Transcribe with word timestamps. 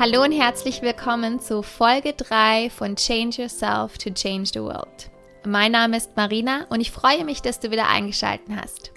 Hallo 0.00 0.22
und 0.22 0.32
herzlich 0.32 0.80
willkommen 0.80 1.40
zu 1.40 1.62
Folge 1.62 2.14
3 2.14 2.70
von 2.70 2.96
Change 2.96 3.42
Yourself 3.42 3.98
to 3.98 4.08
Change 4.08 4.48
the 4.54 4.62
World. 4.62 5.10
Mein 5.46 5.72
Name 5.72 5.94
ist 5.98 6.16
Marina 6.16 6.64
und 6.70 6.80
ich 6.80 6.90
freue 6.90 7.22
mich, 7.26 7.42
dass 7.42 7.60
du 7.60 7.70
wieder 7.70 7.86
eingeschaltet 7.86 8.48
hast. 8.56 8.92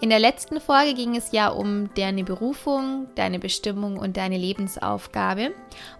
In 0.00 0.08
der 0.08 0.20
letzten 0.20 0.60
Folge 0.60 0.94
ging 0.94 1.16
es 1.16 1.32
ja 1.32 1.48
um 1.48 1.92
deine 1.96 2.22
Berufung, 2.22 3.08
deine 3.16 3.40
Bestimmung 3.40 3.98
und 3.98 4.16
deine 4.16 4.38
Lebensaufgabe. 4.38 5.50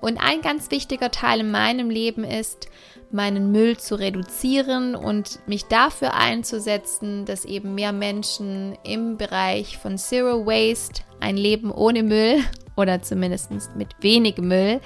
Und 0.00 0.18
ein 0.18 0.42
ganz 0.42 0.70
wichtiger 0.70 1.10
Teil 1.10 1.40
in 1.40 1.50
meinem 1.50 1.90
Leben 1.90 2.22
ist, 2.22 2.68
meinen 3.10 3.50
Müll 3.50 3.78
zu 3.78 3.96
reduzieren 3.96 4.94
und 4.94 5.40
mich 5.48 5.64
dafür 5.64 6.14
einzusetzen, 6.14 7.24
dass 7.24 7.44
eben 7.44 7.74
mehr 7.74 7.90
Menschen 7.90 8.78
im 8.84 9.16
Bereich 9.16 9.76
von 9.76 9.98
Zero 9.98 10.46
Waste, 10.46 11.02
ein 11.18 11.36
Leben 11.36 11.72
ohne 11.72 12.04
Müll 12.04 12.44
oder 12.80 13.02
zumindest 13.02 13.50
mit 13.76 13.88
wenig 14.00 14.38
Müll, 14.38 14.80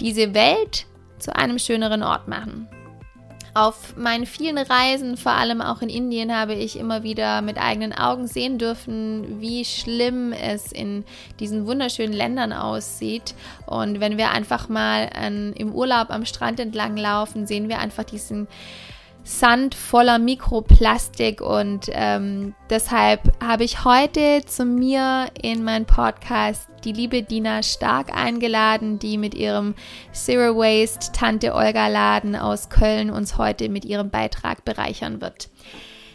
diese 0.00 0.34
Welt 0.34 0.86
zu 1.18 1.34
einem 1.34 1.58
schöneren 1.58 2.02
Ort 2.02 2.28
machen. 2.28 2.68
Auf 3.54 3.96
meinen 3.96 4.26
vielen 4.26 4.58
Reisen, 4.58 5.16
vor 5.16 5.32
allem 5.32 5.62
auch 5.62 5.80
in 5.80 5.88
Indien, 5.88 6.30
habe 6.30 6.52
ich 6.52 6.78
immer 6.78 7.02
wieder 7.02 7.40
mit 7.40 7.56
eigenen 7.56 7.94
Augen 7.94 8.26
sehen 8.26 8.58
dürfen, 8.58 9.40
wie 9.40 9.64
schlimm 9.64 10.34
es 10.34 10.72
in 10.72 11.04
diesen 11.40 11.66
wunderschönen 11.66 12.12
Ländern 12.12 12.52
aussieht. 12.52 13.34
Und 13.64 13.98
wenn 13.98 14.18
wir 14.18 14.30
einfach 14.30 14.68
mal 14.68 15.08
an, 15.18 15.54
im 15.54 15.74
Urlaub 15.74 16.10
am 16.10 16.26
Strand 16.26 16.60
entlang 16.60 16.98
laufen, 16.98 17.46
sehen 17.46 17.70
wir 17.70 17.78
einfach 17.78 18.04
diesen 18.04 18.46
Sand 19.26 19.74
voller 19.74 20.20
Mikroplastik 20.20 21.40
und 21.40 21.86
ähm, 21.90 22.54
deshalb 22.70 23.22
habe 23.42 23.64
ich 23.64 23.84
heute 23.84 24.42
zu 24.46 24.64
mir 24.64 25.26
in 25.42 25.64
meinen 25.64 25.84
Podcast 25.84 26.68
die 26.86 26.92
liebe 26.92 27.22
Dina 27.24 27.64
Stark 27.64 28.16
eingeladen, 28.16 29.00
die 29.00 29.18
mit 29.18 29.34
ihrem 29.34 29.74
Zero 30.12 30.56
Waste 30.56 31.10
Tante 31.12 31.52
Olga 31.52 31.88
Laden 31.88 32.36
aus 32.36 32.70
Köln 32.70 33.10
uns 33.10 33.36
heute 33.36 33.68
mit 33.68 33.84
ihrem 33.84 34.08
Beitrag 34.10 34.64
bereichern 34.64 35.20
wird. 35.20 35.50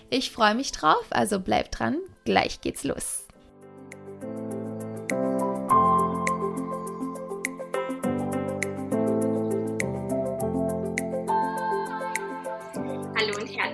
Ich 0.10 0.32
freue 0.32 0.56
mich 0.56 0.72
drauf, 0.72 1.06
also 1.10 1.40
bleibt 1.42 1.80
dran, 1.80 1.98
gleich 2.24 2.62
geht's 2.62 2.86
los. 2.86 3.26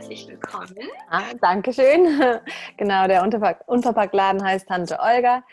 herzlich 0.07 0.27
willkommen. 0.27 0.89
Ah, 1.09 1.33
Dankeschön. 1.41 2.21
Genau, 2.77 3.07
der 3.07 3.23
Unterpack 3.23 3.63
Unverpacktladen 3.67 4.43
heißt 4.43 4.67
Tante 4.67 4.99
Olga. 4.99 5.43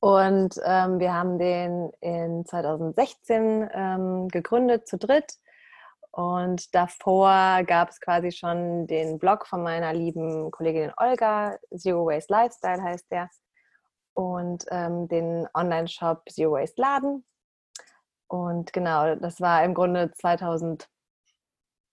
Und 0.00 0.54
ähm, 0.64 1.00
wir 1.00 1.12
haben 1.12 1.38
den 1.38 1.90
in 2.00 2.44
2016 2.46 3.68
ähm, 3.72 4.28
gegründet, 4.28 4.86
zu 4.86 4.96
dritt. 4.96 5.34
Und 6.10 6.74
davor 6.74 7.62
gab 7.64 7.90
es 7.90 8.00
quasi 8.00 8.32
schon 8.32 8.86
den 8.86 9.18
Blog 9.18 9.46
von 9.46 9.62
meiner 9.62 9.92
lieben 9.92 10.50
Kollegin 10.50 10.92
Olga, 10.96 11.58
Zero 11.76 12.06
Waste 12.06 12.32
Lifestyle 12.32 12.82
heißt 12.82 13.10
der. 13.10 13.28
Und 14.14 14.64
ähm, 14.70 15.08
den 15.08 15.46
Online-Shop 15.54 16.22
Zero 16.30 16.52
Waste 16.52 16.80
Laden. 16.80 17.24
Und 18.28 18.72
genau, 18.72 19.14
das 19.16 19.40
war 19.40 19.64
im 19.64 19.74
Grunde 19.74 20.10
2000 20.12 20.88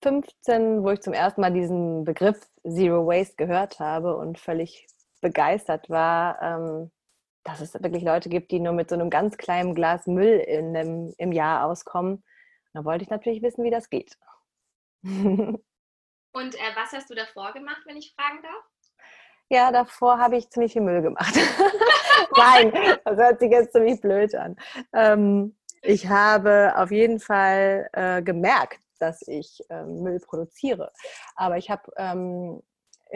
15, 0.06 0.84
wo 0.84 0.92
ich 0.92 1.02
zum 1.02 1.14
ersten 1.14 1.42
Mal 1.42 1.52
diesen 1.52 2.04
Begriff 2.04 2.40
Zero 2.62 3.08
Waste 3.08 3.36
gehört 3.38 3.80
habe 3.80 4.16
und 4.16 4.38
völlig 4.40 4.86
begeistert 5.22 5.90
war, 5.90 6.40
ähm, 6.44 6.92
dass 7.46 7.62
es 7.62 7.74
wirklich 7.76 8.04
Leute 8.04 8.28
gibt, 8.28 8.52
die 8.52 8.60
nur 8.60 8.74
mit 8.74 8.90
so 8.90 8.96
einem 8.96 9.10
ganz 9.10 9.38
kleinen 9.38 9.76
Glas 9.76 10.08
Müll 10.08 10.40
in 10.40 10.76
einem, 10.76 11.14
im 11.18 11.32
Jahr 11.32 11.66
auskommen. 11.66 12.24
Da 12.74 12.84
wollte 12.84 13.04
ich 13.04 13.10
natürlich 13.10 13.42
wissen, 13.42 13.64
wie 13.64 13.72
das 13.72 13.90
geht. 13.90 14.18
und 15.04 15.62
äh, 16.34 16.76
was 16.76 16.92
hast 16.92 17.10
du 17.10 17.16
davor 17.16 17.54
gemacht, 17.54 17.84
wenn 17.86 17.98
ich 17.98 18.14
fragen 18.16 18.42
darf? 18.42 18.64
Ja, 19.50 19.72
davor 19.72 20.18
habe 20.18 20.38
ich 20.38 20.50
ziemlich 20.50 20.74
viel 20.74 20.82
Müll 20.82 21.04
gemacht. 21.04 21.36
Nein, 22.36 22.74
das 23.06 23.18
hört 23.18 23.40
sich 23.40 23.52
jetzt 23.52 23.74
ziemlich 23.74 24.02
blöd 24.02 24.34
an. 24.34 24.56
Ähm, 24.92 25.56
ich 25.84 26.08
habe 26.10 26.74
auf 26.76 26.90
jeden 26.90 27.20
Fall 27.20 27.88
äh, 27.94 28.24
gemerkt, 28.24 28.80
dass 28.98 29.22
ich 29.28 29.62
ähm, 29.70 30.02
Müll 30.02 30.20
produziere. 30.20 30.92
Aber 31.36 31.58
ich 31.58 31.70
habe 31.70 31.92
ähm, 31.98 32.64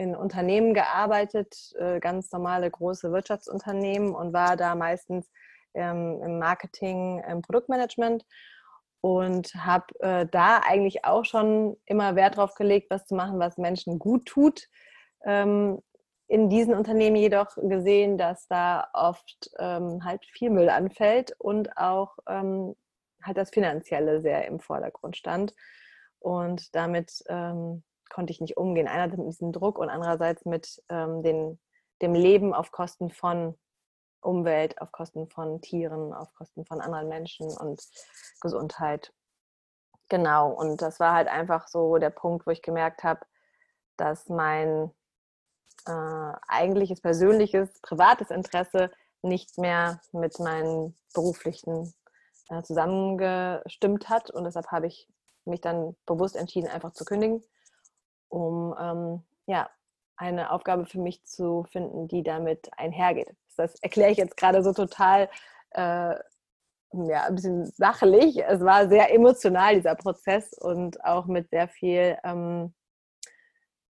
in 0.00 0.16
Unternehmen 0.16 0.72
gearbeitet, 0.72 1.74
äh, 1.78 2.00
ganz 2.00 2.32
normale 2.32 2.70
große 2.70 3.12
Wirtschaftsunternehmen 3.12 4.14
und 4.14 4.32
war 4.32 4.56
da 4.56 4.74
meistens 4.74 5.30
ähm, 5.74 6.22
im 6.22 6.38
Marketing, 6.38 7.22
im 7.28 7.42
Produktmanagement 7.42 8.24
und 9.02 9.54
habe 9.54 9.86
äh, 10.00 10.26
da 10.26 10.62
eigentlich 10.66 11.04
auch 11.04 11.26
schon 11.26 11.76
immer 11.84 12.16
Wert 12.16 12.38
drauf 12.38 12.54
gelegt, 12.54 12.90
was 12.90 13.04
zu 13.04 13.14
machen, 13.14 13.38
was 13.38 13.58
Menschen 13.58 13.98
gut 13.98 14.24
tut. 14.24 14.68
Ähm, 15.26 15.82
in 16.28 16.48
diesen 16.48 16.74
Unternehmen 16.74 17.16
jedoch 17.16 17.56
gesehen, 17.56 18.16
dass 18.16 18.46
da 18.48 18.88
oft 18.94 19.50
ähm, 19.58 20.02
halt 20.02 20.24
viel 20.24 20.48
Müll 20.48 20.70
anfällt 20.70 21.34
und 21.38 21.76
auch 21.76 22.16
halt 22.26 23.36
das 23.36 23.50
Finanzielle 23.50 24.20
sehr 24.20 24.46
im 24.46 24.60
Vordergrund 24.60 25.16
stand. 25.16 25.54
Und 26.20 26.74
damit 26.76 27.24
ähm, 27.28 27.82
konnte 28.10 28.32
ich 28.32 28.40
nicht 28.40 28.56
umgehen. 28.56 28.88
Einerseits 28.88 29.18
mit 29.18 29.28
diesem 29.28 29.52
Druck 29.52 29.78
und 29.78 29.88
andererseits 29.88 30.44
mit 30.44 30.82
ähm, 30.88 31.22
den, 31.22 31.58
dem 32.02 32.14
Leben 32.14 32.52
auf 32.52 32.72
Kosten 32.72 33.10
von 33.10 33.58
Umwelt, 34.20 34.80
auf 34.80 34.92
Kosten 34.92 35.28
von 35.28 35.60
Tieren, 35.62 36.12
auf 36.12 36.32
Kosten 36.34 36.66
von 36.66 36.80
anderen 36.80 37.08
Menschen 37.08 37.46
und 37.46 37.82
Gesundheit. 38.40 39.12
Genau, 40.08 40.50
und 40.50 40.82
das 40.82 41.00
war 41.00 41.14
halt 41.14 41.28
einfach 41.28 41.68
so 41.68 41.96
der 41.98 42.10
Punkt, 42.10 42.46
wo 42.46 42.50
ich 42.50 42.62
gemerkt 42.62 43.04
habe, 43.04 43.20
dass 43.96 44.28
mein 44.28 44.90
äh, 45.86 46.32
eigentliches 46.48 47.00
persönliches, 47.00 47.80
privates 47.80 48.30
Interesse 48.30 48.90
nicht 49.22 49.56
mehr 49.58 50.00
mit 50.12 50.38
meinen 50.38 50.96
beruflichen 51.14 51.94
äh, 52.48 52.62
zusammengestimmt 52.62 54.08
hat. 54.08 54.30
Und 54.30 54.44
deshalb 54.44 54.66
habe 54.68 54.86
ich 54.86 55.08
mich 55.44 55.60
dann 55.60 55.96
bewusst 56.06 56.36
entschieden, 56.36 56.68
einfach 56.68 56.92
zu 56.92 57.04
kündigen, 57.04 57.42
um 58.30 58.74
ähm, 58.80 59.22
ja, 59.46 59.68
eine 60.16 60.50
Aufgabe 60.50 60.86
für 60.86 61.00
mich 61.00 61.24
zu 61.24 61.64
finden, 61.70 62.08
die 62.08 62.22
damit 62.22 62.70
einhergeht. 62.76 63.34
Das 63.56 63.74
erkläre 63.80 64.10
ich 64.10 64.18
jetzt 64.18 64.36
gerade 64.36 64.62
so 64.62 64.72
total 64.72 65.28
äh, 65.72 66.14
ja, 66.92 67.24
ein 67.24 67.34
bisschen 67.34 67.66
sachlich. 67.66 68.42
Es 68.42 68.60
war 68.60 68.88
sehr 68.88 69.14
emotional, 69.14 69.76
dieser 69.76 69.94
Prozess 69.94 70.52
und 70.54 71.02
auch 71.04 71.26
mit 71.26 71.48
sehr 71.50 71.68
viel 71.68 72.18
ähm, 72.24 72.74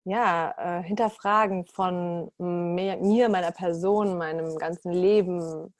ja, 0.05 0.55
äh, 0.57 0.83
Hinterfragen 0.83 1.67
von 1.67 2.31
mir, 2.39 2.97
mir, 2.97 3.29
meiner 3.29 3.53
Person, 3.53 4.17
meinem 4.19 4.57
ganzen 4.57 4.93
Leben. 4.93 5.75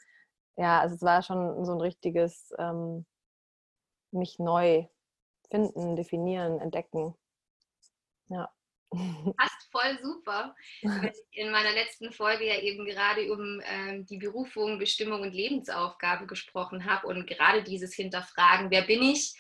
Ja, 0.57 0.81
also 0.81 0.97
es 0.97 1.03
war 1.03 1.23
schon 1.23 1.65
so 1.65 1.73
ein 1.73 1.81
richtiges 1.81 2.53
ähm, 2.59 3.07
mich 4.11 4.39
neu 4.39 4.87
finden, 5.51 5.97
definieren, 5.97 6.61
entdecken. 6.61 7.15
Ja. 8.29 8.58
Passt 8.91 9.71
voll 9.71 9.99
super. 10.03 10.55
In 11.33 11.51
meiner 11.51 11.73
letzten 11.73 12.11
Folge 12.11 12.47
ja 12.47 12.59
eben 12.61 12.87
gerade 12.87 13.31
um 13.31 13.61
ähm, 13.65 14.07
die 14.07 14.17
Berufung, 14.17 14.79
Bestimmung 14.79 15.21
und 15.21 15.35
Lebensaufgabe 15.35 16.27
gesprochen 16.27 16.87
habe 16.87 17.07
und 17.07 17.27
gerade 17.27 17.63
dieses 17.63 17.95
Hinterfragen, 17.95 18.71
wer 18.71 18.83
bin 18.83 19.03
ich, 19.03 19.35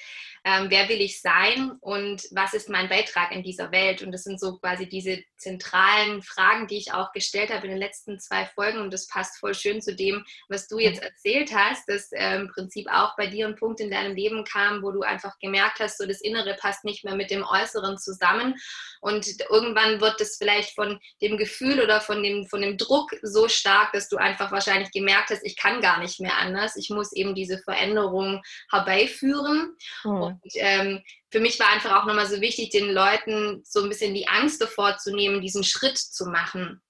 ähm, 0.44 0.66
wer 0.68 0.88
will 0.88 1.00
ich 1.00 1.20
sein 1.20 1.72
und 1.80 2.22
was 2.30 2.54
ist 2.54 2.68
mein 2.68 2.88
Beitrag 2.88 3.32
in 3.32 3.42
dieser 3.42 3.72
Welt. 3.72 4.02
Und 4.02 4.12
das 4.12 4.24
sind 4.24 4.38
so 4.38 4.58
quasi 4.58 4.88
diese 4.88 5.22
zentralen 5.36 6.22
Fragen, 6.22 6.66
die 6.66 6.78
ich 6.78 6.92
auch 6.92 7.12
gestellt 7.12 7.50
habe 7.50 7.66
in 7.66 7.72
den 7.72 7.78
letzten 7.78 8.20
zwei 8.20 8.46
Folgen. 8.46 8.78
Und 8.78 8.92
das 8.92 9.08
passt 9.08 9.38
voll 9.38 9.54
schön 9.54 9.80
zu 9.80 9.94
dem, 9.94 10.24
was 10.48 10.68
du 10.68 10.78
jetzt 10.78 11.02
erzählt 11.02 11.52
hast, 11.54 11.88
dass 11.88 12.12
äh, 12.12 12.36
im 12.36 12.48
Prinzip 12.48 12.86
auch 12.90 13.16
bei 13.16 13.26
dir 13.26 13.46
ein 13.46 13.56
Punkt 13.56 13.80
in 13.80 13.90
deinem 13.90 14.14
Leben 14.14 14.44
kam, 14.44 14.82
wo 14.82 14.90
du 14.90 15.02
einfach 15.02 15.38
gemerkt 15.38 15.80
hast, 15.80 15.98
so 15.98 16.06
das 16.06 16.20
Innere 16.20 16.54
passt 16.54 16.84
nicht 16.84 17.04
mehr 17.04 17.16
mit 17.16 17.30
dem 17.30 17.44
Äußeren 17.44 17.98
zusammen. 17.98 18.54
Und 19.00 19.37
irgendwann 19.50 20.00
wird 20.00 20.20
es 20.20 20.36
vielleicht 20.36 20.74
von 20.74 20.98
dem 21.22 21.36
Gefühl 21.36 21.80
oder 21.80 22.00
von 22.00 22.22
dem, 22.22 22.46
von 22.46 22.60
dem 22.60 22.76
Druck 22.76 23.10
so 23.22 23.48
stark, 23.48 23.92
dass 23.92 24.08
du 24.08 24.16
einfach 24.16 24.52
wahrscheinlich 24.52 24.90
gemerkt 24.90 25.30
hast, 25.30 25.44
ich 25.44 25.56
kann 25.56 25.80
gar 25.80 26.00
nicht 26.00 26.20
mehr 26.20 26.36
anders. 26.36 26.76
Ich 26.76 26.90
muss 26.90 27.12
eben 27.12 27.34
diese 27.34 27.58
Veränderung 27.58 28.42
herbeiführen. 28.70 29.76
Mhm. 30.04 30.10
Und 30.10 30.40
ähm, 30.54 31.02
für 31.30 31.40
mich 31.40 31.58
war 31.60 31.70
einfach 31.70 32.00
auch 32.00 32.06
nochmal 32.06 32.26
so 32.26 32.40
wichtig, 32.40 32.70
den 32.70 32.90
Leuten 32.90 33.62
so 33.64 33.82
ein 33.82 33.88
bisschen 33.88 34.14
die 34.14 34.28
Angst 34.28 34.60
davor 34.60 34.96
zu 34.98 35.14
nehmen, 35.14 35.40
diesen 35.40 35.64
Schritt 35.64 35.98
zu 35.98 36.26
machen. 36.26 36.82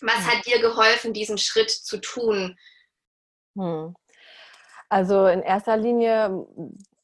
Was 0.00 0.20
mhm. 0.20 0.26
hat 0.26 0.46
dir 0.46 0.60
geholfen, 0.60 1.12
diesen 1.12 1.38
Schritt 1.38 1.70
zu 1.70 1.98
tun? 1.98 2.56
Hm. 3.56 3.94
Also 4.88 5.26
in 5.26 5.42
erster 5.42 5.76
Linie 5.76 6.46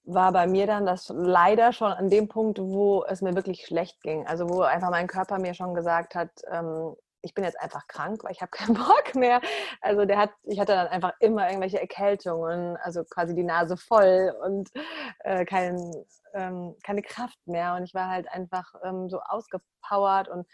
war 0.04 0.32
bei 0.32 0.46
mir 0.46 0.66
dann 0.66 0.86
das 0.86 1.12
leider 1.14 1.72
schon 1.72 1.92
an 1.92 2.10
dem 2.10 2.28
Punkt, 2.28 2.58
wo 2.58 3.04
es 3.04 3.22
mir 3.22 3.34
wirklich 3.34 3.66
schlecht 3.66 4.02
ging. 4.02 4.26
Also 4.26 4.48
wo 4.48 4.62
einfach 4.62 4.90
mein 4.90 5.06
Körper 5.06 5.38
mir 5.38 5.54
schon 5.54 5.74
gesagt 5.74 6.14
hat, 6.14 6.30
ähm, 6.50 6.96
ich 7.22 7.34
bin 7.34 7.44
jetzt 7.44 7.60
einfach 7.60 7.86
krank, 7.86 8.24
weil 8.24 8.32
ich 8.32 8.40
habe 8.42 8.50
keinen 8.50 8.74
Bock 8.74 9.14
mehr. 9.14 9.40
Also 9.80 10.04
der 10.04 10.18
hat, 10.18 10.30
ich 10.42 10.60
hatte 10.60 10.72
dann 10.72 10.88
einfach 10.88 11.12
immer 11.20 11.46
irgendwelche 11.48 11.80
Erkältungen, 11.80 12.76
also 12.78 13.04
quasi 13.04 13.34
die 13.34 13.44
Nase 13.44 13.76
voll 13.76 14.34
und 14.44 14.70
äh, 15.20 15.44
kein, 15.44 15.78
ähm, 16.34 16.74
keine 16.84 17.02
Kraft 17.02 17.38
mehr. 17.46 17.74
Und 17.76 17.84
ich 17.84 17.94
war 17.94 18.10
halt 18.10 18.28
einfach 18.30 18.74
ähm, 18.84 19.08
so 19.08 19.20
ausgepowert 19.20 20.28
und 20.28 20.46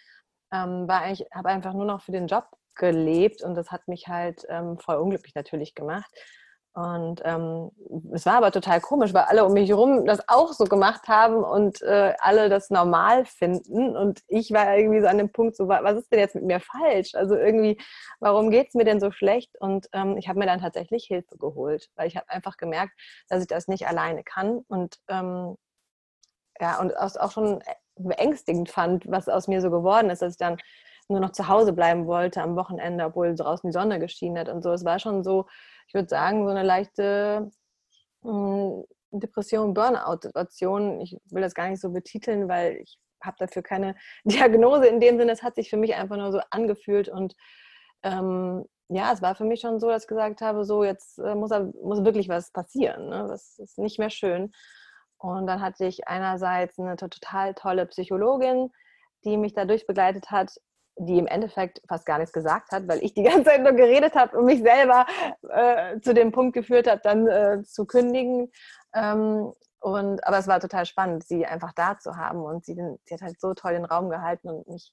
ähm, 0.52 0.86
war 0.88 1.02
eigentlich, 1.02 1.26
habe 1.34 1.48
einfach 1.48 1.72
nur 1.72 1.86
noch 1.86 2.02
für 2.02 2.12
den 2.12 2.26
Job 2.26 2.46
gelebt 2.74 3.42
und 3.42 3.54
das 3.54 3.70
hat 3.70 3.88
mich 3.88 4.06
halt 4.06 4.44
ähm, 4.48 4.78
voll 4.78 4.96
unglücklich 4.96 5.34
natürlich 5.34 5.74
gemacht. 5.74 6.10
Und 6.74 7.22
ähm, 7.24 7.70
es 8.12 8.24
war 8.24 8.34
aber 8.34 8.52
total 8.52 8.80
komisch, 8.80 9.12
weil 9.12 9.24
alle 9.24 9.44
um 9.44 9.52
mich 9.52 9.68
herum 9.68 10.06
das 10.06 10.28
auch 10.28 10.52
so 10.52 10.64
gemacht 10.64 11.08
haben 11.08 11.42
und 11.42 11.82
äh, 11.82 12.14
alle 12.20 12.48
das 12.48 12.70
normal 12.70 13.24
finden. 13.24 13.96
Und 13.96 14.20
ich 14.28 14.52
war 14.52 14.76
irgendwie 14.76 15.00
so 15.00 15.08
an 15.08 15.18
dem 15.18 15.32
Punkt, 15.32 15.56
so, 15.56 15.66
was 15.66 15.98
ist 15.98 16.12
denn 16.12 16.20
jetzt 16.20 16.36
mit 16.36 16.44
mir 16.44 16.60
falsch? 16.60 17.14
Also 17.14 17.34
irgendwie, 17.34 17.78
warum 18.20 18.50
geht 18.50 18.68
es 18.68 18.74
mir 18.74 18.84
denn 18.84 19.00
so 19.00 19.10
schlecht? 19.10 19.50
Und 19.60 19.88
ähm, 19.92 20.16
ich 20.18 20.28
habe 20.28 20.38
mir 20.38 20.46
dann 20.46 20.60
tatsächlich 20.60 21.06
Hilfe 21.06 21.36
geholt, 21.36 21.88
weil 21.96 22.06
ich 22.06 22.16
habe 22.16 22.28
einfach 22.28 22.56
gemerkt, 22.56 22.92
dass 23.28 23.42
ich 23.42 23.48
das 23.48 23.66
nicht 23.66 23.88
alleine 23.88 24.22
kann. 24.22 24.60
Und 24.68 24.98
ähm, 25.08 25.56
ja, 26.60 26.80
und 26.80 26.96
auch 26.96 27.32
schon 27.32 27.62
beängstigend 27.96 28.70
fand, 28.70 29.10
was 29.10 29.28
aus 29.28 29.48
mir 29.48 29.60
so 29.60 29.70
geworden 29.70 30.10
ist, 30.10 30.22
dass 30.22 30.34
ich 30.34 30.38
dann 30.38 30.58
nur 31.08 31.20
noch 31.20 31.32
zu 31.32 31.48
Hause 31.48 31.72
bleiben 31.72 32.06
wollte 32.06 32.42
am 32.42 32.56
Wochenende, 32.56 33.04
obwohl 33.04 33.34
draußen 33.34 33.68
die 33.68 33.72
Sonne 33.72 33.98
geschienen 33.98 34.38
hat 34.38 34.48
und 34.48 34.62
so. 34.62 34.72
Es 34.72 34.84
war 34.84 34.98
schon 34.98 35.24
so, 35.24 35.46
ich 35.86 35.94
würde 35.94 36.08
sagen, 36.08 36.44
so 36.44 36.50
eine 36.50 36.62
leichte 36.62 37.50
hm, 38.22 38.84
Depression, 39.10 39.74
Burnout-Situation. 39.74 41.00
Ich 41.00 41.16
will 41.30 41.42
das 41.42 41.54
gar 41.54 41.68
nicht 41.68 41.80
so 41.80 41.90
betiteln, 41.90 42.48
weil 42.48 42.76
ich 42.76 42.98
habe 43.22 43.36
dafür 43.38 43.62
keine 43.62 43.94
Diagnose 44.24 44.86
in 44.86 45.00
dem 45.00 45.18
Sinne. 45.18 45.32
Es 45.32 45.42
hat 45.42 45.56
sich 45.56 45.70
für 45.70 45.78
mich 45.78 45.94
einfach 45.94 46.16
nur 46.16 46.32
so 46.32 46.40
angefühlt 46.50 47.08
und 47.08 47.34
ähm, 48.02 48.64
ja, 48.90 49.12
es 49.12 49.20
war 49.20 49.34
für 49.34 49.44
mich 49.44 49.60
schon 49.60 49.80
so, 49.80 49.88
dass 49.88 50.04
ich 50.04 50.08
gesagt 50.08 50.40
habe, 50.40 50.64
so 50.64 50.82
jetzt 50.82 51.18
äh, 51.18 51.34
muss, 51.34 51.50
muss 51.82 52.04
wirklich 52.04 52.28
was 52.28 52.52
passieren. 52.52 53.08
Ne? 53.08 53.26
Das 53.28 53.58
ist 53.58 53.78
nicht 53.78 53.98
mehr 53.98 54.10
schön. 54.10 54.52
Und 55.18 55.46
dann 55.46 55.60
hatte 55.60 55.84
ich 55.84 56.08
einerseits 56.08 56.78
eine 56.78 56.96
total 56.96 57.54
tolle 57.54 57.86
Psychologin, 57.86 58.70
die 59.24 59.36
mich 59.36 59.52
dadurch 59.52 59.86
begleitet 59.86 60.30
hat, 60.30 60.52
die 60.98 61.18
im 61.18 61.26
Endeffekt 61.26 61.80
fast 61.88 62.06
gar 62.06 62.18
nichts 62.18 62.32
gesagt 62.32 62.72
hat, 62.72 62.88
weil 62.88 63.02
ich 63.02 63.14
die 63.14 63.22
ganze 63.24 63.44
Zeit 63.44 63.62
nur 63.62 63.72
geredet 63.72 64.14
habe 64.14 64.38
und 64.38 64.44
mich 64.44 64.60
selber 64.62 65.06
äh, 65.48 66.00
zu 66.00 66.14
dem 66.14 66.32
Punkt 66.32 66.54
geführt 66.54 66.88
habe, 66.88 67.00
dann 67.02 67.26
äh, 67.26 67.62
zu 67.62 67.86
kündigen. 67.86 68.50
Ähm, 68.94 69.52
und, 69.80 70.26
aber 70.26 70.38
es 70.38 70.48
war 70.48 70.60
total 70.60 70.86
spannend, 70.86 71.24
sie 71.24 71.46
einfach 71.46 71.72
da 71.72 71.98
zu 71.98 72.16
haben. 72.16 72.40
Und 72.40 72.64
sie, 72.64 72.74
sie 72.74 73.14
hat 73.14 73.22
halt 73.22 73.40
so 73.40 73.54
toll 73.54 73.74
den 73.74 73.84
Raum 73.84 74.10
gehalten 74.10 74.48
und 74.48 74.68
mich, 74.68 74.92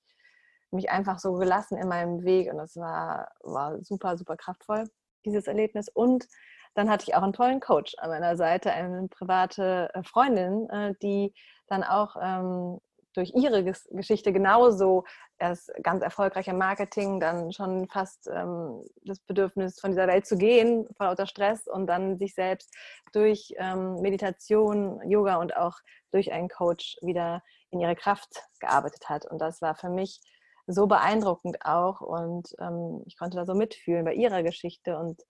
mich 0.72 0.92
einfach 0.92 1.20
so 1.20 1.34
gelassen 1.34 1.78
in 1.78 1.88
meinem 1.88 2.24
Weg. 2.24 2.52
Und 2.52 2.58
das 2.58 2.76
war, 2.76 3.32
war 3.42 3.82
super, 3.84 4.18
super 4.18 4.38
kraftvoll, 4.38 4.84
dieses 5.26 5.48
Erlebnis. 5.48 5.90
Und 5.90 6.28
dann 6.76 6.90
hatte 6.90 7.06
ich 7.08 7.16
auch 7.16 7.24
einen 7.24 7.34
tollen 7.34 7.62
Coach 7.62 7.96
an 7.98 8.10
meiner 8.10 8.36
Seite, 8.38 8.72
eine 8.72 9.08
private 9.08 9.90
äh, 9.94 10.04
Freundin, 10.04 10.70
äh, 10.70 10.94
die 11.02 11.34
dann 11.68 11.84
auch 11.84 12.16
ähm, 12.22 12.80
durch 13.16 13.34
ihre 13.36 13.64
Geschichte 13.64 14.34
genauso 14.34 15.04
erst 15.38 15.72
ganz 15.84 16.04
erfolgreich 16.04 16.48
im 16.48 16.58
Marketing, 16.58 17.20
dann 17.20 17.52
schon 17.52 17.88
fast 17.88 18.28
ähm, 18.28 18.84
das 19.04 19.20
Bedürfnis 19.20 19.80
von 19.80 19.92
dieser 19.92 20.08
Welt 20.08 20.26
zu 20.26 20.38
gehen, 20.38 20.88
vor 20.98 21.08
lauter 21.08 21.28
Stress 21.28 21.68
und 21.68 21.88
dann 21.88 22.18
sich 22.18 22.34
selbst 22.34 22.74
durch 23.14 23.54
ähm, 23.58 24.02
Meditation, 24.02 25.02
Yoga 25.10 25.38
und 25.38 25.56
auch 25.56 25.78
durch 26.12 26.32
einen 26.32 26.50
Coach 26.50 26.98
wieder 27.02 27.42
in 27.72 27.80
ihre 27.80 27.96
Kraft 27.96 28.44
gearbeitet 28.60 29.10
hat. 29.10 29.26
Und 29.26 29.40
das 29.40 29.62
war 29.62 29.76
für 29.76 29.90
mich 29.90 30.22
so 30.68 30.88
beeindruckend 30.88 31.58
auch 31.64 32.02
und 32.02 32.56
ähm, 32.60 33.04
ich 33.06 33.18
konnte 33.18 33.38
da 33.38 33.46
so 33.46 33.54
mitfühlen 33.54 34.06
bei 34.06 34.14
ihrer 34.14 34.42
Geschichte 34.42 34.98
und 34.98 35.22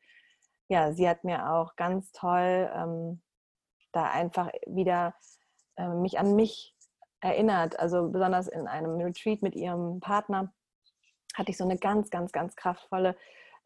ja, 0.67 0.93
sie 0.93 1.07
hat 1.07 1.23
mir 1.23 1.51
auch 1.51 1.75
ganz 1.75 2.11
toll 2.11 2.71
ähm, 2.73 3.21
da 3.91 4.09
einfach 4.09 4.49
wieder 4.65 5.13
äh, 5.77 5.89
mich 5.89 6.19
an 6.19 6.35
mich 6.35 6.74
erinnert. 7.25 7.79
Also 7.79 8.09
besonders 8.09 8.47
in 8.47 8.67
einem 8.67 9.01
Retreat 9.01 9.41
mit 9.41 9.55
ihrem 9.55 9.99
Partner 9.99 10.53
hatte 11.33 11.51
ich 11.51 11.57
so 11.57 11.63
eine 11.63 11.77
ganz, 11.77 12.09
ganz, 12.09 12.31
ganz 12.31 12.55
kraftvolle 12.55 13.17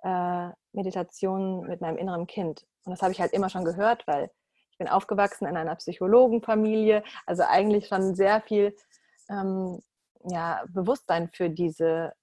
äh, 0.04 0.50
Meditation 0.72 1.68
mit 1.68 1.82
meinem 1.82 1.98
inneren 1.98 2.26
Kind. 2.26 2.66
Und 2.86 2.92
das 2.92 3.02
habe 3.02 3.12
ich 3.12 3.20
halt 3.20 3.34
immer 3.34 3.50
schon 3.50 3.66
gehört, 3.66 4.08
weil 4.08 4.32
ich 4.72 4.78
bin 4.78 4.88
aufgewachsen 4.88 5.46
in 5.46 5.58
einer 5.58 5.76
Psychologenfamilie, 5.76 7.04
also 7.26 7.44
eigentlich 7.44 7.88
schon 7.88 8.16
sehr 8.16 8.42
viel 8.42 8.76
ähm, 9.30 9.82
ja, 10.24 10.64
Bewusstsein 10.70 11.30
für, 11.30 11.50
diese, 11.50 12.14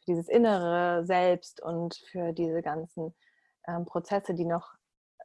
für 0.00 0.04
dieses 0.08 0.28
innere 0.28 1.06
Selbst 1.06 1.62
und 1.62 1.94
für 2.10 2.32
diese 2.32 2.60
ganzen 2.60 3.14
ähm, 3.68 3.86
Prozesse, 3.86 4.34
die 4.34 4.44
noch 4.44 4.68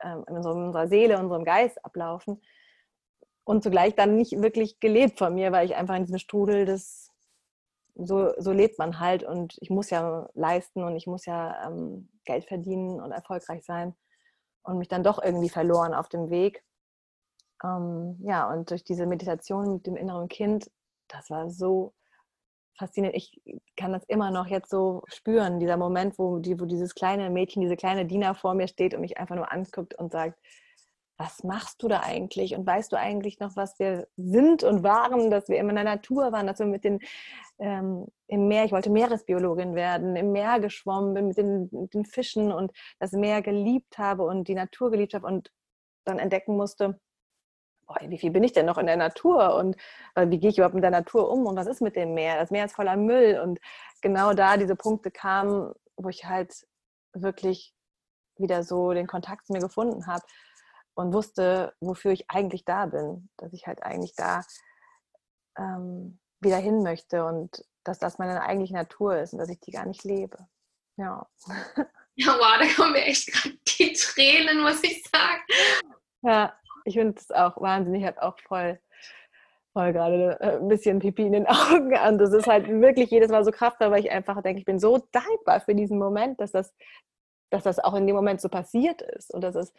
ähm, 0.01 0.23
in 0.27 0.37
unserer 0.37 0.87
Seele, 0.87 1.17
unserem 1.17 1.43
Geist 1.43 1.83
ablaufen. 1.83 2.41
Und 3.47 3.63
zugleich 3.63 3.95
dann 3.95 4.17
nicht 4.17 4.41
wirklich 4.41 4.81
gelebt 4.81 5.19
von 5.19 5.33
mir, 5.33 5.53
weil 5.53 5.65
ich 5.65 5.77
einfach 5.77 5.95
in 5.95 6.03
diesem 6.03 6.19
Strudel 6.19 6.65
des, 6.65 7.13
so, 7.95 8.33
so 8.37 8.51
lebt 8.51 8.77
man 8.77 8.99
halt 8.99 9.23
und 9.23 9.55
ich 9.61 9.69
muss 9.69 9.89
ja 9.89 10.27
leisten 10.33 10.83
und 10.83 10.97
ich 10.97 11.07
muss 11.07 11.25
ja 11.25 11.65
ähm, 11.65 12.09
Geld 12.25 12.43
verdienen 12.43 12.99
und 12.99 13.13
erfolgreich 13.13 13.63
sein 13.63 13.95
und 14.63 14.77
mich 14.77 14.89
dann 14.89 15.01
doch 15.01 15.23
irgendwie 15.23 15.47
verloren 15.47 15.93
auf 15.93 16.09
dem 16.09 16.29
Weg. 16.29 16.61
Ähm, 17.63 18.17
ja, 18.19 18.51
und 18.51 18.69
durch 18.69 18.83
diese 18.83 19.05
Meditation 19.05 19.75
mit 19.75 19.87
dem 19.87 19.95
inneren 19.95 20.27
Kind, 20.27 20.69
das 21.07 21.29
war 21.29 21.49
so 21.49 21.93
faszinierend. 22.77 23.15
Ich 23.15 23.41
kann 23.77 23.93
das 23.93 24.03
immer 24.09 24.29
noch 24.29 24.47
jetzt 24.47 24.69
so 24.69 25.03
spüren, 25.07 25.61
dieser 25.61 25.77
Moment, 25.77 26.19
wo, 26.19 26.39
die, 26.39 26.59
wo 26.59 26.65
dieses 26.65 26.95
kleine 26.95 27.29
Mädchen, 27.29 27.61
diese 27.61 27.77
kleine 27.77 28.05
Diener 28.05 28.35
vor 28.35 28.55
mir 28.55 28.67
steht 28.67 28.93
und 28.93 28.99
mich 28.99 29.17
einfach 29.17 29.37
nur 29.37 29.53
anguckt 29.53 29.95
und 29.97 30.11
sagt, 30.11 30.37
was 31.17 31.43
machst 31.43 31.81
du 31.81 31.87
da 31.87 32.01
eigentlich? 32.01 32.55
Und 32.55 32.65
weißt 32.65 32.91
du 32.91 32.97
eigentlich 32.97 33.39
noch, 33.39 33.55
was 33.55 33.79
wir 33.79 34.07
sind 34.17 34.63
und 34.63 34.83
waren, 34.83 35.31
dass 35.31 35.49
wir 35.49 35.57
immer 35.57 35.71
in 35.71 35.77
der 35.77 35.83
Natur 35.83 36.31
waren, 36.31 36.45
dass 36.45 36.59
wir 36.59 36.67
mit 36.67 36.83
den 36.83 36.99
ähm, 37.59 38.05
im 38.27 38.47
Meer, 38.47 38.65
ich 38.65 38.71
wollte 38.71 38.91
Meeresbiologin 38.91 39.73
werden, 39.73 40.15
im 40.15 40.31
Meer 40.31 40.59
geschwommen 40.59 41.15
bin 41.15 41.27
mit 41.29 41.37
den, 41.37 41.69
mit 41.71 41.93
den 41.95 42.05
Fischen 42.05 42.51
und 42.51 42.71
das 42.99 43.13
Meer 43.13 43.41
geliebt 43.41 43.97
habe 43.97 44.23
und 44.23 44.47
die 44.47 44.53
Natur 44.53 44.91
geliebt 44.91 45.15
habe 45.15 45.25
und 45.25 45.51
dann 46.05 46.19
entdecken 46.19 46.55
musste, 46.55 46.99
boah, 47.87 47.97
wie 48.03 48.19
viel 48.19 48.31
bin 48.31 48.43
ich 48.43 48.53
denn 48.53 48.67
noch 48.67 48.77
in 48.77 48.85
der 48.85 48.97
Natur 48.97 49.55
und 49.55 49.75
wie 50.15 50.39
gehe 50.39 50.51
ich 50.51 50.57
überhaupt 50.57 50.75
mit 50.75 50.83
der 50.83 50.91
Natur 50.91 51.31
um 51.31 51.47
und 51.47 51.55
was 51.55 51.67
ist 51.67 51.81
mit 51.81 51.95
dem 51.95 52.13
Meer? 52.13 52.37
Das 52.37 52.51
Meer 52.51 52.65
ist 52.65 52.75
voller 52.75 52.95
Müll 52.95 53.39
und 53.43 53.59
genau 54.01 54.33
da 54.33 54.57
diese 54.57 54.75
Punkte 54.75 55.09
kamen, 55.09 55.73
wo 55.95 56.09
ich 56.09 56.25
halt 56.25 56.67
wirklich 57.13 57.73
wieder 58.37 58.63
so 58.63 58.93
den 58.93 59.07
Kontakt 59.07 59.47
zu 59.47 59.53
mir 59.53 59.61
gefunden 59.61 60.05
habe 60.05 60.23
und 60.97 61.13
wusste, 61.13 61.75
wofür 61.79 62.11
ich 62.11 62.29
eigentlich 62.29 62.65
da 62.65 62.87
bin, 62.87 63.29
dass 63.37 63.53
ich 63.53 63.67
halt 63.67 63.83
eigentlich 63.83 64.15
da 64.15 64.41
ähm, 65.55 66.19
wieder 66.39 66.57
hin 66.57 66.81
möchte 66.81 67.23
und 67.23 67.63
dass 67.83 67.99
das 67.99 68.17
meine 68.17 68.41
eigentliche 68.41 68.73
Natur 68.73 69.17
ist 69.17 69.33
und 69.33 69.39
dass 69.39 69.49
ich 69.49 69.59
die 69.59 69.71
gar 69.71 69.85
nicht 69.85 70.03
lebe. 70.03 70.37
Ja. 70.97 71.27
Ja, 72.19 72.33
wow, 72.33 72.57
da 72.59 72.65
kommen 72.75 72.93
mir 72.93 73.05
echt 73.05 73.31
gerade 73.31 73.55
die 73.67 73.93
Tränen, 73.93 74.61
muss 74.63 74.83
ich 74.83 75.03
sagen. 75.03 75.39
Ja, 76.23 76.51
ich 76.83 76.95
finde 76.95 77.13
es 77.15 77.29
auch 77.29 77.61
wahnsinnig, 77.61 78.01
ich 78.01 78.07
habe 78.07 78.23
auch 78.23 78.39
voll, 78.39 78.79
voll 79.71 79.93
gerade 79.93 80.35
äh, 80.41 80.57
ein 80.57 80.67
bisschen 80.67 80.97
Pipi 80.97 81.27
in 81.27 81.33
den 81.33 81.45
Augen 81.47 81.95
an. 81.95 82.17
Das 82.17 82.33
ist 82.33 82.47
halt 82.47 82.67
wirklich 82.67 83.11
jedes 83.11 83.29
Mal 83.29 83.45
so 83.45 83.51
kraftvoll, 83.51 83.91
weil 83.91 83.99
ich 83.99 84.09
einfach 84.09 84.41
denke, 84.41 84.57
ich 84.57 84.65
bin 84.65 84.79
so 84.79 85.07
dankbar 85.11 85.61
für 85.61 85.75
diesen 85.75 85.99
Moment, 85.99 86.41
dass 86.41 86.51
das, 86.51 86.73
dass 87.51 87.61
das 87.61 87.77
auch 87.77 87.93
in 87.93 88.07
dem 88.07 88.15
Moment 88.15 88.41
so 88.41 88.49
passiert 88.49 89.03
ist 89.03 89.31
und 89.31 89.41
dass 89.41 89.53
es 89.53 89.71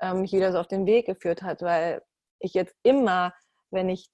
ähm, 0.00 0.22
mich 0.22 0.32
wieder 0.32 0.52
so 0.52 0.58
auf 0.58 0.68
den 0.68 0.86
Weg 0.86 1.06
geführt 1.06 1.42
hat, 1.42 1.62
weil 1.62 2.02
ich 2.38 2.54
jetzt 2.54 2.74
immer, 2.82 3.34
wenn 3.70 3.88
ich 3.88 4.10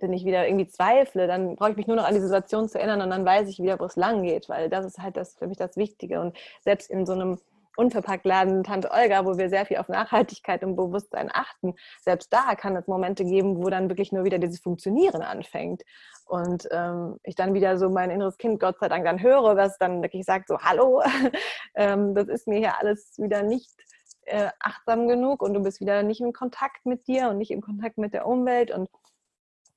wenn 0.00 0.12
ich 0.12 0.24
wieder 0.24 0.46
irgendwie 0.46 0.68
zweifle, 0.68 1.26
dann 1.26 1.56
brauche 1.56 1.70
ich 1.70 1.76
mich 1.76 1.86
nur 1.86 1.96
noch 1.96 2.04
an 2.04 2.14
die 2.14 2.20
Situation 2.20 2.68
zu 2.68 2.78
erinnern 2.78 3.00
und 3.02 3.10
dann 3.10 3.24
weiß 3.24 3.48
ich 3.48 3.58
wieder, 3.58 3.80
wo 3.80 3.84
es 3.84 3.96
lang 3.96 4.22
geht, 4.22 4.48
weil 4.48 4.68
das 4.68 4.84
ist 4.84 4.98
halt 4.98 5.16
das 5.16 5.36
für 5.36 5.46
mich 5.46 5.56
das 5.56 5.76
Wichtige. 5.76 6.20
Und 6.20 6.36
selbst 6.60 6.90
in 6.90 7.06
so 7.06 7.12
einem 7.12 7.38
Unverpacktladen 7.76 8.64
Tante 8.64 8.90
Olga, 8.90 9.26
wo 9.26 9.36
wir 9.36 9.50
sehr 9.50 9.66
viel 9.66 9.76
auf 9.76 9.88
Nachhaltigkeit 9.88 10.64
und 10.64 10.76
Bewusstsein 10.76 11.30
achten, 11.32 11.74
selbst 12.02 12.32
da 12.32 12.54
kann 12.54 12.74
es 12.74 12.86
Momente 12.86 13.24
geben, 13.24 13.62
wo 13.62 13.68
dann 13.68 13.90
wirklich 13.90 14.12
nur 14.12 14.24
wieder 14.24 14.38
dieses 14.38 14.60
Funktionieren 14.60 15.22
anfängt. 15.22 15.82
Und 16.24 16.66
ähm, 16.72 17.18
ich 17.22 17.34
dann 17.34 17.54
wieder 17.54 17.78
so 17.78 17.90
mein 17.90 18.10
inneres 18.10 18.38
Kind, 18.38 18.60
Gott 18.60 18.78
sei 18.80 18.88
Dank, 18.88 19.04
dann 19.04 19.22
höre, 19.22 19.56
was 19.56 19.78
dann 19.78 20.02
wirklich 20.02 20.24
sagt, 20.24 20.48
so, 20.48 20.58
hallo, 20.58 21.02
ähm, 21.74 22.14
das 22.14 22.28
ist 22.28 22.48
mir 22.48 22.58
hier 22.58 22.78
alles 22.78 23.12
wieder 23.18 23.42
nicht 23.42 23.70
äh, 24.26 24.50
achtsam 24.60 25.08
genug 25.08 25.42
und 25.42 25.54
du 25.54 25.62
bist 25.62 25.80
wieder 25.80 26.02
nicht 26.02 26.20
im 26.20 26.32
Kontakt 26.32 26.86
mit 26.86 27.06
dir 27.06 27.30
und 27.30 27.38
nicht 27.38 27.50
im 27.50 27.62
Kontakt 27.62 27.98
mit 27.98 28.12
der 28.12 28.26
Umwelt. 28.26 28.70
Und 28.70 28.88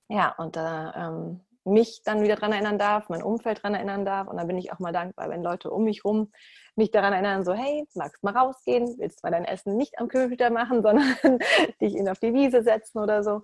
ja, 0.09 0.33
und 0.37 0.55
da 0.55 0.93
ähm, 0.95 1.41
mich 1.65 2.01
dann 2.03 2.21
wieder 2.21 2.35
daran 2.35 2.53
erinnern 2.53 2.79
darf, 2.79 3.09
mein 3.09 3.23
Umfeld 3.23 3.59
daran 3.59 3.75
erinnern 3.75 4.05
darf. 4.05 4.27
Und 4.27 4.37
da 4.37 4.43
bin 4.43 4.57
ich 4.57 4.71
auch 4.71 4.79
mal 4.79 4.91
dankbar, 4.91 5.29
wenn 5.29 5.43
Leute 5.43 5.71
um 5.71 5.83
mich 5.83 6.03
rum 6.03 6.31
mich 6.75 6.91
daran 6.91 7.13
erinnern, 7.13 7.43
so, 7.43 7.53
hey, 7.53 7.85
magst 7.93 8.23
mal 8.23 8.35
rausgehen, 8.35 8.95
willst 8.97 9.23
mal 9.23 9.31
dein 9.31 9.45
Essen 9.45 9.75
nicht 9.75 9.99
am 9.99 10.07
Computer 10.07 10.49
machen, 10.49 10.81
sondern 10.83 11.39
dich 11.81 11.93
ihn 11.93 12.09
auf 12.09 12.19
die 12.19 12.33
Wiese 12.33 12.63
setzen 12.63 12.99
oder 12.99 13.23
so. 13.23 13.43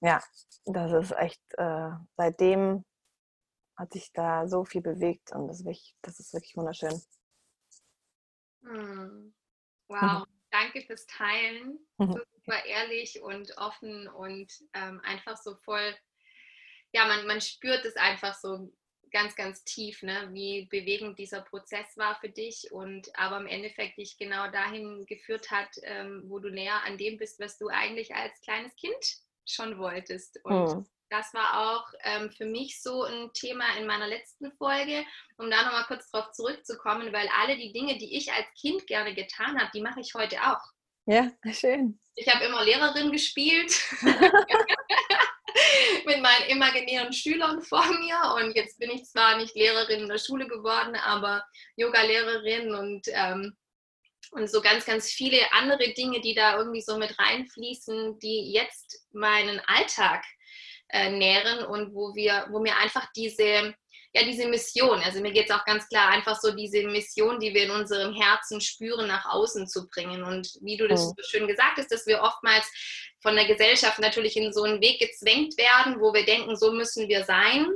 Ja, 0.00 0.22
das 0.64 0.92
ist 0.92 1.12
echt, 1.18 1.42
äh, 1.58 1.90
seitdem 2.16 2.84
hat 3.76 3.92
sich 3.92 4.12
da 4.12 4.46
so 4.46 4.64
viel 4.64 4.82
bewegt 4.82 5.32
und 5.32 5.48
das 5.48 5.60
ist 5.60 5.64
wirklich, 5.64 5.96
das 6.02 6.20
ist 6.20 6.32
wirklich 6.32 6.56
wunderschön. 6.56 7.00
Hm. 8.62 9.34
Wow, 9.90 10.24
danke 10.50 10.82
fürs 10.82 11.06
Teilen. 11.06 11.78
So 11.98 12.20
super 12.34 12.64
ehrlich 12.66 13.20
und 13.22 13.56
offen 13.58 14.08
und 14.08 14.52
ähm, 14.74 15.00
einfach 15.04 15.36
so 15.36 15.54
voll, 15.56 15.94
ja, 16.92 17.06
man, 17.06 17.26
man 17.26 17.40
spürt 17.40 17.84
es 17.84 17.96
einfach 17.96 18.34
so 18.34 18.72
ganz, 19.10 19.36
ganz 19.36 19.64
tief, 19.64 20.02
ne? 20.02 20.28
wie 20.32 20.66
bewegend 20.66 21.18
dieser 21.18 21.42
Prozess 21.42 21.96
war 21.96 22.18
für 22.20 22.28
dich 22.28 22.70
und 22.72 23.10
aber 23.18 23.38
im 23.38 23.46
Endeffekt 23.46 23.98
dich 23.98 24.16
genau 24.16 24.50
dahin 24.50 25.04
geführt 25.06 25.50
hat, 25.50 25.70
ähm, 25.82 26.22
wo 26.26 26.38
du 26.38 26.50
näher 26.50 26.82
an 26.84 26.96
dem 26.96 27.18
bist, 27.18 27.40
was 27.40 27.58
du 27.58 27.68
eigentlich 27.68 28.14
als 28.14 28.40
kleines 28.40 28.74
Kind 28.76 29.18
schon 29.46 29.78
wolltest. 29.78 30.40
Und 30.44 30.76
mhm. 30.76 30.86
Das 31.10 31.34
war 31.34 31.60
auch 31.60 31.84
ähm, 32.04 32.30
für 32.30 32.46
mich 32.46 32.80
so 32.80 33.02
ein 33.02 33.30
Thema 33.34 33.64
in 33.76 33.86
meiner 33.86 34.06
letzten 34.06 34.52
Folge, 34.52 35.04
um 35.36 35.50
da 35.50 35.64
nochmal 35.64 35.84
kurz 35.86 36.10
drauf 36.10 36.30
zurückzukommen, 36.32 37.12
weil 37.12 37.28
alle 37.40 37.56
die 37.56 37.72
Dinge, 37.72 37.98
die 37.98 38.16
ich 38.16 38.32
als 38.32 38.46
Kind 38.58 38.86
gerne 38.86 39.14
getan 39.14 39.60
habe, 39.60 39.70
die 39.74 39.82
mache 39.82 40.00
ich 40.00 40.14
heute 40.14 40.40
auch. 40.40 40.62
Ja, 41.06 41.30
schön. 41.52 41.98
Ich 42.14 42.32
habe 42.32 42.44
immer 42.44 42.64
Lehrerin 42.64 43.10
gespielt. 43.10 43.72
mit 46.06 46.22
meinen 46.22 46.48
imaginären 46.48 47.12
Schülern 47.12 47.60
vor 47.62 47.84
mir 47.86 48.18
und 48.36 48.54
jetzt 48.54 48.78
bin 48.78 48.90
ich 48.90 49.04
zwar 49.04 49.36
nicht 49.36 49.54
Lehrerin 49.54 50.02
in 50.02 50.08
der 50.08 50.18
Schule 50.18 50.46
geworden, 50.46 50.94
aber 50.94 51.44
Yoga-Lehrerin 51.76 52.74
und, 52.74 53.02
ähm, 53.08 53.56
und 54.30 54.48
so 54.48 54.60
ganz, 54.60 54.86
ganz 54.86 55.10
viele 55.10 55.40
andere 55.52 55.92
Dinge, 55.94 56.20
die 56.20 56.34
da 56.34 56.56
irgendwie 56.56 56.82
so 56.82 56.98
mit 56.98 57.18
reinfließen, 57.18 58.18
die 58.20 58.52
jetzt 58.52 59.06
meinen 59.12 59.60
Alltag 59.66 60.24
äh, 60.92 61.10
nähren 61.10 61.64
und 61.66 61.94
wo 61.94 62.14
wir, 62.14 62.46
wo 62.50 62.60
mir 62.60 62.76
einfach 62.76 63.06
diese 63.14 63.74
ja, 64.12 64.24
diese 64.24 64.48
Mission. 64.48 65.00
Also 65.04 65.20
mir 65.20 65.30
geht 65.30 65.48
es 65.48 65.54
auch 65.54 65.64
ganz 65.64 65.88
klar 65.88 66.08
einfach 66.08 66.38
so 66.40 66.50
diese 66.50 66.82
Mission, 66.82 67.38
die 67.38 67.54
wir 67.54 67.64
in 67.64 67.70
unserem 67.70 68.12
Herzen 68.12 68.60
spüren, 68.60 69.06
nach 69.06 69.24
außen 69.26 69.68
zu 69.68 69.88
bringen. 69.88 70.24
Und 70.24 70.50
wie 70.62 70.76
du 70.76 70.88
das 70.88 71.00
oh. 71.02 71.14
so 71.16 71.22
schön 71.22 71.46
gesagt 71.46 71.78
hast, 71.78 71.92
dass 71.92 72.06
wir 72.06 72.20
oftmals 72.20 72.66
von 73.20 73.36
der 73.36 73.46
Gesellschaft 73.46 74.00
natürlich 74.00 74.36
in 74.36 74.52
so 74.52 74.64
einen 74.64 74.80
Weg 74.80 74.98
gezwängt 74.98 75.56
werden, 75.56 76.00
wo 76.00 76.12
wir 76.12 76.24
denken, 76.24 76.56
so 76.56 76.72
müssen 76.72 77.08
wir 77.08 77.24
sein 77.24 77.66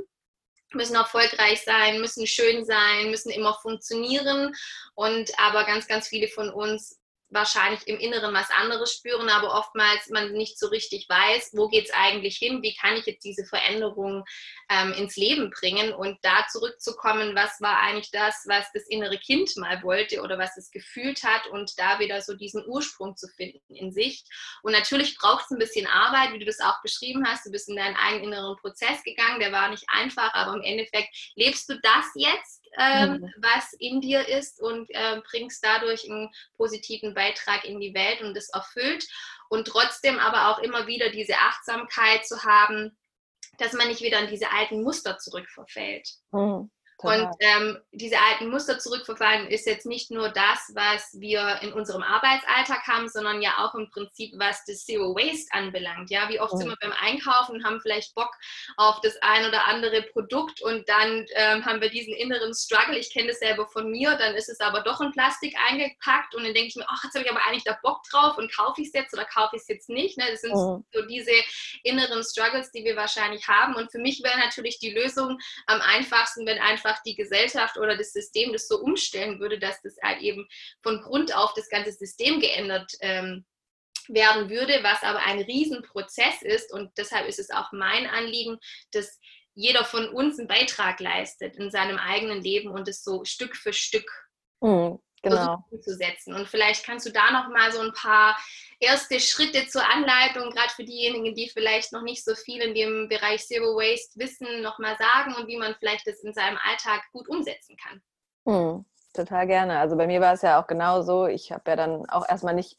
müssen 0.73 0.95
erfolgreich 0.95 1.61
sein, 1.61 2.01
müssen 2.01 2.27
schön 2.27 2.65
sein, 2.65 3.09
müssen 3.09 3.31
immer 3.31 3.57
funktionieren. 3.61 4.53
Und 4.93 5.31
aber 5.39 5.63
ganz, 5.63 5.87
ganz 5.87 6.07
viele 6.07 6.27
von 6.27 6.49
uns 6.49 6.99
wahrscheinlich 7.29 7.87
im 7.87 7.97
Inneren 7.97 8.33
was 8.33 8.49
anderes 8.51 8.93
spüren, 8.93 9.29
aber 9.29 9.53
oftmals 9.53 10.09
man 10.09 10.33
nicht 10.33 10.59
so 10.59 10.67
richtig 10.67 11.07
weiß, 11.09 11.51
wo 11.53 11.67
geht 11.67 11.85
es 11.85 11.93
eigentlich 11.93 12.37
hin, 12.37 12.61
wie 12.61 12.75
kann 12.75 12.95
ich 12.97 13.05
jetzt 13.05 13.23
diese 13.23 13.45
Veränderung 13.45 14.23
ähm, 14.69 14.93
ins 14.93 15.15
Leben 15.15 15.49
bringen 15.49 15.93
und 15.93 16.17
da 16.21 16.45
zurückzukommen, 16.51 17.35
was 17.35 17.59
war 17.61 17.79
eigentlich 17.79 18.11
das, 18.11 18.45
was 18.47 18.65
das 18.73 18.83
innere 18.87 19.17
Kind 19.17 19.55
mal 19.57 19.81
wollte 19.83 20.21
oder 20.21 20.37
was 20.37 20.55
es 20.57 20.69
gefühlt 20.71 21.23
hat 21.23 21.47
und 21.47 21.77
da 21.77 21.99
wieder 21.99 22.21
so 22.21 22.35
diesen 22.35 22.65
Ursprung 22.67 23.15
zu 23.15 23.27
finden 23.27 23.75
in 23.75 23.91
sich. 23.91 24.23
Und 24.61 24.73
natürlich 24.73 25.17
braucht 25.17 25.45
es 25.45 25.51
ein 25.51 25.59
bisschen 25.59 25.87
Arbeit, 25.87 26.33
wie 26.33 26.39
du 26.39 26.45
das 26.45 26.59
auch 26.59 26.81
beschrieben 26.81 27.25
hast, 27.27 27.45
du 27.45 27.51
bist 27.51 27.69
in 27.69 27.75
deinen 27.75 27.95
eigenen 27.95 28.25
inneren 28.25 28.57
Prozess 28.57 29.03
gegangen, 29.03 29.39
der 29.39 29.51
war 29.51 29.69
nicht 29.69 29.85
einfach, 29.87 30.33
aber 30.33 30.53
im 30.55 30.61
Endeffekt 30.61 31.15
lebst 31.35 31.69
du 31.69 31.79
das 31.81 32.05
jetzt 32.15 32.64
ähm, 32.77 33.21
mhm. 33.21 33.33
was 33.37 33.73
in 33.79 34.01
dir 34.01 34.27
ist 34.27 34.61
und 34.61 34.89
äh, 34.89 35.21
bringst 35.29 35.63
dadurch 35.63 36.09
einen 36.09 36.29
positiven 36.57 37.13
Beitrag 37.13 37.65
in 37.65 37.79
die 37.79 37.93
Welt 37.93 38.21
und 38.21 38.35
das 38.35 38.49
erfüllt. 38.49 39.05
Und 39.49 39.67
trotzdem 39.67 40.19
aber 40.19 40.49
auch 40.49 40.59
immer 40.59 40.87
wieder 40.87 41.09
diese 41.09 41.35
Achtsamkeit 41.35 42.25
zu 42.25 42.43
haben, 42.43 42.97
dass 43.57 43.73
man 43.73 43.87
nicht 43.87 44.01
wieder 44.01 44.19
in 44.19 44.29
diese 44.29 44.51
alten 44.51 44.83
Muster 44.83 45.17
zurückverfällt. 45.17 46.09
Mhm. 46.31 46.71
Und 47.05 47.29
ähm, 47.39 47.77
diese 47.91 48.17
alten 48.19 48.49
Muster 48.49 48.79
zurückverfallen 48.79 49.47
ist 49.47 49.65
jetzt 49.65 49.85
nicht 49.85 50.11
nur 50.11 50.29
das, 50.29 50.71
was 50.73 51.15
wir 51.19 51.59
in 51.61 51.73
unserem 51.73 52.03
Arbeitsalltag 52.03 52.87
haben, 52.87 53.07
sondern 53.09 53.41
ja 53.41 53.53
auch 53.59 53.75
im 53.75 53.89
Prinzip, 53.89 54.33
was 54.37 54.63
das 54.65 54.85
Zero 54.85 55.15
Waste 55.15 55.47
anbelangt. 55.51 56.09
Ja, 56.09 56.29
wie 56.29 56.39
oft 56.39 56.53
mhm. 56.53 56.57
sind 56.57 56.69
wir 56.69 56.77
beim 56.81 56.93
Einkaufen 56.99 57.55
und 57.55 57.65
haben 57.65 57.79
vielleicht 57.81 58.15
Bock 58.15 58.31
auf 58.77 59.01
das 59.01 59.15
ein 59.21 59.45
oder 59.45 59.67
andere 59.67 60.03
Produkt 60.03 60.61
und 60.61 60.87
dann 60.87 61.25
ähm, 61.35 61.65
haben 61.65 61.81
wir 61.81 61.89
diesen 61.89 62.13
inneren 62.13 62.53
Struggle. 62.53 62.97
Ich 62.97 63.11
kenne 63.11 63.29
das 63.29 63.39
selber 63.39 63.67
von 63.67 63.89
mir, 63.91 64.15
dann 64.15 64.35
ist 64.35 64.49
es 64.49 64.59
aber 64.59 64.81
doch 64.81 65.01
in 65.01 65.11
Plastik 65.11 65.55
eingepackt 65.69 66.35
und 66.35 66.43
dann 66.43 66.53
denke 66.53 66.69
ich 66.69 66.75
mir, 66.75 66.85
ach, 66.87 67.03
jetzt 67.03 67.15
habe 67.15 67.25
ich 67.25 67.31
aber 67.31 67.45
eigentlich 67.45 67.63
da 67.63 67.77
Bock 67.81 68.03
drauf 68.09 68.37
und 68.37 68.53
kaufe 68.55 68.81
ich 68.81 68.87
es 68.87 68.93
jetzt 68.93 69.13
oder 69.13 69.25
kaufe 69.25 69.55
ich 69.55 69.61
es 69.61 69.67
jetzt 69.67 69.89
nicht. 69.89 70.17
Ne? 70.17 70.25
Das 70.29 70.41
sind 70.41 70.51
mhm. 70.51 70.85
so 70.91 71.01
diese 71.07 71.31
inneren 71.83 72.23
Struggles, 72.23 72.71
die 72.71 72.83
wir 72.83 72.95
wahrscheinlich 72.95 73.47
haben. 73.47 73.75
Und 73.75 73.91
für 73.91 73.99
mich 73.99 74.21
wäre 74.23 74.37
natürlich 74.39 74.79
die 74.79 74.91
Lösung 74.91 75.37
am 75.67 75.81
einfachsten, 75.81 76.45
wenn 76.45 76.59
einfach 76.59 76.94
einfach 76.95 77.03
die 77.03 77.15
Gesellschaft 77.15 77.77
oder 77.77 77.97
das 77.97 78.13
System 78.13 78.53
das 78.53 78.67
so 78.67 78.79
umstellen 78.79 79.39
würde, 79.39 79.59
dass 79.59 79.81
das 79.81 79.95
halt 80.01 80.21
eben 80.21 80.47
von 80.83 81.01
Grund 81.01 81.35
auf 81.35 81.53
das 81.53 81.69
ganze 81.69 81.91
System 81.91 82.39
geändert 82.39 82.91
ähm, 83.01 83.45
werden 84.07 84.49
würde, 84.49 84.79
was 84.83 85.01
aber 85.03 85.19
ein 85.19 85.41
Riesenprozess 85.41 86.41
ist. 86.41 86.71
Und 86.71 86.91
deshalb 86.97 87.27
ist 87.27 87.39
es 87.39 87.49
auch 87.49 87.71
mein 87.71 88.07
Anliegen, 88.07 88.57
dass 88.91 89.19
jeder 89.55 89.83
von 89.83 90.09
uns 90.09 90.37
einen 90.37 90.47
Beitrag 90.47 90.99
leistet 90.99 91.55
in 91.55 91.71
seinem 91.71 91.97
eigenen 91.97 92.41
Leben 92.41 92.69
und 92.69 92.87
es 92.87 93.03
so 93.03 93.23
Stück 93.23 93.55
für 93.55 93.73
Stück 93.73 94.09
mhm, 94.61 94.99
genau. 95.21 95.63
umzusetzen. 95.71 96.35
Und 96.35 96.47
vielleicht 96.47 96.85
kannst 96.85 97.05
du 97.05 97.11
da 97.11 97.31
noch 97.31 97.49
mal 97.49 97.71
so 97.71 97.79
ein 97.79 97.93
paar 97.93 98.37
erste 98.79 99.19
Schritte 99.19 99.67
zur 99.67 99.83
Anleitung, 99.83 100.49
gerade 100.51 100.69
für 100.75 100.83
diejenigen, 100.83 101.35
die 101.35 101.49
vielleicht 101.49 101.93
noch 101.93 102.01
nicht 102.01 102.23
so 102.23 102.35
viel 102.35 102.61
in 102.61 102.73
dem 102.73 103.07
Bereich 103.09 103.45
Zero 103.45 103.75
Waste 103.75 104.19
wissen, 104.19 104.61
nochmal 104.61 104.97
sagen 104.97 105.35
und 105.35 105.47
wie 105.47 105.57
man 105.57 105.75
vielleicht 105.79 106.07
das 106.07 106.19
in 106.19 106.33
seinem 106.33 106.57
Alltag 106.63 107.01
gut 107.11 107.27
umsetzen 107.29 107.77
kann? 107.77 108.01
Hm, 108.45 108.85
total 109.13 109.47
gerne. 109.47 109.79
Also 109.79 109.95
bei 109.95 110.07
mir 110.07 110.21
war 110.21 110.33
es 110.33 110.41
ja 110.41 110.61
auch 110.61 110.67
genauso. 110.67 111.27
Ich 111.27 111.51
habe 111.51 111.63
ja 111.71 111.75
dann 111.75 112.07
auch 112.09 112.27
erstmal 112.27 112.53
nicht 112.53 112.77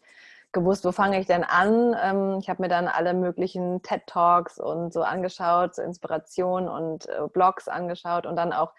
gewusst, 0.53 0.85
wo 0.85 0.93
fange 0.93 1.21
ich 1.21 1.27
denn 1.27 1.45
an. 1.45 1.95
Ähm, 2.03 2.39
ich 2.41 2.49
habe 2.49 2.63
mir 2.63 2.69
dann 2.69 2.89
alle 2.89 3.15
möglichen 3.15 3.83
TED 3.83 4.07
Talks 4.07 4.59
und 4.59 4.93
so 4.93 5.03
angeschaut, 5.03 5.79
Inspiration 5.79 6.69
und 6.69 7.07
äh, 7.09 7.29
Blogs 7.33 7.69
angeschaut 7.69 8.27
und 8.27 8.37
dann 8.37 8.53
auch 8.53 8.73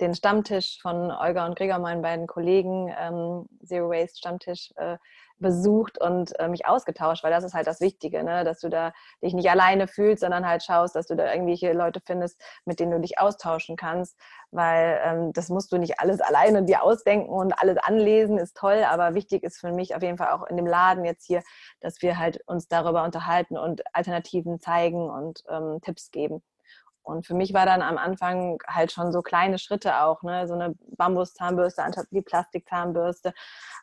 den 0.00 0.14
Stammtisch 0.14 0.80
von 0.80 1.10
Olga 1.10 1.46
und 1.46 1.56
Gregor, 1.56 1.78
meinen 1.78 2.02
beiden 2.02 2.26
Kollegen, 2.26 2.92
ähm, 2.98 3.46
Zero 3.64 3.90
Waste 3.90 4.18
Stammtisch, 4.18 4.72
äh, 4.76 4.98
besucht 5.42 6.00
und 6.00 6.38
äh, 6.38 6.48
mich 6.48 6.66
ausgetauscht, 6.66 7.22
weil 7.22 7.30
das 7.30 7.44
ist 7.44 7.52
halt 7.52 7.66
das 7.66 7.80
Wichtige, 7.80 8.24
ne? 8.24 8.44
dass 8.44 8.60
du 8.60 8.70
da 8.70 8.92
dich 9.22 9.34
nicht 9.34 9.50
alleine 9.50 9.86
fühlst, 9.86 10.22
sondern 10.22 10.46
halt 10.46 10.62
schaust, 10.62 10.96
dass 10.96 11.06
du 11.08 11.16
da 11.16 11.32
irgendwelche 11.32 11.72
Leute 11.72 12.00
findest, 12.04 12.40
mit 12.64 12.80
denen 12.80 12.92
du 12.92 13.00
dich 13.00 13.18
austauschen 13.18 13.76
kannst, 13.76 14.18
weil 14.50 15.00
ähm, 15.04 15.32
das 15.34 15.50
musst 15.50 15.72
du 15.72 15.78
nicht 15.78 16.00
alles 16.00 16.20
alleine 16.20 16.64
dir 16.64 16.82
ausdenken 16.82 17.28
und 17.28 17.52
alles 17.60 17.76
anlesen, 17.78 18.38
ist 18.38 18.56
toll, 18.56 18.84
aber 18.88 19.14
wichtig 19.14 19.42
ist 19.42 19.60
für 19.60 19.72
mich 19.72 19.94
auf 19.94 20.02
jeden 20.02 20.16
Fall 20.16 20.30
auch 20.30 20.46
in 20.46 20.56
dem 20.56 20.66
Laden 20.66 21.04
jetzt 21.04 21.26
hier, 21.26 21.42
dass 21.80 22.00
wir 22.00 22.18
halt 22.18 22.40
uns 22.46 22.68
darüber 22.68 23.04
unterhalten 23.04 23.58
und 23.58 23.82
Alternativen 23.94 24.60
zeigen 24.60 25.10
und 25.10 25.42
ähm, 25.50 25.80
Tipps 25.82 26.10
geben. 26.10 26.42
Und 27.02 27.26
für 27.26 27.34
mich 27.34 27.52
war 27.52 27.66
dann 27.66 27.82
am 27.82 27.98
Anfang 27.98 28.58
halt 28.66 28.92
schon 28.92 29.12
so 29.12 29.22
kleine 29.22 29.58
Schritte 29.58 30.00
auch, 30.02 30.22
ne? 30.22 30.46
so 30.46 30.54
eine 30.54 30.74
Bambuszahnbürste 30.96 31.82
anstatt 31.82 32.06
die 32.10 32.22
Plastikzahnbürste. 32.22 33.34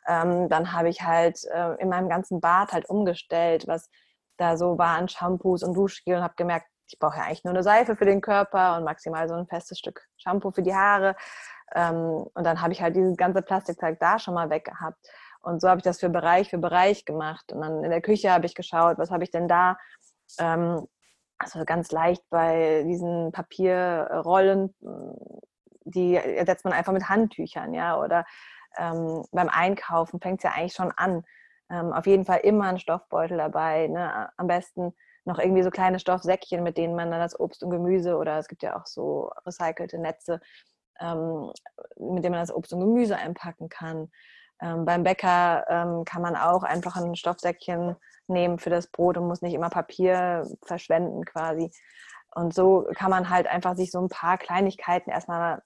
Ähm, 0.06 0.48
dann 0.48 0.72
habe 0.72 0.88
ich 0.88 1.02
halt 1.02 1.44
äh, 1.52 1.74
in 1.74 1.88
meinem 1.88 2.08
ganzen 2.08 2.40
Bad 2.40 2.72
halt 2.72 2.88
umgestellt, 2.88 3.66
was 3.66 3.90
da 4.38 4.56
so 4.56 4.78
war 4.78 4.96
an 4.96 5.08
Shampoos 5.08 5.62
und 5.62 5.74
Duschgel 5.74 6.16
und 6.16 6.22
habe 6.22 6.34
gemerkt, 6.36 6.66
ich 6.88 6.98
brauche 6.98 7.18
ja 7.18 7.24
eigentlich 7.24 7.44
nur 7.44 7.54
eine 7.54 7.62
Seife 7.62 7.94
für 7.94 8.04
den 8.04 8.20
Körper 8.20 8.76
und 8.76 8.84
maximal 8.84 9.28
so 9.28 9.34
ein 9.34 9.46
festes 9.46 9.78
Stück 9.78 10.02
Shampoo 10.16 10.50
für 10.50 10.62
die 10.62 10.74
Haare. 10.74 11.14
Ähm, 11.74 12.26
und 12.34 12.44
dann 12.44 12.60
habe 12.60 12.72
ich 12.72 12.82
halt 12.82 12.96
dieses 12.96 13.16
ganze 13.16 13.42
Plastikzeug 13.42 13.98
da 14.00 14.18
schon 14.18 14.34
mal 14.34 14.50
weg 14.50 14.64
gehabt. 14.64 14.98
Und 15.42 15.60
so 15.60 15.68
habe 15.68 15.78
ich 15.78 15.84
das 15.84 16.00
für 16.00 16.08
Bereich 16.08 16.50
für 16.50 16.58
Bereich 16.58 17.04
gemacht. 17.04 17.52
Und 17.52 17.60
dann 17.60 17.84
in 17.84 17.90
der 17.90 18.02
Küche 18.02 18.32
habe 18.32 18.46
ich 18.46 18.54
geschaut, 18.54 18.98
was 18.98 19.10
habe 19.10 19.24
ich 19.24 19.30
denn 19.30 19.48
da? 19.48 19.78
Ähm, 20.38 20.86
also 21.40 21.64
ganz 21.64 21.90
leicht 21.90 22.22
bei 22.28 22.84
diesen 22.86 23.32
Papierrollen, 23.32 24.74
die 25.84 26.14
ersetzt 26.14 26.64
man 26.64 26.74
einfach 26.74 26.92
mit 26.92 27.08
Handtüchern, 27.08 27.72
ja, 27.72 27.98
oder 27.98 28.26
ähm, 28.76 29.24
beim 29.32 29.48
Einkaufen 29.48 30.20
fängt 30.20 30.40
es 30.40 30.44
ja 30.44 30.52
eigentlich 30.52 30.74
schon 30.74 30.92
an. 30.92 31.24
Ähm, 31.70 31.92
auf 31.92 32.06
jeden 32.06 32.26
Fall 32.26 32.40
immer 32.40 32.66
ein 32.66 32.78
Stoffbeutel 32.78 33.38
dabei, 33.38 33.88
ne? 33.88 34.30
am 34.36 34.46
besten 34.46 34.92
noch 35.24 35.38
irgendwie 35.38 35.62
so 35.62 35.70
kleine 35.70 35.98
Stoffsäckchen, 35.98 36.62
mit 36.62 36.76
denen 36.76 36.94
man 36.94 37.10
dann 37.10 37.20
das 37.20 37.38
Obst 37.38 37.62
und 37.62 37.70
Gemüse 37.70 38.16
oder 38.16 38.38
es 38.38 38.48
gibt 38.48 38.62
ja 38.62 38.76
auch 38.76 38.86
so 38.86 39.30
recycelte 39.46 39.98
Netze, 39.98 40.40
ähm, 41.00 41.52
mit 41.96 42.24
denen 42.24 42.32
man 42.32 42.42
das 42.42 42.54
Obst 42.54 42.72
und 42.72 42.80
Gemüse 42.80 43.16
einpacken 43.16 43.68
kann. 43.68 44.10
Ähm, 44.60 44.84
beim 44.84 45.02
Bäcker 45.02 45.64
ähm, 45.68 46.04
kann 46.04 46.22
man 46.22 46.36
auch 46.36 46.62
einfach 46.62 46.96
ein 46.96 47.16
Stoffsäckchen 47.16 47.96
nehmen 48.26 48.58
für 48.58 48.70
das 48.70 48.86
Brot 48.86 49.16
und 49.16 49.26
muss 49.26 49.42
nicht 49.42 49.54
immer 49.54 49.70
Papier 49.70 50.46
verschwenden 50.62 51.24
quasi. 51.24 51.70
Und 52.34 52.54
so 52.54 52.86
kann 52.94 53.10
man 53.10 53.28
halt 53.28 53.46
einfach 53.46 53.74
sich 53.76 53.90
so 53.90 54.00
ein 54.00 54.08
paar 54.08 54.38
Kleinigkeiten 54.38 55.10
erstmal 55.10 55.62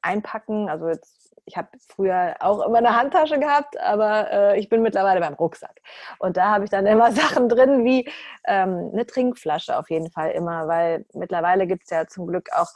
einpacken. 0.00 0.68
Also 0.68 0.88
jetzt, 0.88 1.34
ich 1.44 1.56
habe 1.56 1.68
früher 1.88 2.36
auch 2.40 2.66
immer 2.66 2.78
eine 2.78 2.96
Handtasche 2.96 3.38
gehabt, 3.38 3.78
aber 3.80 4.30
äh, 4.30 4.58
ich 4.58 4.68
bin 4.68 4.82
mittlerweile 4.82 5.20
beim 5.20 5.34
Rucksack. 5.34 5.80
Und 6.18 6.36
da 6.36 6.50
habe 6.50 6.64
ich 6.64 6.70
dann 6.70 6.86
immer 6.86 7.12
Sachen 7.12 7.48
drin 7.48 7.84
wie 7.84 8.08
ähm, 8.46 8.90
eine 8.92 9.06
Trinkflasche 9.06 9.78
auf 9.78 9.90
jeden 9.90 10.10
Fall 10.10 10.32
immer, 10.32 10.66
weil 10.66 11.06
mittlerweile 11.12 11.66
gibt 11.66 11.84
es 11.84 11.90
ja 11.90 12.06
zum 12.06 12.26
Glück 12.26 12.48
auch 12.52 12.68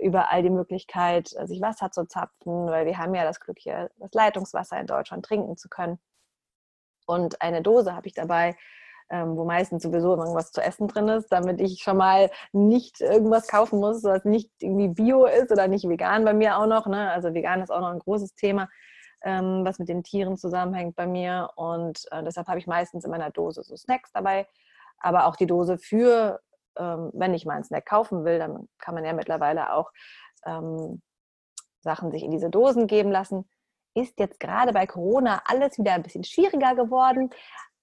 überall 0.00 0.42
die 0.42 0.50
Möglichkeit, 0.50 1.28
sich 1.28 1.60
Wasser 1.60 1.90
zu 1.90 2.06
zapfen, 2.06 2.66
weil 2.66 2.86
wir 2.86 2.98
haben 2.98 3.14
ja 3.14 3.24
das 3.24 3.40
Glück 3.40 3.58
hier, 3.58 3.90
das 3.98 4.12
Leitungswasser 4.12 4.78
in 4.80 4.86
Deutschland 4.86 5.24
trinken 5.24 5.56
zu 5.56 5.68
können. 5.68 5.98
Und 7.06 7.42
eine 7.42 7.62
Dose 7.62 7.94
habe 7.94 8.06
ich 8.06 8.14
dabei, 8.14 8.56
ähm, 9.10 9.36
wo 9.36 9.44
meistens 9.44 9.82
sowieso 9.82 10.16
irgendwas 10.16 10.52
zu 10.52 10.62
essen 10.62 10.86
drin 10.86 11.08
ist, 11.08 11.28
damit 11.30 11.60
ich 11.60 11.82
schon 11.82 11.96
mal 11.96 12.30
nicht 12.52 13.00
irgendwas 13.00 13.48
kaufen 13.48 13.80
muss, 13.80 14.04
was 14.04 14.24
nicht 14.24 14.50
irgendwie 14.60 14.88
bio 14.88 15.26
ist 15.26 15.50
oder 15.50 15.66
nicht 15.66 15.88
vegan 15.88 16.24
bei 16.24 16.32
mir 16.32 16.56
auch 16.56 16.66
noch. 16.66 16.86
Ne? 16.86 17.10
Also 17.10 17.34
vegan 17.34 17.60
ist 17.60 17.70
auch 17.70 17.80
noch 17.80 17.90
ein 17.90 17.98
großes 17.98 18.36
Thema, 18.36 18.68
ähm, 19.22 19.64
was 19.64 19.78
mit 19.78 19.88
den 19.88 20.04
Tieren 20.04 20.36
zusammenhängt 20.36 20.94
bei 20.94 21.06
mir. 21.06 21.50
Und 21.56 22.06
äh, 22.12 22.22
deshalb 22.22 22.46
habe 22.46 22.60
ich 22.60 22.68
meistens 22.68 23.04
in 23.04 23.10
meiner 23.10 23.30
Dose 23.30 23.64
so 23.64 23.76
Snacks 23.76 24.12
dabei, 24.12 24.46
aber 25.00 25.26
auch 25.26 25.36
die 25.36 25.46
Dose 25.46 25.78
für, 25.78 26.40
ähm, 26.78 27.10
wenn 27.12 27.34
ich 27.34 27.46
mal 27.46 27.54
einen 27.54 27.64
Snack 27.64 27.86
kaufen 27.86 28.24
will, 28.24 28.38
dann 28.38 28.68
kann 28.78 28.94
man 28.94 29.04
ja 29.04 29.12
mittlerweile 29.12 29.72
auch 29.72 29.90
ähm, 30.44 31.02
Sachen 31.80 32.10
sich 32.10 32.22
in 32.22 32.30
diese 32.30 32.50
Dosen 32.50 32.86
geben 32.86 33.10
lassen. 33.10 33.48
Ist 33.94 34.18
jetzt 34.18 34.38
gerade 34.38 34.72
bei 34.72 34.86
Corona 34.86 35.42
alles 35.46 35.78
wieder 35.78 35.92
ein 35.92 36.02
bisschen 36.02 36.24
schwieriger 36.24 36.74
geworden, 36.74 37.30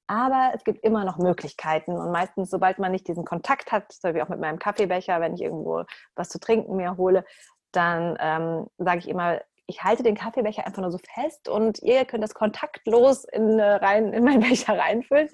aber 0.08 0.51
es 0.56 0.63
gibt 0.63 0.84
immer 0.84 1.03
noch 1.03 1.17
Möglichkeiten. 1.17 1.91
Und 1.91 2.12
meistens, 2.12 2.50
sobald 2.50 2.79
man 2.79 2.91
nicht 2.91 3.08
diesen 3.08 3.25
Kontakt 3.25 3.72
hat, 3.72 3.91
so 3.91 4.13
wie 4.13 4.22
auch 4.22 4.29
mit 4.29 4.39
meinem 4.39 4.60
Kaffeebecher, 4.60 5.20
wenn 5.20 5.34
ich 5.34 5.41
irgendwo 5.41 5.84
was 6.15 6.29
zu 6.29 6.39
trinken 6.39 6.77
mir 6.77 6.96
hole, 6.98 7.25
dann 7.74 8.17
ähm, 8.20 8.67
sage 8.77 9.00
ich 9.00 9.10
immer, 9.10 9.41
ich 9.67 9.83
halte 9.83 10.01
den 10.01 10.15
Kaffeebecher 10.15 10.65
einfach 10.65 10.81
nur 10.81 10.91
so 10.91 11.00
fest 11.13 11.50
und 11.50 11.79
ihr 11.83 12.05
könnt 12.05 12.24
das 12.24 12.33
kontaktlos 12.33 13.25
in, 13.25 13.59
äh, 13.59 13.75
rein, 13.75 14.13
in 14.13 14.24
meinen 14.24 14.39
Becher 14.50 14.77
reinfüllen. 14.77 15.29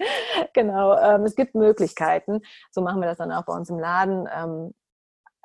genau, 0.52 0.98
ähm, 0.98 1.22
es 1.22 1.36
gibt 1.36 1.54
Möglichkeiten. 1.54 2.40
So 2.70 2.82
machen 2.82 3.00
wir 3.00 3.06
das 3.08 3.18
dann 3.18 3.32
auch 3.32 3.44
bei 3.44 3.54
uns 3.54 3.70
im 3.70 3.78
Laden. 3.78 4.28
Ähm, 4.34 4.74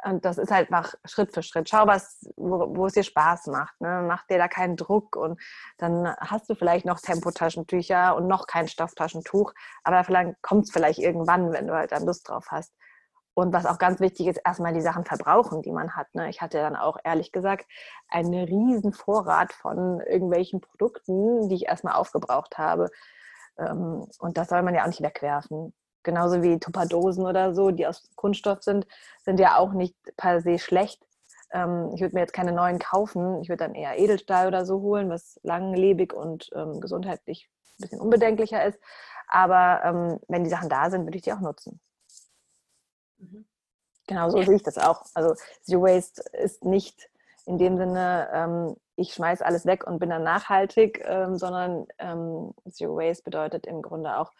und 0.04 0.24
das 0.24 0.38
ist 0.38 0.52
halt 0.52 0.72
nach 0.72 0.94
Schritt 1.06 1.34
für 1.34 1.44
Schritt. 1.44 1.70
Schau, 1.70 1.86
was, 1.86 2.26
wo, 2.38 2.76
wo 2.76 2.86
es 2.86 2.94
dir 2.94 3.04
Spaß 3.04 3.48
macht. 3.48 3.80
Ne? 3.82 4.04
Mach 4.08 4.26
dir 4.28 4.38
da 4.38 4.48
keinen 4.48 4.78
Druck 4.78 5.16
und 5.16 5.40
dann 5.78 6.16
hast 6.20 6.50
du 6.50 6.56
vielleicht 6.56 6.86
noch 6.86 7.00
Tempotaschentücher 7.00 8.16
und 8.16 8.28
noch 8.28 8.48
kein 8.48 8.68
Stofftaschentuch, 8.68 9.54
aber 9.84 10.04
vielleicht 10.04 10.42
kommt 10.42 10.66
es 10.66 10.72
vielleicht 10.72 11.00
irgendwann, 11.00 11.52
wenn 11.52 11.68
du 11.68 11.74
halt 11.74 11.92
dann 11.92 12.06
Lust 12.06 12.30
drauf 12.30 12.46
hast. 12.50 12.74
Und 13.34 13.54
was 13.54 13.66
auch 13.66 13.78
ganz 13.78 14.00
wichtig 14.00 14.28
ist, 14.28 14.42
erstmal 14.44 14.74
die 14.74 14.82
Sachen 14.82 15.06
verbrauchen, 15.06 15.62
die 15.62 15.72
man 15.72 15.96
hat. 15.96 16.14
Ne? 16.14 16.30
Ich 16.30 16.42
hatte 16.42 16.58
dann 16.58 16.76
auch 16.76 16.98
ehrlich 17.04 17.32
gesagt 17.32 17.68
einen 18.10 18.34
riesen 18.34 18.92
Vorrat 18.92 19.54
von 19.54 20.02
irgendwelchen 20.02 20.62
Produkten, 20.62 21.48
die 21.48 21.56
ich 21.56 21.66
erstmal 21.68 21.94
aufgebraucht 21.94 22.58
habe. 22.58 22.90
Ähm, 23.58 24.08
und 24.20 24.38
das 24.38 24.50
soll 24.50 24.62
man 24.62 24.76
ja 24.76 24.84
auch 24.84 24.88
nicht 24.88 25.02
wegwerfen 25.02 25.74
genauso 26.04 26.42
wie 26.42 26.60
Tupperdosen 26.60 27.26
oder 27.26 27.54
so, 27.54 27.72
die 27.72 27.88
aus 27.88 28.10
Kunststoff 28.16 28.64
sind, 28.64 28.88
sind 29.24 29.40
ja 29.40 29.58
auch 29.58 29.74
nicht 29.74 29.96
per 30.18 30.42
se 30.42 30.60
schlecht. 30.60 31.06
Ähm, 31.52 31.92
ich 31.94 32.02
würde 32.02 32.16
mir 32.16 32.22
jetzt 32.22 32.34
keine 32.34 32.52
neuen 32.52 32.80
kaufen. 32.80 33.42
Ich 33.42 33.50
würde 33.50 33.66
dann 33.66 33.76
eher 33.76 33.98
Edelstahl 33.98 34.48
oder 34.48 34.66
so 34.66 34.82
holen, 34.82 35.10
was 35.10 35.40
langlebig 35.44 36.14
und 36.14 36.50
ähm, 36.56 36.80
gesundheitlich 36.80 37.50
ein 37.78 37.82
bisschen 37.82 38.02
unbedenklicher 38.02 38.64
ist. 38.66 38.80
Aber 39.32 40.20
wenn 40.28 40.44
die 40.44 40.50
Sachen 40.50 40.70
da 40.70 40.90
sind, 40.90 41.06
würde 41.06 41.16
ich 41.16 41.22
die 41.22 41.32
auch 41.32 41.40
nutzen. 41.40 41.80
Mhm. 43.20 43.46
Genau 44.08 44.30
so 44.30 44.40
ja. 44.40 44.46
sehe 44.46 44.56
ich 44.56 44.64
das 44.64 44.78
auch. 44.78 45.06
Also 45.14 45.36
Zero 45.62 45.84
Waste 45.84 46.24
ist 46.34 46.66
nicht 46.66 47.10
in 47.46 47.58
dem 47.58 47.78
Sinne, 47.78 48.30
ähm, 48.34 48.76
ich 48.96 49.14
schmeiße 49.14 49.46
alles 49.46 49.66
weg 49.66 49.88
und 49.88 50.00
bin 50.00 50.10
dann 50.10 50.24
nachhaltig, 50.24 51.04
ähm, 51.06 51.38
sondern 51.38 51.88
ähm, 52.00 52.54
Zero 52.70 52.98
Waste 52.98 53.24
bedeutet 53.24 53.66
im 53.66 53.82
Grunde 53.82 54.18
auch, 54.18 54.32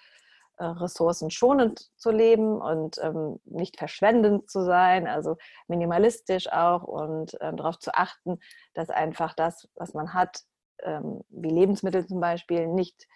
äh, 0.60 0.66
ressourcenschonend 0.66 1.90
zu 1.96 2.12
leben 2.12 2.60
und 2.60 2.98
ähm, 3.02 3.40
nicht 3.46 3.78
verschwendend 3.78 4.50
zu 4.50 4.62
sein, 4.66 5.08
also 5.08 5.38
minimalistisch 5.68 6.52
auch 6.52 6.84
und 6.84 7.38
ähm, 7.40 7.56
darauf 7.56 7.80
zu 7.80 7.96
achten, 7.96 8.40
dass 8.74 8.90
einfach 8.90 9.34
das, 9.34 9.70
was 9.76 9.94
man 9.94 10.14
hat, 10.14 10.42
ähm, 10.84 11.22
wie 11.30 11.50
Lebensmittel 11.50 12.06
zum 12.06 12.20
Beispiel, 12.20 12.68
nicht 12.68 13.08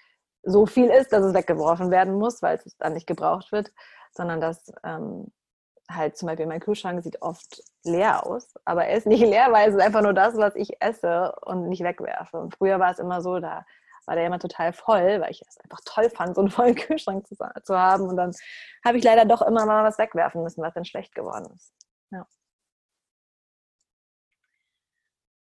so 0.42 0.66
viel 0.66 0.90
ist, 0.90 1.12
dass 1.12 1.26
es 1.26 1.34
weggeworfen 1.34 1.92
werden 1.92 2.14
muss, 2.14 2.42
weil 2.42 2.60
es 2.64 2.78
dann 2.78 2.94
nicht 2.94 3.08
gebraucht 3.08 3.52
wird, 3.52 3.74
sondern 4.14 4.40
dass 4.40 4.72
ähm, 4.86 5.32
halt 5.89 6.17
zum 6.17 6.28
Beispiel 6.28 6.46
mein 6.48 6.60
Kühlschrank 6.60 7.04
sieht 7.04 7.22
oft 7.22 7.62
leer 7.84 8.26
aus, 8.26 8.54
aber 8.65 8.86
er 8.86 8.98
ist 8.98 9.08
nicht 9.08 9.22
leer, 9.22 9.52
weil 9.52 9.69
es 9.69 9.76
ist 9.76 9.82
einfach 9.82 10.02
nur 10.02 10.13
das, 10.13 10.36
was 10.38 10.56
ich 10.56 10.82
esse 10.82 11.34
und 11.43 11.67
nicht 11.69 11.84
wegwerfe. 11.84 12.38
Und 12.39 12.56
früher 12.56 12.80
war 12.80 12.91
es 12.91 13.00
immer 13.00 13.22
so, 13.22 13.39
da 13.39 13.65
war 14.06 14.15
der 14.15 14.26
immer 14.28 14.39
total 14.39 14.74
voll, 14.74 15.22
weil 15.22 15.32
ich 15.32 15.41
es 15.48 15.58
einfach 15.60 15.80
toll 15.86 16.10
fand, 16.10 16.36
so 16.36 16.41
einen 16.41 16.50
vollen 16.52 16.76
Kühlschrank 16.76 17.28
zu, 17.28 17.36
zu 17.63 17.78
haben. 17.78 18.08
Und 18.10 18.17
dann 18.17 18.34
habe 18.86 18.98
ich 18.98 19.04
leider 19.04 19.26
doch 19.26 19.41
immer 19.41 19.65
mal 19.65 19.84
was 19.84 19.98
wegwerfen 19.98 20.43
müssen, 20.43 20.62
was 20.63 20.74
dann 20.74 20.86
schlecht 20.86 21.15
geworden 21.15 21.48
ist. 21.56 21.74
Ja. 22.12 22.28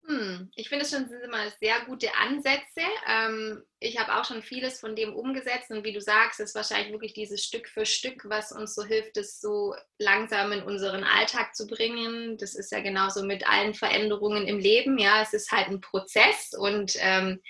ich 0.55 0.69
finde, 0.69 0.85
es 0.85 0.91
schon 0.91 1.07
sind 1.07 1.21
immer 1.21 1.49
sehr 1.59 1.81
gute 1.85 2.13
Ansätze. 2.15 2.81
Ähm, 3.07 3.63
ich 3.79 3.99
habe 3.99 4.15
auch 4.15 4.25
schon 4.25 4.41
vieles 4.41 4.79
von 4.79 4.95
dem 4.95 5.13
umgesetzt 5.13 5.71
und 5.71 5.83
wie 5.83 5.93
du 5.93 6.01
sagst, 6.01 6.39
ist 6.39 6.55
wahrscheinlich 6.55 6.91
wirklich 6.91 7.13
dieses 7.13 7.43
Stück 7.43 7.67
für 7.67 7.85
Stück, 7.85 8.23
was 8.25 8.51
uns 8.51 8.75
so 8.75 8.83
hilft, 8.83 9.17
es 9.17 9.39
so 9.39 9.75
langsam 9.97 10.51
in 10.51 10.63
unseren 10.63 11.03
Alltag 11.03 11.55
zu 11.55 11.67
bringen. 11.67 12.37
Das 12.37 12.55
ist 12.55 12.71
ja 12.71 12.81
genauso 12.81 13.23
mit 13.23 13.47
allen 13.47 13.73
Veränderungen 13.73 14.47
im 14.47 14.59
Leben. 14.59 14.97
Ja, 14.97 15.21
es 15.21 15.33
ist 15.33 15.51
halt 15.51 15.67
ein 15.67 15.81
Prozess 15.81 16.51
und 16.57 16.93
ähm, 16.99 17.41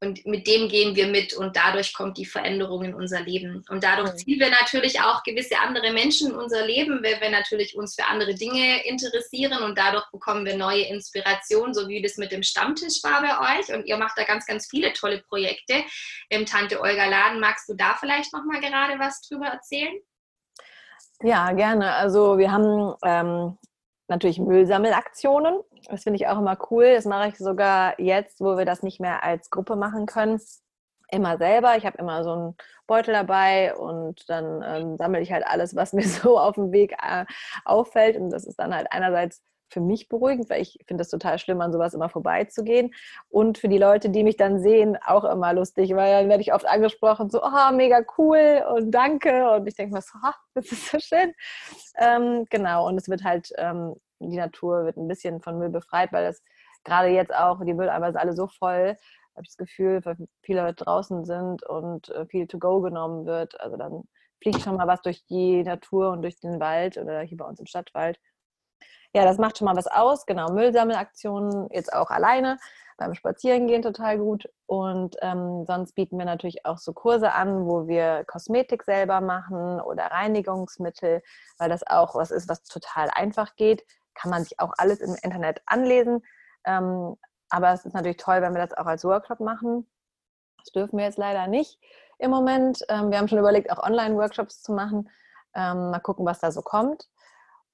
und 0.00 0.24
mit 0.26 0.46
dem 0.46 0.68
gehen 0.68 0.94
wir 0.94 1.08
mit 1.08 1.34
und 1.34 1.56
dadurch 1.56 1.92
kommt 1.92 2.18
die 2.18 2.26
Veränderung 2.26 2.84
in 2.84 2.94
unser 2.94 3.20
Leben. 3.20 3.64
Und 3.68 3.82
dadurch 3.82 4.14
ziehen 4.16 4.38
wir 4.38 4.48
natürlich 4.48 5.00
auch 5.00 5.24
gewisse 5.24 5.58
andere 5.58 5.92
Menschen 5.92 6.30
in 6.30 6.36
unser 6.36 6.64
Leben, 6.64 7.02
weil 7.02 7.20
wir 7.20 7.30
natürlich 7.30 7.76
uns 7.76 7.96
für 7.96 8.06
andere 8.06 8.34
Dinge 8.34 8.84
interessieren 8.86 9.62
und 9.64 9.76
dadurch 9.76 10.08
bekommen 10.12 10.44
wir 10.46 10.56
neue 10.56 10.82
Inspirationen, 10.82 11.74
so 11.74 11.88
wie 11.88 12.00
das 12.00 12.16
mit 12.16 12.30
dem 12.30 12.44
Stammtisch 12.44 13.02
war 13.02 13.22
bei 13.22 13.58
euch. 13.58 13.74
Und 13.74 13.86
ihr 13.86 13.96
macht 13.96 14.16
da 14.16 14.22
ganz, 14.22 14.46
ganz 14.46 14.68
viele 14.68 14.92
tolle 14.92 15.18
Projekte 15.22 15.82
im 16.28 16.46
Tante 16.46 16.80
Olga 16.80 17.06
Laden. 17.06 17.40
Magst 17.40 17.68
du 17.68 17.74
da 17.74 17.96
vielleicht 17.98 18.32
nochmal 18.32 18.60
gerade 18.60 19.00
was 19.00 19.20
drüber 19.22 19.46
erzählen? 19.46 19.98
Ja, 21.22 21.50
gerne. 21.52 21.96
Also 21.96 22.38
wir 22.38 22.52
haben 22.52 22.94
ähm, 23.04 23.58
natürlich 24.06 24.38
Müllsammelaktionen. 24.38 25.58
Das 25.86 26.02
finde 26.02 26.16
ich 26.16 26.26
auch 26.26 26.38
immer 26.38 26.58
cool. 26.70 26.94
Das 26.94 27.04
mache 27.04 27.28
ich 27.28 27.38
sogar 27.38 27.98
jetzt, 28.00 28.40
wo 28.40 28.56
wir 28.56 28.64
das 28.64 28.82
nicht 28.82 29.00
mehr 29.00 29.22
als 29.22 29.50
Gruppe 29.50 29.76
machen 29.76 30.06
können. 30.06 30.40
Immer 31.10 31.38
selber. 31.38 31.76
Ich 31.76 31.86
habe 31.86 31.98
immer 31.98 32.22
so 32.24 32.32
einen 32.32 32.56
Beutel 32.86 33.14
dabei 33.14 33.74
und 33.76 34.28
dann 34.28 34.62
ähm, 34.64 34.96
sammle 34.98 35.20
ich 35.20 35.32
halt 35.32 35.46
alles, 35.46 35.74
was 35.74 35.92
mir 35.94 36.06
so 36.06 36.38
auf 36.38 36.56
dem 36.56 36.72
Weg 36.72 36.92
äh, 37.02 37.24
auffällt. 37.64 38.16
Und 38.16 38.30
das 38.30 38.44
ist 38.44 38.58
dann 38.58 38.74
halt 38.74 38.88
einerseits 38.90 39.42
für 39.70 39.80
mich 39.80 40.08
beruhigend, 40.08 40.48
weil 40.50 40.62
ich 40.62 40.78
finde 40.86 41.02
es 41.02 41.10
total 41.10 41.38
schlimm, 41.38 41.60
an 41.60 41.72
sowas 41.72 41.94
immer 41.94 42.08
vorbeizugehen. 42.08 42.94
Und 43.28 43.58
für 43.58 43.68
die 43.68 43.78
Leute, 43.78 44.10
die 44.10 44.24
mich 44.24 44.36
dann 44.36 44.60
sehen, 44.60 44.96
auch 45.06 45.24
immer 45.24 45.52
lustig, 45.52 45.94
weil 45.94 46.20
dann 46.20 46.28
werde 46.28 46.42
ich 46.42 46.52
oft 46.52 46.66
angesprochen, 46.66 47.30
so, 47.30 47.42
oh, 47.42 47.72
mega 47.72 48.02
cool 48.16 48.64
und 48.74 48.90
danke. 48.90 49.50
Und 49.50 49.66
ich 49.66 49.74
denke 49.74 49.94
mir 49.94 50.02
so, 50.02 50.18
oh, 50.24 50.32
das 50.54 50.72
ist 50.72 50.90
so 50.90 50.98
schön. 50.98 51.34
Ähm, 51.98 52.46
genau, 52.50 52.86
und 52.86 52.96
es 52.96 53.08
wird 53.08 53.24
halt, 53.24 53.50
ähm, 53.58 53.94
die 54.20 54.36
Natur 54.36 54.84
wird 54.84 54.96
ein 54.96 55.08
bisschen 55.08 55.40
von 55.40 55.58
Müll 55.58 55.70
befreit, 55.70 56.12
weil 56.12 56.24
das 56.24 56.42
gerade 56.84 57.08
jetzt 57.08 57.34
auch, 57.34 57.62
die 57.64 57.74
Mülleimer 57.74 58.12
sind 58.12 58.20
alle 58.20 58.34
so 58.34 58.48
voll, 58.48 58.96
habe 59.34 59.42
ich 59.42 59.48
das 59.48 59.56
Gefühl, 59.56 60.00
weil 60.04 60.16
viele 60.42 60.62
Leute 60.62 60.84
draußen 60.84 61.24
sind 61.24 61.62
und 61.64 62.08
äh, 62.10 62.26
viel 62.26 62.46
to 62.46 62.58
go 62.58 62.80
genommen 62.80 63.26
wird. 63.26 63.60
Also 63.60 63.76
dann 63.76 64.02
fliegt 64.42 64.60
schon 64.60 64.76
mal 64.76 64.86
was 64.86 65.02
durch 65.02 65.24
die 65.26 65.62
Natur 65.62 66.10
und 66.10 66.22
durch 66.22 66.40
den 66.40 66.60
Wald 66.60 66.96
oder 66.96 67.20
hier 67.20 67.38
bei 67.38 67.44
uns 67.44 67.60
im 67.60 67.66
Stadtwald. 67.66 68.18
Ja, 69.14 69.24
das 69.24 69.38
macht 69.38 69.58
schon 69.58 69.66
mal 69.66 69.76
was 69.76 69.86
aus. 69.86 70.26
Genau, 70.26 70.52
Müllsammelaktionen 70.52 71.68
jetzt 71.70 71.92
auch 71.92 72.10
alleine 72.10 72.58
beim 72.98 73.14
Spazierengehen 73.14 73.80
total 73.82 74.18
gut. 74.18 74.48
Und 74.66 75.16
ähm, 75.22 75.64
sonst 75.66 75.94
bieten 75.94 76.18
wir 76.18 76.26
natürlich 76.26 76.66
auch 76.66 76.78
so 76.78 76.92
Kurse 76.92 77.32
an, 77.32 77.64
wo 77.66 77.86
wir 77.86 78.24
Kosmetik 78.26 78.82
selber 78.82 79.20
machen 79.20 79.80
oder 79.80 80.06
Reinigungsmittel, 80.06 81.22
weil 81.58 81.70
das 81.70 81.86
auch 81.86 82.14
was 82.16 82.30
ist, 82.30 82.48
was 82.48 82.64
total 82.64 83.08
einfach 83.10 83.56
geht. 83.56 83.86
Kann 84.18 84.30
man 84.30 84.42
sich 84.42 84.58
auch 84.58 84.72
alles 84.78 85.00
im 85.00 85.14
Internet 85.22 85.62
anlesen. 85.66 86.24
Ähm, 86.64 87.16
aber 87.50 87.72
es 87.72 87.84
ist 87.84 87.94
natürlich 87.94 88.16
toll, 88.16 88.42
wenn 88.42 88.54
wir 88.54 88.60
das 88.66 88.76
auch 88.76 88.86
als 88.86 89.04
Workshop 89.04 89.40
machen. 89.40 89.86
Das 90.58 90.72
dürfen 90.72 90.98
wir 90.98 91.04
jetzt 91.04 91.18
leider 91.18 91.46
nicht 91.46 91.78
im 92.18 92.30
Moment. 92.30 92.84
Ähm, 92.88 93.10
wir 93.10 93.18
haben 93.18 93.28
schon 93.28 93.38
überlegt, 93.38 93.70
auch 93.70 93.82
Online-Workshops 93.82 94.62
zu 94.62 94.72
machen. 94.72 95.08
Ähm, 95.54 95.90
mal 95.90 96.00
gucken, 96.00 96.26
was 96.26 96.40
da 96.40 96.50
so 96.50 96.62
kommt. 96.62 97.08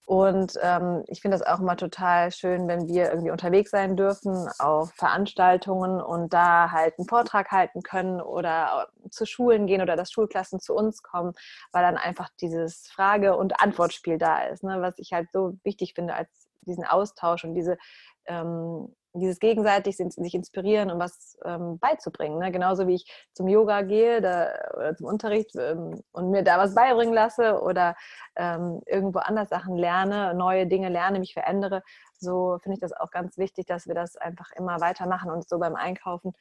Und 0.07 0.59
ähm, 0.61 1.03
ich 1.07 1.23
finde 1.23 1.39
das 1.39 1.47
auch 1.47 1.61
immer 1.61 1.77
total 1.77 2.31
schön, 2.31 2.69
wenn 2.69 2.89
wir 2.89 3.11
irgendwie 3.11 3.31
unterwegs 3.31 3.71
sein 3.71 3.97
dürfen 3.97 4.49
auf 4.59 4.93
Veranstaltungen 4.93 6.01
und 6.03 6.35
da 6.35 6.71
halt 6.71 6.99
einen 6.99 7.09
Vortrag 7.09 7.51
halten 7.51 7.83
können 7.83 8.21
oder 8.21 8.89
zu 9.11 9.25
Schulen 9.25 9.67
gehen 9.67 9.81
oder 9.81 9.97
dass 9.97 10.13
Schulklassen 10.13 10.61
zu 10.61 10.75
uns 10.75 11.03
kommen, 11.03 11.33
weil 11.73 11.83
dann 11.83 11.97
einfach 11.97 12.29
dieses 12.41 12.87
Frage- 12.89 13.37
und 13.37 13.63
Antwortspiel 13.63 14.19
da 14.19 14.43
ist, 14.45 14.63
ne? 14.63 14.83
was 14.83 14.99
ich 14.99 15.13
halt 15.15 15.33
so 15.33 15.57
wichtig 15.65 15.95
finde 15.95 16.15
als 16.15 16.29
diesen 16.67 16.85
Austausch 16.85 17.45
und 17.45 17.55
diese 17.55 17.79
ähm, 18.27 18.95
dieses 19.15 19.39
gegenseitig 19.39 19.97
sich 19.97 20.35
inspirieren 20.35 20.91
und 20.91 20.99
was 20.99 21.39
ähm, 21.45 21.79
beizubringen. 21.79 22.39
Ne? 22.39 22.51
Genauso 22.51 22.87
wie 22.87 22.95
ich 22.95 23.29
zum 23.33 23.49
Yoga 23.49 23.83
gehe 23.83 24.21
da, 24.21 24.49
oder 24.75 24.97
zum 24.97 25.07
Unterricht 25.07 25.55
ähm, 25.57 26.03
und 26.13 26.31
mir 26.31 26.43
da 26.43 26.59
was 26.59 26.75
beibringen 26.75 27.15
lasse 27.15 27.61
oder 27.61 27.97
ähm, 28.37 28.81
irgendwo 28.87 29.21
anders 29.21 29.49
Sachen 29.49 29.77
lerne, 29.77 30.35
neue 30.35 30.67
Dinge 30.67 30.89
lerne, 30.89 31.21
mich 31.21 31.33
verändere. 31.33 31.83
So 32.19 32.59
finde 32.63 32.75
ich 32.75 32.81
das 32.81 32.93
auch 32.93 33.11
ganz 33.11 33.39
wichtig, 33.39 33.67
dass 33.67 33.87
wir 33.87 33.95
das 33.95 34.17
einfach 34.17 34.51
immer 34.53 34.81
weitermachen 34.81 35.31
und 35.31 35.49
so 35.49 35.59
beim 35.59 35.77
Einkaufen, 35.77 36.33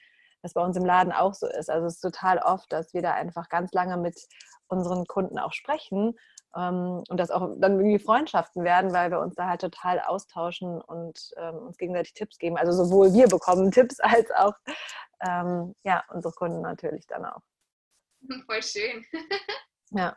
das 0.41 0.53
bei 0.53 0.61
uns 0.61 0.75
im 0.75 0.85
Laden 0.85 1.13
auch 1.13 1.35
so 1.35 1.47
ist. 1.47 1.69
Also 1.69 1.85
es 1.87 1.95
ist 1.95 2.01
total 2.01 2.39
oft, 2.39 2.71
dass 2.73 2.93
wir 2.93 3.01
da 3.01 3.13
einfach 3.13 3.49
ganz 3.49 3.71
lange 3.71 3.97
mit 3.97 4.19
unseren 4.67 5.05
Kunden 5.05 5.37
auch 5.37 5.53
sprechen 5.53 6.15
und 6.53 7.17
das 7.17 7.31
auch 7.31 7.49
dann 7.57 7.79
irgendwie 7.79 7.99
Freundschaften 7.99 8.63
werden, 8.63 8.93
weil 8.93 9.09
wir 9.09 9.19
uns 9.19 9.35
da 9.35 9.47
halt 9.47 9.61
total 9.61 9.99
austauschen 9.99 10.81
und 10.81 11.31
ähm, 11.37 11.55
uns 11.55 11.77
gegenseitig 11.77 12.13
Tipps 12.13 12.37
geben. 12.37 12.57
Also 12.57 12.71
sowohl 12.71 13.13
wir 13.13 13.27
bekommen 13.27 13.71
Tipps 13.71 13.99
als 13.99 14.29
auch 14.31 14.53
ähm, 15.21 15.73
ja, 15.83 16.03
unsere 16.09 16.33
Kunden 16.33 16.61
natürlich 16.61 17.07
dann 17.07 17.25
auch. 17.25 17.41
Voll 18.45 18.61
schön. 18.61 19.05
ja, 19.91 20.15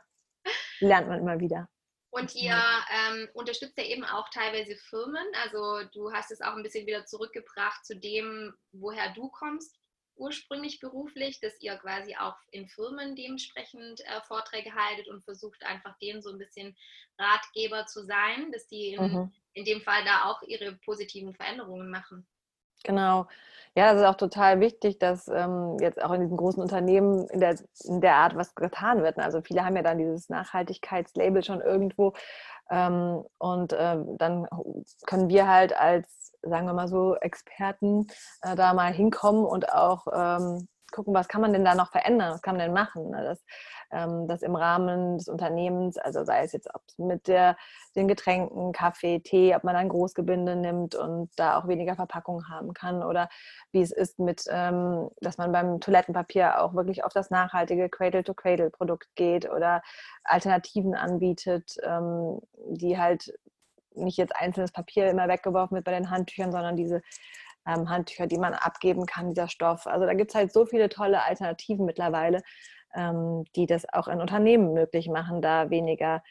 lernt 0.80 1.08
man 1.08 1.20
immer 1.20 1.40
wieder. 1.40 1.68
Und 2.10 2.34
ihr 2.34 2.56
ähm, 2.56 3.28
unterstützt 3.34 3.76
ja 3.76 3.84
eben 3.84 4.04
auch 4.04 4.28
teilweise 4.30 4.76
Firmen. 4.76 5.26
Also 5.44 5.86
du 5.92 6.12
hast 6.12 6.30
es 6.30 6.40
auch 6.40 6.56
ein 6.56 6.62
bisschen 6.62 6.86
wieder 6.86 7.04
zurückgebracht 7.04 7.84
zu 7.84 7.96
dem, 7.96 8.54
woher 8.72 9.12
du 9.12 9.28
kommst 9.28 9.78
ursprünglich 10.16 10.80
beruflich, 10.80 11.40
dass 11.40 11.60
ihr 11.60 11.76
quasi 11.76 12.16
auch 12.16 12.36
in 12.50 12.68
Firmen 12.68 13.16
dementsprechend 13.16 14.00
äh, 14.00 14.20
Vorträge 14.26 14.74
haltet 14.74 15.08
und 15.08 15.24
versucht 15.24 15.62
einfach 15.64 15.96
denen 15.98 16.22
so 16.22 16.30
ein 16.30 16.38
bisschen 16.38 16.76
Ratgeber 17.18 17.86
zu 17.86 18.04
sein, 18.04 18.50
dass 18.52 18.66
die 18.66 18.94
in, 18.94 19.02
mhm. 19.02 19.32
in 19.54 19.64
dem 19.64 19.80
Fall 19.80 20.04
da 20.04 20.24
auch 20.24 20.42
ihre 20.42 20.76
positiven 20.84 21.34
Veränderungen 21.34 21.90
machen. 21.90 22.26
Genau. 22.84 23.26
Ja, 23.74 23.92
es 23.92 24.00
ist 24.00 24.06
auch 24.06 24.16
total 24.16 24.60
wichtig, 24.60 24.98
dass 24.98 25.28
ähm, 25.28 25.76
jetzt 25.80 26.02
auch 26.02 26.12
in 26.12 26.22
diesen 26.22 26.36
großen 26.36 26.62
Unternehmen 26.62 27.28
in 27.28 27.40
der, 27.40 27.58
in 27.84 28.00
der 28.00 28.14
Art 28.14 28.34
was 28.34 28.54
getan 28.54 29.02
wird. 29.02 29.18
Also 29.18 29.42
viele 29.42 29.64
haben 29.64 29.76
ja 29.76 29.82
dann 29.82 29.98
dieses 29.98 30.30
Nachhaltigkeitslabel 30.30 31.44
schon 31.44 31.60
irgendwo. 31.60 32.14
Ähm, 32.70 33.22
und 33.38 33.72
äh, 33.74 33.98
dann 34.16 34.46
können 35.06 35.28
wir 35.28 35.46
halt 35.46 35.76
als 35.76 36.25
sagen 36.48 36.66
wir 36.66 36.72
mal 36.72 36.88
so, 36.88 37.16
Experten 37.16 38.06
äh, 38.42 38.54
da 38.56 38.74
mal 38.74 38.92
hinkommen 38.92 39.44
und 39.44 39.72
auch 39.72 40.06
ähm, 40.12 40.68
gucken, 40.92 41.14
was 41.14 41.28
kann 41.28 41.40
man 41.40 41.52
denn 41.52 41.64
da 41.64 41.74
noch 41.74 41.90
verändern, 41.90 42.32
was 42.32 42.42
kann 42.42 42.56
man 42.56 42.66
denn 42.66 42.72
machen, 42.72 43.10
ne? 43.10 43.22
dass 43.22 43.44
ähm, 43.90 44.26
das 44.28 44.42
im 44.42 44.56
Rahmen 44.56 45.18
des 45.18 45.28
Unternehmens, 45.28 45.98
also 45.98 46.24
sei 46.24 46.42
es 46.42 46.52
jetzt 46.52 46.72
ob 46.74 46.82
mit 46.98 47.28
der, 47.28 47.56
den 47.94 48.08
Getränken, 48.08 48.72
Kaffee, 48.72 49.20
Tee, 49.20 49.54
ob 49.54 49.64
man 49.64 49.76
ein 49.76 49.88
Großgebinde 49.88 50.56
nimmt 50.56 50.94
und 50.94 51.30
da 51.36 51.58
auch 51.58 51.68
weniger 51.68 51.96
Verpackung 51.96 52.48
haben 52.48 52.72
kann 52.74 53.02
oder 53.02 53.28
wie 53.72 53.82
es 53.82 53.92
ist 53.92 54.18
mit, 54.18 54.44
ähm, 54.48 55.10
dass 55.20 55.38
man 55.38 55.52
beim 55.52 55.80
Toilettenpapier 55.80 56.60
auch 56.62 56.74
wirklich 56.74 57.04
auf 57.04 57.12
das 57.12 57.30
nachhaltige 57.30 57.88
Cradle-to-Cradle-Produkt 57.88 59.08
geht 59.14 59.50
oder 59.50 59.82
Alternativen 60.24 60.94
anbietet, 60.94 61.76
ähm, 61.84 62.40
die 62.68 62.98
halt 62.98 63.32
nicht 63.96 64.18
jetzt 64.18 64.36
einzelnes 64.36 64.72
Papier 64.72 65.08
immer 65.10 65.28
weggeworfen 65.28 65.74
wird 65.74 65.84
bei 65.84 65.92
den 65.92 66.10
Handtüchern, 66.10 66.52
sondern 66.52 66.76
diese 66.76 67.02
ähm, 67.66 67.88
Handtücher, 67.88 68.26
die 68.26 68.38
man 68.38 68.54
abgeben 68.54 69.06
kann, 69.06 69.28
dieser 69.28 69.48
Stoff. 69.48 69.86
Also 69.86 70.06
da 70.06 70.14
gibt 70.14 70.30
es 70.30 70.34
halt 70.34 70.52
so 70.52 70.66
viele 70.66 70.88
tolle 70.88 71.22
Alternativen 71.22 71.84
mittlerweile, 71.84 72.42
ähm, 72.94 73.44
die 73.56 73.66
das 73.66 73.84
auch 73.92 74.08
in 74.08 74.20
Unternehmen 74.20 74.72
möglich 74.72 75.08
machen, 75.08 75.42
da 75.42 75.70
weniger 75.70 76.22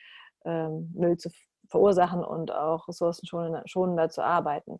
ähm, 0.45 0.91
Müll 0.93 1.17
zu 1.17 1.29
verursachen 1.69 2.23
und 2.23 2.51
auch 2.51 2.87
ressourcenschonender 2.87 4.09
zu 4.09 4.23
arbeiten. 4.23 4.79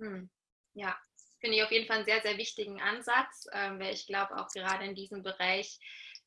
Hm. 0.00 0.30
Ja, 0.74 0.94
finde 1.40 1.56
ich 1.56 1.62
auf 1.62 1.72
jeden 1.72 1.86
Fall 1.86 1.96
einen 1.96 2.06
sehr, 2.06 2.20
sehr 2.22 2.36
wichtigen 2.38 2.80
Ansatz, 2.80 3.46
ähm, 3.52 3.78
weil 3.78 3.94
ich 3.94 4.06
glaube 4.06 4.36
auch 4.36 4.48
gerade 4.48 4.84
in 4.84 4.94
diesem 4.94 5.22
Bereich 5.22 5.78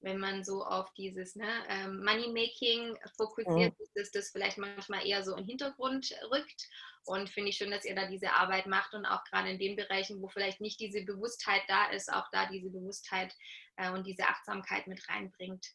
wenn 0.01 0.19
man 0.19 0.43
so 0.43 0.63
auf 0.63 0.91
dieses 0.93 1.35
ne, 1.35 1.47
ähm, 1.69 2.03
Money-Making 2.03 2.97
fokussiert 3.15 3.77
mhm. 3.77 3.83
ist, 3.83 3.95
dass 3.95 4.11
das 4.11 4.29
vielleicht 4.29 4.57
manchmal 4.57 5.05
eher 5.05 5.23
so 5.23 5.31
in 5.31 5.39
den 5.39 5.47
Hintergrund 5.47 6.11
rückt. 6.31 6.67
Und 7.05 7.29
finde 7.29 7.49
ich 7.49 7.57
schön, 7.57 7.71
dass 7.71 7.85
ihr 7.85 7.95
da 7.95 8.05
diese 8.05 8.33
Arbeit 8.33 8.67
macht 8.67 8.93
und 8.93 9.05
auch 9.05 9.23
gerade 9.23 9.49
in 9.49 9.59
den 9.59 9.77
Bereichen, 9.77 10.21
wo 10.21 10.27
vielleicht 10.27 10.59
nicht 10.59 10.79
diese 10.79 11.03
Bewusstheit 11.05 11.61
da 11.69 11.89
ist, 11.89 12.11
auch 12.11 12.25
da 12.31 12.47
diese 12.47 12.69
Bewusstheit 12.69 13.33
äh, 13.77 13.91
und 13.91 14.05
diese 14.05 14.27
Achtsamkeit 14.27 14.87
mit 14.87 15.07
reinbringt. 15.07 15.65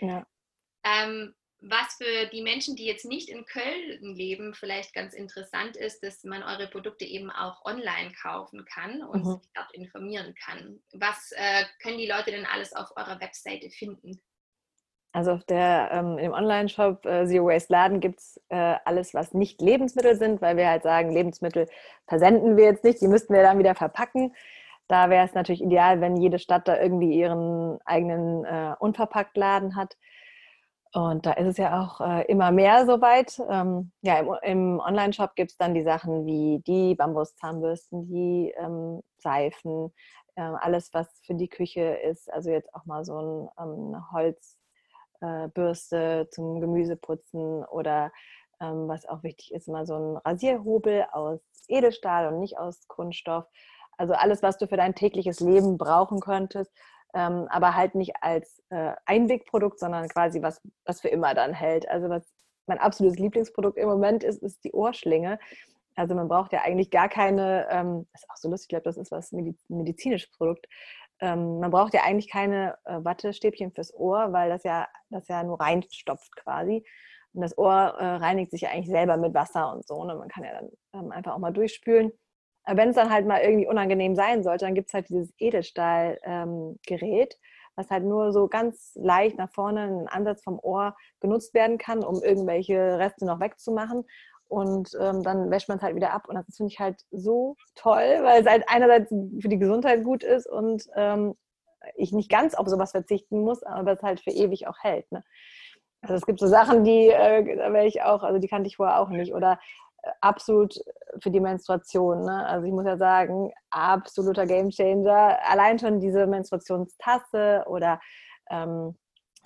Ja. 0.00 0.26
Ähm, 0.84 1.34
was 1.66 1.94
für 1.94 2.26
die 2.30 2.42
Menschen, 2.42 2.76
die 2.76 2.84
jetzt 2.84 3.04
nicht 3.04 3.28
in 3.30 3.44
Köln 3.46 4.14
leben, 4.14 4.54
vielleicht 4.54 4.92
ganz 4.92 5.14
interessant 5.14 5.76
ist, 5.76 6.02
dass 6.02 6.22
man 6.24 6.42
eure 6.42 6.68
Produkte 6.68 7.04
eben 7.04 7.30
auch 7.30 7.64
online 7.64 8.12
kaufen 8.20 8.64
kann 8.66 9.02
und 9.02 9.24
mhm. 9.24 9.38
sich 9.40 9.50
dort 9.54 9.72
informieren 9.72 10.34
kann. 10.34 10.80
Was 10.92 11.32
äh, 11.32 11.64
können 11.82 11.98
die 11.98 12.08
Leute 12.08 12.30
denn 12.30 12.46
alles 12.46 12.74
auf 12.74 12.90
eurer 12.96 13.20
Webseite 13.20 13.70
finden? 13.70 14.20
Also 15.12 15.30
auf 15.30 15.44
der, 15.44 15.90
ähm, 15.92 16.18
im 16.18 16.32
Online-Shop 16.32 17.06
äh, 17.06 17.24
Zero 17.26 17.46
Waste 17.46 17.72
Laden 17.72 18.00
gibt 18.00 18.18
es 18.18 18.40
äh, 18.48 18.74
alles, 18.84 19.14
was 19.14 19.32
nicht 19.32 19.62
Lebensmittel 19.62 20.16
sind, 20.16 20.42
weil 20.42 20.56
wir 20.56 20.68
halt 20.68 20.82
sagen, 20.82 21.12
Lebensmittel 21.12 21.68
versenden 22.08 22.56
wir 22.56 22.64
jetzt 22.64 22.82
nicht, 22.82 23.00
die 23.00 23.06
müssten 23.06 23.32
wir 23.32 23.42
dann 23.42 23.60
wieder 23.60 23.76
verpacken. 23.76 24.34
Da 24.88 25.10
wäre 25.10 25.24
es 25.24 25.32
natürlich 25.32 25.62
ideal, 25.62 26.00
wenn 26.00 26.16
jede 26.16 26.38
Stadt 26.38 26.66
da 26.68 26.78
irgendwie 26.80 27.14
ihren 27.14 27.78
eigenen 27.84 28.44
äh, 28.44 28.74
Unverpackt-Laden 28.80 29.76
hat. 29.76 29.96
Und 30.94 31.26
da 31.26 31.32
ist 31.32 31.48
es 31.48 31.56
ja 31.56 31.82
auch 31.82 32.00
äh, 32.00 32.24
immer 32.26 32.52
mehr 32.52 32.86
soweit. 32.86 33.42
Ähm, 33.50 33.90
ja, 34.02 34.20
im, 34.20 34.36
im 34.42 34.78
Online-Shop 34.78 35.34
gibt 35.34 35.50
es 35.50 35.56
dann 35.56 35.74
die 35.74 35.82
Sachen 35.82 36.24
wie 36.24 36.62
die 36.68 36.94
Bambuszahnbürsten, 36.94 38.06
die 38.06 38.54
ähm, 38.56 39.02
Seifen, 39.18 39.92
äh, 40.36 40.42
alles, 40.42 40.94
was 40.94 41.08
für 41.26 41.34
die 41.34 41.48
Küche 41.48 41.80
ist. 41.80 42.32
Also 42.32 42.50
jetzt 42.50 42.72
auch 42.76 42.84
mal 42.84 43.04
so 43.04 43.18
ein, 43.18 43.48
ähm, 43.58 43.92
eine 43.92 44.04
Holzbürste 45.20 46.20
äh, 46.20 46.28
zum 46.30 46.60
Gemüseputzen 46.60 47.64
oder 47.64 48.12
ähm, 48.60 48.86
was 48.86 49.04
auch 49.04 49.24
wichtig 49.24 49.52
ist, 49.52 49.66
mal 49.66 49.86
so 49.86 49.96
ein 49.96 50.16
Rasierhobel 50.18 51.06
aus 51.10 51.40
Edelstahl 51.66 52.32
und 52.32 52.38
nicht 52.38 52.56
aus 52.56 52.86
Kunststoff. 52.86 53.46
Also 53.98 54.14
alles, 54.14 54.44
was 54.44 54.58
du 54.58 54.68
für 54.68 54.76
dein 54.76 54.94
tägliches 54.94 55.40
Leben 55.40 55.76
brauchen 55.76 56.20
könntest 56.20 56.70
ähm, 57.14 57.46
aber 57.48 57.74
halt 57.74 57.94
nicht 57.94 58.14
als 58.20 58.62
äh, 58.70 58.92
Einwegprodukt, 59.06 59.78
sondern 59.78 60.08
quasi 60.08 60.42
was, 60.42 60.60
was 60.84 61.00
für 61.00 61.08
immer 61.08 61.34
dann 61.34 61.54
hält. 61.54 61.88
Also 61.88 62.08
was 62.08 62.24
mein 62.66 62.78
absolutes 62.78 63.18
Lieblingsprodukt 63.18 63.78
im 63.78 63.88
Moment 63.88 64.24
ist, 64.24 64.42
ist 64.42 64.64
die 64.64 64.72
Ohrschlinge. 64.72 65.38
Also 65.96 66.14
man 66.14 66.28
braucht 66.28 66.52
ja 66.52 66.62
eigentlich 66.62 66.90
gar 66.90 67.08
keine, 67.08 67.68
ähm, 67.70 68.06
das 68.12 68.22
ist 68.22 68.30
auch 68.30 68.36
so 68.36 68.50
lustig, 68.50 68.66
ich 68.66 68.68
glaube, 68.70 68.84
das 68.84 68.96
ist 68.96 69.12
was 69.12 69.32
medizinisches 69.68 70.30
Produkt. 70.30 70.66
Ähm, 71.20 71.60
man 71.60 71.70
braucht 71.70 71.94
ja 71.94 72.02
eigentlich 72.02 72.28
keine 72.28 72.76
äh, 72.84 72.98
Wattestäbchen 73.02 73.70
fürs 73.70 73.94
Ohr, 73.94 74.32
weil 74.32 74.50
das 74.50 74.64
ja, 74.64 74.88
das 75.10 75.28
ja 75.28 75.44
nur 75.44 75.60
reinstopft 75.60 76.34
quasi. 76.36 76.84
Und 77.32 77.42
das 77.42 77.56
Ohr 77.56 77.94
äh, 77.98 78.04
reinigt 78.16 78.50
sich 78.50 78.62
ja 78.62 78.70
eigentlich 78.70 78.88
selber 78.88 79.16
mit 79.16 79.34
Wasser 79.34 79.72
und 79.72 79.86
so. 79.86 80.04
Ne? 80.04 80.16
Man 80.16 80.28
kann 80.28 80.44
ja 80.44 80.52
dann 80.52 80.70
ähm, 80.92 81.12
einfach 81.12 81.34
auch 81.34 81.38
mal 81.38 81.52
durchspülen. 81.52 82.12
Wenn 82.66 82.90
es 82.90 82.96
dann 82.96 83.10
halt 83.10 83.26
mal 83.26 83.42
irgendwie 83.42 83.66
unangenehm 83.66 84.14
sein 84.14 84.42
sollte, 84.42 84.64
dann 84.64 84.74
gibt 84.74 84.88
es 84.88 84.94
halt 84.94 85.08
dieses 85.08 85.32
Edelstahlgerät, 85.38 87.34
ähm, 87.34 87.38
was 87.76 87.90
halt 87.90 88.04
nur 88.04 88.32
so 88.32 88.48
ganz 88.48 88.92
leicht 88.94 89.36
nach 89.36 89.50
vorne, 89.50 89.82
einen 89.82 90.08
Ansatz 90.08 90.42
vom 90.42 90.58
Ohr 90.62 90.96
genutzt 91.20 91.54
werden 91.54 91.76
kann, 91.78 92.04
um 92.04 92.22
irgendwelche 92.22 92.98
Reste 92.98 93.26
noch 93.26 93.40
wegzumachen. 93.40 94.04
Und 94.48 94.90
ähm, 95.00 95.22
dann 95.22 95.50
wäscht 95.50 95.68
man 95.68 95.78
es 95.78 95.82
halt 95.82 95.96
wieder 95.96 96.12
ab. 96.12 96.28
Und 96.28 96.36
das 96.36 96.56
finde 96.56 96.72
ich 96.72 96.78
halt 96.78 97.00
so 97.10 97.56
toll, 97.74 98.20
weil 98.22 98.42
es 98.42 98.48
halt 98.48 98.64
einerseits 98.68 99.08
für 99.08 99.48
die 99.48 99.58
Gesundheit 99.58 100.04
gut 100.04 100.22
ist 100.22 100.46
und 100.46 100.84
ähm, 100.94 101.34
ich 101.96 102.12
nicht 102.12 102.30
ganz 102.30 102.54
auf 102.54 102.68
sowas 102.68 102.92
verzichten 102.92 103.42
muss, 103.42 103.62
aber 103.62 103.92
es 103.92 104.02
halt 104.02 104.20
für 104.20 104.30
ewig 104.30 104.66
auch 104.66 104.78
hält. 104.80 105.10
Ne? 105.12 105.22
Also 106.02 106.14
es 106.14 106.26
gibt 106.26 106.38
so 106.38 106.46
Sachen, 106.46 106.84
die, 106.84 107.08
äh, 107.08 107.56
da 107.56 107.82
ich 107.82 108.02
auch, 108.02 108.22
also 108.22 108.38
die 108.38 108.48
kannte 108.48 108.68
ich 108.68 108.76
vorher 108.76 109.00
auch 109.00 109.08
nicht. 109.08 109.34
Oder 109.34 109.58
absolut 110.20 110.78
für 111.20 111.30
die 111.30 111.40
Menstruation. 111.40 112.24
Ne? 112.24 112.46
Also 112.46 112.66
ich 112.66 112.72
muss 112.72 112.86
ja 112.86 112.96
sagen, 112.96 113.52
absoluter 113.70 114.46
Gamechanger. 114.46 115.38
Allein 115.48 115.78
schon 115.78 116.00
diese 116.00 116.26
Menstruationstasse 116.26 117.64
oder 117.66 118.00
ähm, 118.50 118.96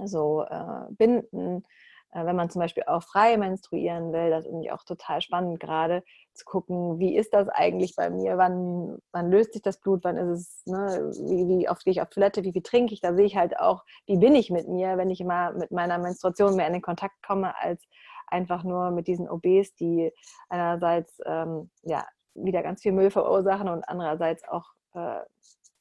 so 0.05 0.45
äh, 0.45 0.91
Binden, 0.91 1.65
äh, 2.13 2.25
wenn 2.25 2.37
man 2.37 2.51
zum 2.51 2.61
Beispiel 2.61 2.85
auch 2.87 3.03
frei 3.03 3.37
menstruieren 3.37 4.13
will, 4.13 4.31
das 4.31 4.47
ist 4.47 4.53
nämlich 4.53 4.73
auch 4.73 4.85
total 4.85 5.21
spannend 5.21 5.61
gerade 5.61 6.03
zu 6.33 6.45
gucken, 6.45 6.99
wie 6.99 7.17
ist 7.17 7.35
das 7.35 7.49
eigentlich 7.49 7.97
bei 7.97 8.11
mir, 8.11 8.39
wann, 8.39 8.99
wann 9.13 9.31
löst 9.31 9.53
sich 9.53 9.63
das 9.63 9.81
Blut, 9.81 10.05
wann 10.05 10.17
ist 10.17 10.39
es, 10.39 10.67
ne? 10.67 11.11
wie, 11.25 11.49
wie 11.49 11.69
oft 11.69 11.85
gehe 11.85 11.91
ich 11.93 12.01
auf 12.01 12.11
Toilette, 12.11 12.45
wie 12.45 12.53
viel 12.53 12.63
trinke 12.63 12.95
ich, 12.95 13.01
da 13.01 13.15
sehe 13.15 13.27
ich 13.27 13.37
halt 13.37 13.59
auch, 13.59 13.85
wie 14.07 14.19
bin 14.19 14.35
ich 14.35 14.51
mit 14.51 14.69
mir, 14.69 14.97
wenn 14.97 15.11
ich 15.11 15.21
immer 15.21 15.53
mit 15.53 15.71
meiner 15.71 15.99
Menstruation 15.99 16.55
mehr 16.57 16.67
in 16.67 16.75
den 16.75 16.83
Kontakt 16.83 17.23
komme 17.27 17.55
als 17.61 17.83
einfach 18.31 18.65
nur 18.65 18.91
mit 18.91 19.07
diesen 19.07 19.29
OBs, 19.29 19.75
die 19.77 20.13
einerseits 20.49 21.21
ähm, 21.27 21.71
ja, 21.83 22.07
wieder 22.35 22.63
ganz 22.63 22.83
viel 22.83 22.93
Müll 22.93 23.11
verursachen 23.11 23.69
und 23.69 23.89
andererseits 23.89 24.47
auch 24.49 24.67
äh, 24.95 25.21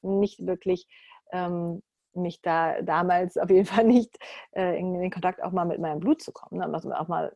nicht 0.02 0.46
wirklich 0.46 0.88
ähm, 1.32 1.82
mich 2.14 2.42
da 2.42 2.82
damals 2.82 3.38
auf 3.38 3.50
jeden 3.50 3.66
Fall 3.66 3.84
nicht 3.86 4.18
äh, 4.56 4.78
in 4.80 5.00
den 5.00 5.12
Kontakt 5.12 5.44
auch 5.44 5.52
mal 5.52 5.66
mit 5.66 5.80
meinem 5.80 6.00
Blut 6.00 6.22
zu 6.22 6.32
kommen. 6.32 6.60
Ne? 6.60 6.74
Also 6.74 6.92
auch 6.92 7.08
mal 7.08 7.36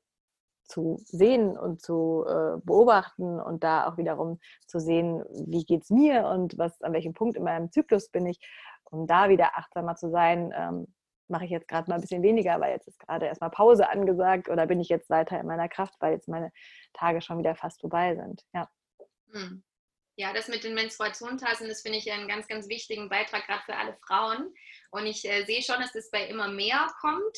zu 0.65 0.97
sehen 1.03 1.57
und 1.57 1.81
zu 1.81 2.25
äh, 2.27 2.57
beobachten 2.63 3.39
und 3.39 3.63
da 3.63 3.87
auch 3.87 3.97
wiederum 3.97 4.39
zu 4.67 4.79
sehen, 4.79 5.23
wie 5.29 5.65
geht 5.65 5.83
es 5.83 5.89
mir 5.89 6.27
und 6.27 6.57
was, 6.57 6.81
an 6.81 6.93
welchem 6.93 7.13
Punkt 7.13 7.35
in 7.35 7.43
meinem 7.43 7.71
Zyklus 7.71 8.09
bin 8.09 8.25
ich, 8.25 8.39
um 8.85 9.05
da 9.05 9.29
wieder 9.29 9.57
achtsamer 9.57 9.95
zu 9.95 10.09
sein, 10.09 10.53
ähm, 10.55 10.87
mache 11.31 11.45
ich 11.45 11.51
jetzt 11.51 11.67
gerade 11.67 11.89
mal 11.89 11.95
ein 11.95 12.01
bisschen 12.01 12.23
weniger, 12.23 12.59
weil 12.59 12.73
jetzt 12.73 12.87
ist 12.87 12.99
gerade 12.99 13.25
erstmal 13.25 13.49
Pause 13.49 13.89
angesagt 13.89 14.49
oder 14.49 14.67
bin 14.67 14.79
ich 14.79 14.89
jetzt 14.89 15.09
weiter 15.09 15.39
in 15.39 15.47
meiner 15.47 15.69
Kraft, 15.69 15.95
weil 15.99 16.13
jetzt 16.13 16.27
meine 16.27 16.51
Tage 16.93 17.21
schon 17.21 17.39
wieder 17.39 17.55
fast 17.55 17.81
vorbei 17.81 18.15
sind. 18.15 18.43
Ja. 18.53 18.69
Hm. 19.31 19.63
Ja, 20.17 20.33
das 20.33 20.49
mit 20.49 20.63
den 20.63 20.75
Menstruationstassen, 20.75 21.69
das 21.69 21.81
finde 21.81 21.97
ich 21.97 22.11
einen 22.11 22.27
ganz, 22.27 22.47
ganz 22.47 22.67
wichtigen 22.67 23.09
Beitrag, 23.09 23.47
gerade 23.47 23.63
für 23.63 23.75
alle 23.75 23.97
Frauen. 24.05 24.53
Und 24.91 25.05
ich 25.05 25.27
äh, 25.27 25.45
sehe 25.45 25.63
schon, 25.63 25.79
dass 25.79 25.93
das 25.93 26.11
bei 26.11 26.27
immer 26.27 26.49
mehr 26.49 26.87
kommt. 26.99 27.37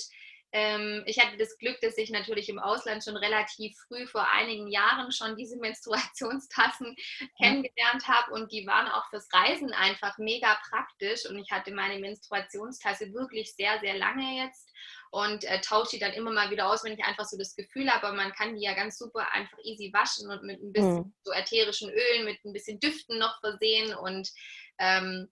Ähm, 0.53 1.03
ich 1.07 1.19
hatte 1.19 1.35
das 1.37 1.57
Glück, 1.57 1.81
dass 1.81 1.97
ich 1.97 2.11
natürlich 2.11 2.47
im 2.47 2.59
Ausland 2.59 3.03
schon 3.03 3.17
relativ 3.17 3.75
früh, 3.87 4.05
vor 4.05 4.29
einigen 4.31 4.67
Jahren, 4.67 5.11
schon 5.11 5.35
diese 5.35 5.57
Menstruationstassen 5.59 6.95
kennengelernt 7.41 8.07
habe 8.07 8.31
und 8.33 8.51
die 8.51 8.67
waren 8.67 8.87
auch 8.87 9.09
fürs 9.09 9.27
Reisen 9.33 9.73
einfach 9.73 10.17
mega 10.19 10.55
praktisch 10.69 11.25
und 11.27 11.39
ich 11.39 11.51
hatte 11.51 11.73
meine 11.73 11.99
Menstruationstasse 11.99 13.13
wirklich 13.13 13.55
sehr, 13.55 13.79
sehr 13.79 13.97
lange 13.97 14.43
jetzt 14.43 14.69
und 15.09 15.43
äh, 15.45 15.59
tausche 15.61 15.91
die 15.91 15.99
dann 15.99 16.13
immer 16.13 16.31
mal 16.31 16.51
wieder 16.51 16.69
aus, 16.69 16.83
wenn 16.83 16.93
ich 16.93 17.03
einfach 17.03 17.25
so 17.25 17.37
das 17.37 17.55
Gefühl 17.55 17.89
habe, 17.89 18.07
aber 18.07 18.15
man 18.15 18.31
kann 18.33 18.55
die 18.55 18.63
ja 18.63 18.73
ganz 18.73 18.97
super 18.97 19.31
einfach 19.31 19.57
easy 19.63 19.91
waschen 19.91 20.29
und 20.29 20.43
mit 20.43 20.61
ein 20.61 20.71
bisschen 20.71 20.95
mhm. 20.95 21.13
so 21.23 21.31
ätherischen 21.31 21.89
Ölen, 21.89 22.25
mit 22.25 22.43
ein 22.45 22.53
bisschen 22.53 22.79
Düften 22.79 23.17
noch 23.17 23.39
versehen 23.39 23.95
und 23.95 24.29
ähm, 24.77 25.29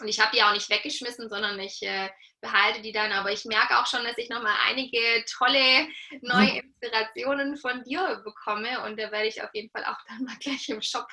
und 0.00 0.08
ich 0.08 0.20
habe 0.20 0.34
die 0.34 0.42
auch 0.42 0.52
nicht 0.52 0.70
weggeschmissen, 0.70 1.28
sondern 1.28 1.58
ich 1.60 1.82
äh, 1.82 2.08
behalte 2.40 2.82
die 2.82 2.92
dann. 2.92 3.12
Aber 3.12 3.32
ich 3.32 3.44
merke 3.44 3.78
auch 3.78 3.86
schon, 3.86 4.04
dass 4.04 4.18
ich 4.18 4.28
nochmal 4.28 4.54
einige 4.68 4.98
tolle 5.38 5.86
neue 6.22 6.52
mhm. 6.52 6.60
Inspirationen 6.60 7.56
von 7.56 7.82
dir 7.84 8.22
bekomme. 8.24 8.84
Und 8.84 9.00
da 9.00 9.10
werde 9.10 9.26
ich 9.26 9.42
auf 9.42 9.50
jeden 9.54 9.70
Fall 9.70 9.84
auch 9.84 9.98
dann 10.08 10.24
mal 10.24 10.36
gleich 10.40 10.68
im 10.68 10.82
Shop 10.82 11.06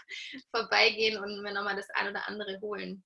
vorbeigehen 0.55 1.21
und 1.21 1.41
mir 1.41 1.53
nochmal 1.53 1.75
das 1.75 1.89
ein 1.95 2.09
oder 2.09 2.27
andere 2.27 2.59
holen. 2.61 3.03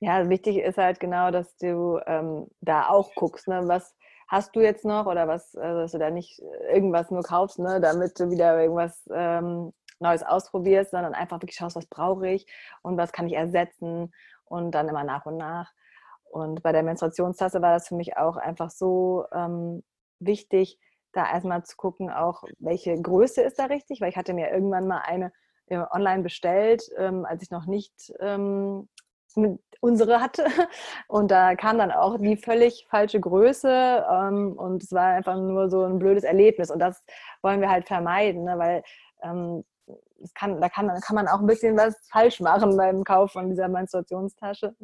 Ja, 0.00 0.28
wichtig 0.28 0.58
ist 0.58 0.78
halt 0.78 1.00
genau, 1.00 1.30
dass 1.30 1.56
du 1.56 2.00
ähm, 2.06 2.48
da 2.60 2.88
auch 2.88 3.14
guckst, 3.14 3.48
ne? 3.48 3.62
was 3.66 3.94
hast 4.28 4.54
du 4.56 4.60
jetzt 4.60 4.84
noch 4.84 5.06
oder 5.06 5.28
was, 5.28 5.54
also 5.54 5.80
dass 5.80 5.92
du 5.92 5.98
da 5.98 6.10
nicht 6.10 6.40
irgendwas 6.72 7.10
nur 7.10 7.22
kaufst, 7.22 7.58
ne? 7.58 7.80
damit 7.80 8.18
du 8.18 8.30
wieder 8.30 8.60
irgendwas 8.60 9.08
ähm, 9.14 9.72
Neues 10.00 10.22
ausprobierst, 10.22 10.90
sondern 10.90 11.14
einfach 11.14 11.40
wirklich 11.40 11.56
schaust, 11.56 11.76
was 11.76 11.86
brauche 11.86 12.28
ich 12.28 12.46
und 12.82 12.96
was 12.96 13.12
kann 13.12 13.26
ich 13.28 13.34
ersetzen 13.34 14.12
und 14.54 14.70
dann 14.72 14.88
immer 14.88 15.04
nach 15.04 15.26
und 15.26 15.36
nach. 15.36 15.72
Und 16.30 16.62
bei 16.62 16.72
der 16.72 16.82
Menstruationstasse 16.82 17.62
war 17.62 17.74
das 17.74 17.88
für 17.88 17.94
mich 17.94 18.16
auch 18.16 18.36
einfach 18.36 18.70
so 18.70 19.24
ähm, 19.32 19.82
wichtig, 20.18 20.78
da 21.12 21.30
erstmal 21.30 21.64
zu 21.64 21.76
gucken, 21.76 22.10
auch 22.10 22.42
welche 22.58 23.00
Größe 23.00 23.42
ist 23.42 23.58
da 23.58 23.66
richtig, 23.66 24.00
weil 24.00 24.10
ich 24.10 24.16
hatte 24.16 24.34
mir 24.34 24.50
irgendwann 24.50 24.86
mal 24.86 24.98
eine 24.98 25.32
äh, 25.66 25.78
online 25.90 26.22
bestellt, 26.22 26.88
ähm, 26.98 27.24
als 27.24 27.42
ich 27.42 27.50
noch 27.50 27.66
nicht 27.66 28.12
ähm, 28.20 28.88
unsere 29.80 30.20
hatte. 30.20 30.44
Und 31.08 31.30
da 31.30 31.54
kam 31.56 31.78
dann 31.78 31.92
auch 31.92 32.18
die 32.18 32.36
völlig 32.36 32.86
falsche 32.88 33.20
Größe 33.20 34.06
ähm, 34.10 34.54
und 34.56 34.82
es 34.82 34.92
war 34.92 35.08
einfach 35.08 35.36
nur 35.36 35.68
so 35.68 35.82
ein 35.82 35.98
blödes 35.98 36.24
Erlebnis. 36.24 36.70
Und 36.70 36.78
das 36.78 37.02
wollen 37.42 37.60
wir 37.60 37.70
halt 37.70 37.86
vermeiden, 37.86 38.44
ne? 38.44 38.58
weil 38.58 38.82
ähm, 39.22 39.64
kann, 40.34 40.60
da 40.60 40.68
kann, 40.68 40.88
kann 41.00 41.16
man 41.16 41.28
auch 41.28 41.40
ein 41.40 41.46
bisschen 41.46 41.76
was 41.76 41.96
falsch 42.10 42.40
machen 42.40 42.76
beim 42.76 43.04
Kauf 43.04 43.32
von 43.32 43.50
dieser 43.50 43.68
Menstruationstasche. 43.68 44.74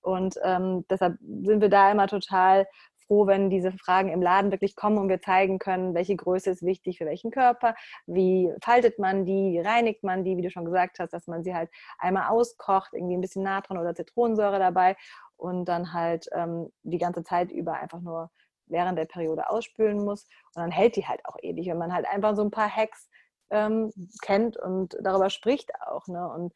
Und 0.00 0.38
ähm, 0.42 0.84
deshalb 0.90 1.18
sind 1.20 1.60
wir 1.60 1.70
da 1.70 1.90
immer 1.90 2.06
total 2.06 2.66
froh, 3.06 3.26
wenn 3.26 3.50
diese 3.50 3.72
Fragen 3.72 4.10
im 4.10 4.22
Laden 4.22 4.50
wirklich 4.50 4.76
kommen 4.76 4.98
und 4.98 5.08
wir 5.08 5.20
zeigen 5.20 5.58
können, 5.58 5.94
welche 5.94 6.16
Größe 6.16 6.50
ist 6.50 6.62
wichtig 6.62 6.98
für 6.98 7.06
welchen 7.06 7.30
Körper, 7.30 7.74
wie 8.06 8.52
faltet 8.62 8.98
man 8.98 9.24
die, 9.24 9.52
wie 9.52 9.60
reinigt 9.60 10.02
man 10.02 10.24
die, 10.24 10.36
wie 10.36 10.42
du 10.42 10.50
schon 10.50 10.64
gesagt 10.64 10.98
hast, 10.98 11.12
dass 11.12 11.26
man 11.26 11.44
sie 11.44 11.54
halt 11.54 11.70
einmal 11.98 12.28
auskocht, 12.28 12.92
irgendwie 12.92 13.16
ein 13.16 13.20
bisschen 13.20 13.42
Natron 13.42 13.78
oder 13.78 13.94
Zitronensäure 13.94 14.58
dabei 14.58 14.96
und 15.36 15.66
dann 15.66 15.92
halt 15.92 16.28
ähm, 16.32 16.70
die 16.82 16.98
ganze 16.98 17.22
Zeit 17.24 17.50
über 17.50 17.74
einfach 17.74 18.00
nur 18.00 18.30
während 18.66 18.98
der 18.98 19.04
Periode 19.04 19.50
ausspülen 19.50 20.02
muss. 20.04 20.26
Und 20.54 20.62
dann 20.62 20.70
hält 20.70 20.96
die 20.96 21.06
halt 21.06 21.20
auch 21.26 21.36
ewig, 21.42 21.66
wenn 21.66 21.78
man 21.78 21.92
halt 21.92 22.06
einfach 22.06 22.34
so 22.34 22.42
ein 22.42 22.50
paar 22.50 22.74
Hacks 22.74 23.08
ähm, 23.50 23.90
kennt 24.22 24.56
und 24.56 24.96
darüber 25.00 25.30
spricht 25.30 25.70
auch. 25.86 26.06
Ne? 26.06 26.28
Und 26.28 26.52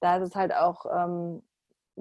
da 0.00 0.16
ist 0.16 0.28
es 0.28 0.34
halt 0.34 0.54
auch 0.54 0.86
ähm, 0.86 1.42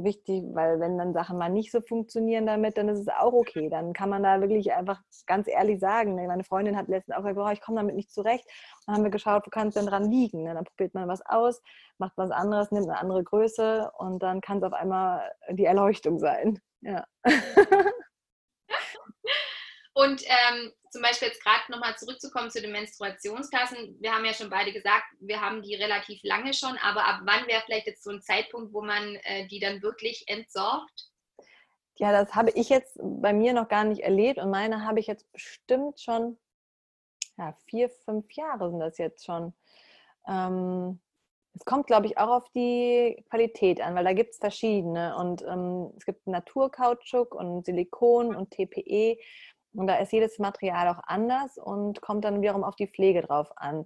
wichtig, 0.03 0.43
weil 0.53 0.79
wenn 0.79 0.97
dann 0.97 1.13
Sachen 1.13 1.37
mal 1.37 1.49
nicht 1.49 1.71
so 1.71 1.81
funktionieren 1.81 2.45
damit, 2.45 2.77
dann 2.77 2.89
ist 2.89 2.99
es 2.99 3.07
auch 3.07 3.33
okay. 3.33 3.69
Dann 3.69 3.93
kann 3.93 4.09
man 4.09 4.23
da 4.23 4.41
wirklich 4.41 4.73
einfach 4.73 5.01
ganz 5.25 5.47
ehrlich 5.47 5.79
sagen. 5.79 6.15
Ne? 6.15 6.27
Meine 6.27 6.43
Freundin 6.43 6.77
hat 6.77 6.87
letztens 6.87 7.17
auch 7.17 7.23
gesagt, 7.23 7.37
oh, 7.37 7.51
ich 7.51 7.61
komme 7.61 7.77
damit 7.77 7.95
nicht 7.95 8.11
zurecht. 8.11 8.45
Dann 8.85 8.95
haben 8.95 9.03
wir 9.03 9.11
geschaut, 9.11 9.45
wo 9.45 9.49
kann 9.49 9.69
es 9.69 9.73
denn 9.73 9.87
dran 9.87 10.09
liegen? 10.09 10.43
Ne? 10.43 10.53
Dann 10.53 10.65
probiert 10.65 10.93
man 10.93 11.07
was 11.07 11.25
aus, 11.25 11.61
macht 11.97 12.13
was 12.17 12.31
anderes, 12.31 12.71
nimmt 12.71 12.89
eine 12.89 12.99
andere 12.99 13.23
Größe 13.23 13.91
und 13.97 14.21
dann 14.21 14.41
kann 14.41 14.57
es 14.57 14.63
auf 14.63 14.73
einmal 14.73 15.31
die 15.51 15.65
Erleuchtung 15.65 16.19
sein. 16.19 16.59
Ja. 16.81 17.05
Und 19.97 20.21
ähm, 20.27 20.71
zum 20.91 21.01
Beispiel 21.01 21.29
jetzt 21.29 21.43
gerade 21.43 21.71
nochmal 21.71 21.97
zurückzukommen 21.97 22.51
zu 22.51 22.61
den 22.61 22.71
Menstruationstassen. 22.71 23.97
Wir 23.99 24.13
haben 24.13 24.25
ja 24.25 24.33
schon 24.33 24.51
beide 24.51 24.71
gesagt, 24.71 25.05
wir 25.19 25.41
haben 25.41 25.63
die 25.63 25.73
relativ 25.73 26.21
lange 26.21 26.53
schon, 26.53 26.77
aber 26.83 27.07
ab 27.07 27.21
wann 27.23 27.47
wäre 27.47 27.63
vielleicht 27.65 27.87
jetzt 27.87 28.03
so 28.03 28.11
ein 28.11 28.21
Zeitpunkt, 28.21 28.71
wo 28.73 28.83
man 28.83 29.15
äh, 29.23 29.47
die 29.47 29.59
dann 29.59 29.81
wirklich 29.81 30.23
entsorgt? 30.27 31.09
Ja, 31.95 32.11
das 32.11 32.35
habe 32.35 32.51
ich 32.51 32.69
jetzt 32.69 32.99
bei 33.01 33.33
mir 33.33 33.53
noch 33.53 33.69
gar 33.69 33.85
nicht 33.85 34.03
erlebt 34.03 34.37
und 34.37 34.51
meine 34.51 34.85
habe 34.85 34.99
ich 34.99 35.07
jetzt 35.07 35.31
bestimmt 35.31 35.99
schon, 35.99 36.37
ja, 37.39 37.57
vier, 37.65 37.89
fünf 37.89 38.31
Jahre 38.33 38.69
sind 38.69 38.79
das 38.79 38.99
jetzt 38.99 39.25
schon. 39.25 39.55
Ähm, 40.27 40.99
es 41.57 41.65
kommt, 41.65 41.87
glaube 41.87 42.05
ich, 42.05 42.17
auch 42.17 42.29
auf 42.29 42.49
die 42.49 43.23
Qualität 43.29 43.81
an, 43.81 43.95
weil 43.95 44.03
da 44.03 44.13
gibt 44.13 44.33
es 44.33 44.37
verschiedene. 44.37 45.17
Und 45.17 45.41
ähm, 45.41 45.91
es 45.97 46.05
gibt 46.05 46.27
Naturkautschuk 46.27 47.33
und 47.33 47.65
Silikon 47.65 48.35
und 48.35 48.51
TPE. 48.51 49.17
Und 49.77 49.87
da 49.87 49.95
ist 49.97 50.11
jedes 50.11 50.39
Material 50.39 50.87
auch 50.89 51.01
anders 51.05 51.57
und 51.57 52.01
kommt 52.01 52.25
dann 52.25 52.41
wiederum 52.41 52.63
auf 52.63 52.75
die 52.75 52.87
Pflege 52.87 53.21
drauf 53.21 53.51
an. 53.55 53.85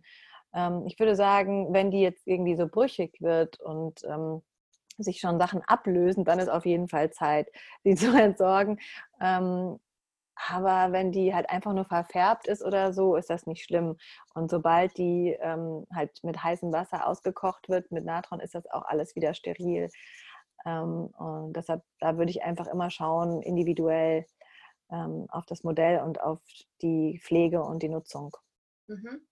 Ähm, 0.54 0.84
ich 0.88 0.98
würde 1.00 1.16
sagen, 1.16 1.74
wenn 1.74 1.92
die 1.92 2.02
jetzt 2.02 2.26
irgendwie 2.26 2.56
so 2.56 2.68
brüchig 2.68 3.22
wird 3.22 3.60
und 3.60 4.04
ähm, 4.06 4.42
sich 4.98 5.20
schon 5.20 5.40
Sachen 5.40 5.62
ablösen, 5.68 6.26
dann 6.26 6.40
ist 6.40 6.50
auf 6.50 6.66
jeden 6.66 6.88
Fall 6.88 7.12
Zeit, 7.12 7.50
sie 7.84 7.96
zu 7.96 8.14
entsorgen. 8.18 8.80
Ähm, 9.20 9.80
aber 10.50 10.92
wenn 10.92 11.12
die 11.12 11.36
halt 11.36 11.50
einfach 11.50 11.74
nur 11.74 11.86
verfärbt 11.86 12.48
ist 12.48 12.64
oder 12.64 12.94
so, 12.94 13.16
ist 13.16 13.30
das 13.30 13.46
nicht 13.46 13.64
schlimm. 13.64 13.98
Und 14.34 14.50
sobald 14.50 14.98
die 14.98 15.38
ähm, 15.40 15.86
halt 15.94 16.12
mit 16.24 16.44
heißem 16.44 16.72
Wasser 16.72 17.06
ausgekocht 17.08 17.70
wird, 17.70 17.92
mit 17.92 18.06
Natron, 18.06 18.40
ist 18.40 18.56
das 18.56 18.66
auch 18.72 18.84
alles 18.86 19.16
wieder 19.16 19.34
steril. 19.34 19.90
Ähm, 20.66 21.08
und 21.18 21.54
deshalb, 21.54 21.84
da 22.00 22.18
würde 22.18 22.32
ich 22.32 22.44
einfach 22.44 22.68
immer 22.68 22.90
schauen, 22.90 23.42
individuell, 23.42 24.26
auf 24.92 25.46
das 25.46 25.64
Modell 25.64 26.00
und 26.02 26.20
auf 26.20 26.40
die 26.82 27.20
Pflege 27.24 27.64
und 27.64 27.82
die 27.82 27.90
Nutzung. 27.90 28.36
Mhm. 28.88 29.26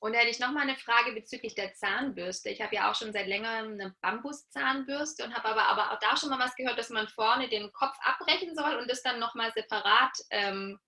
Und 0.00 0.14
da 0.14 0.20
hätte 0.20 0.30
ich 0.30 0.40
nochmal 0.40 0.62
eine 0.62 0.76
Frage 0.76 1.12
bezüglich 1.12 1.54
der 1.54 1.74
Zahnbürste. 1.74 2.48
Ich 2.48 2.62
habe 2.62 2.74
ja 2.74 2.90
auch 2.90 2.94
schon 2.94 3.12
seit 3.12 3.26
längerem 3.26 3.72
eine 3.72 3.94
Bambuszahnbürste 4.00 5.24
und 5.24 5.34
habe 5.34 5.48
aber, 5.48 5.64
aber 5.64 5.92
auch 5.92 5.98
da 5.98 6.16
schon 6.16 6.30
mal 6.30 6.38
was 6.38 6.56
gehört, 6.56 6.78
dass 6.78 6.88
man 6.88 7.06
vorne 7.08 7.48
den 7.48 7.70
Kopf 7.72 7.96
abbrechen 8.02 8.54
soll 8.54 8.76
und 8.76 8.90
das 8.90 9.02
dann 9.02 9.20
nochmal 9.20 9.52
separat 9.52 10.12
ähm, 10.30 10.78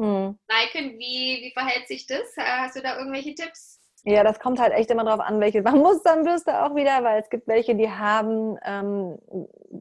hm. 0.00 0.38
liken. 0.48 0.98
Wie, 0.98 1.42
wie 1.42 1.52
verhält 1.52 1.88
sich 1.88 2.06
das? 2.06 2.34
Hast 2.38 2.76
du 2.76 2.82
da 2.82 2.96
irgendwelche 2.96 3.34
Tipps? 3.34 3.83
Ja, 4.06 4.22
das 4.22 4.38
kommt 4.38 4.60
halt 4.60 4.74
echt 4.74 4.90
immer 4.90 5.04
darauf 5.04 5.20
an, 5.20 5.40
welche 5.40 5.62
Bambuszahnbürste 5.62 6.62
auch 6.62 6.74
wieder, 6.74 7.02
weil 7.04 7.22
es 7.22 7.30
gibt 7.30 7.48
welche, 7.48 7.74
die 7.74 7.90
haben 7.90 8.58
ähm, 8.64 9.18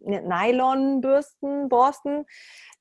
Nylonbürsten, 0.02 1.68
Borsten 1.70 2.26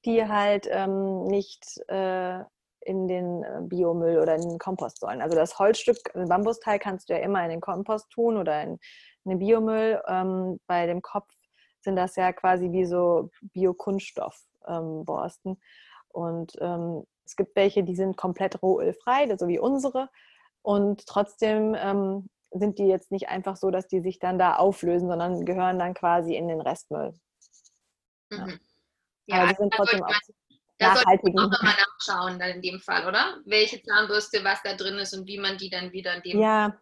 die 0.04 0.26
halt 0.26 0.68
ähm, 0.70 1.24
nicht 1.24 1.64
äh, 1.88 2.40
in 2.80 3.06
den 3.06 3.42
äh, 3.44 3.60
Biomüll 3.62 4.18
oder 4.18 4.34
in 4.34 4.42
den 4.42 4.58
Kompost 4.58 5.00
sollen. 5.00 5.22
Also 5.22 5.36
das 5.36 5.58
Holzstück, 5.58 5.98
ein 6.14 6.28
Bambusteil 6.28 6.78
kannst 6.78 7.08
du 7.08 7.14
ja 7.14 7.20
immer 7.20 7.42
in 7.44 7.50
den 7.50 7.60
Kompost 7.60 8.10
tun 8.10 8.36
oder 8.36 8.62
in, 8.62 8.78
in 9.24 9.30
den 9.30 9.38
Biomüll. 9.38 10.02
Ähm, 10.08 10.58
bei 10.66 10.86
dem 10.86 11.02
Kopf 11.02 11.28
sind 11.80 11.96
das 11.96 12.16
ja 12.16 12.32
quasi 12.32 12.72
wie 12.72 12.84
so 12.84 13.30
Biokunststoffborsten. 13.52 15.52
Ähm, 15.52 15.58
und 16.08 16.52
ähm, 16.60 17.04
es 17.24 17.36
gibt 17.36 17.54
welche, 17.56 17.84
die 17.84 17.94
sind 17.94 18.16
komplett 18.16 18.62
rohölfrei, 18.62 19.34
so 19.36 19.48
wie 19.48 19.58
unsere. 19.58 20.08
Und 20.62 21.06
trotzdem 21.06 21.74
ähm, 21.76 22.28
sind 22.50 22.78
die 22.78 22.86
jetzt 22.86 23.10
nicht 23.10 23.28
einfach 23.28 23.56
so, 23.56 23.70
dass 23.70 23.88
die 23.88 24.00
sich 24.00 24.18
dann 24.18 24.38
da 24.38 24.56
auflösen, 24.56 25.08
sondern 25.08 25.44
gehören 25.44 25.78
dann 25.78 25.94
quasi 25.94 26.34
in 26.34 26.48
den 26.48 26.60
Restmüll. 26.60 27.14
Mhm. 28.30 28.38
Ja. 28.38 28.48
Ja, 29.26 29.42
aber 29.42 29.52
die 29.52 29.56
sind 29.56 29.72
trotzdem 29.72 30.02
auch 30.02 30.12
da 30.78 30.94
nachhaltigen. 30.94 31.38
auch 31.38 31.50
nochmal 31.50 31.74
nachschauen 31.74 32.38
dann 32.38 32.50
in 32.50 32.62
dem 32.62 32.80
Fall, 32.80 33.06
oder? 33.06 33.38
Welche 33.44 33.80
Zahnbürste, 33.82 34.42
was 34.42 34.60
da 34.62 34.74
drin 34.74 34.98
ist 34.98 35.14
und 35.14 35.26
wie 35.26 35.38
man 35.38 35.56
die 35.58 35.70
dann 35.70 35.92
wieder 35.92 36.16
in 36.16 36.22
dem 36.22 36.40
Ja, 36.40 36.76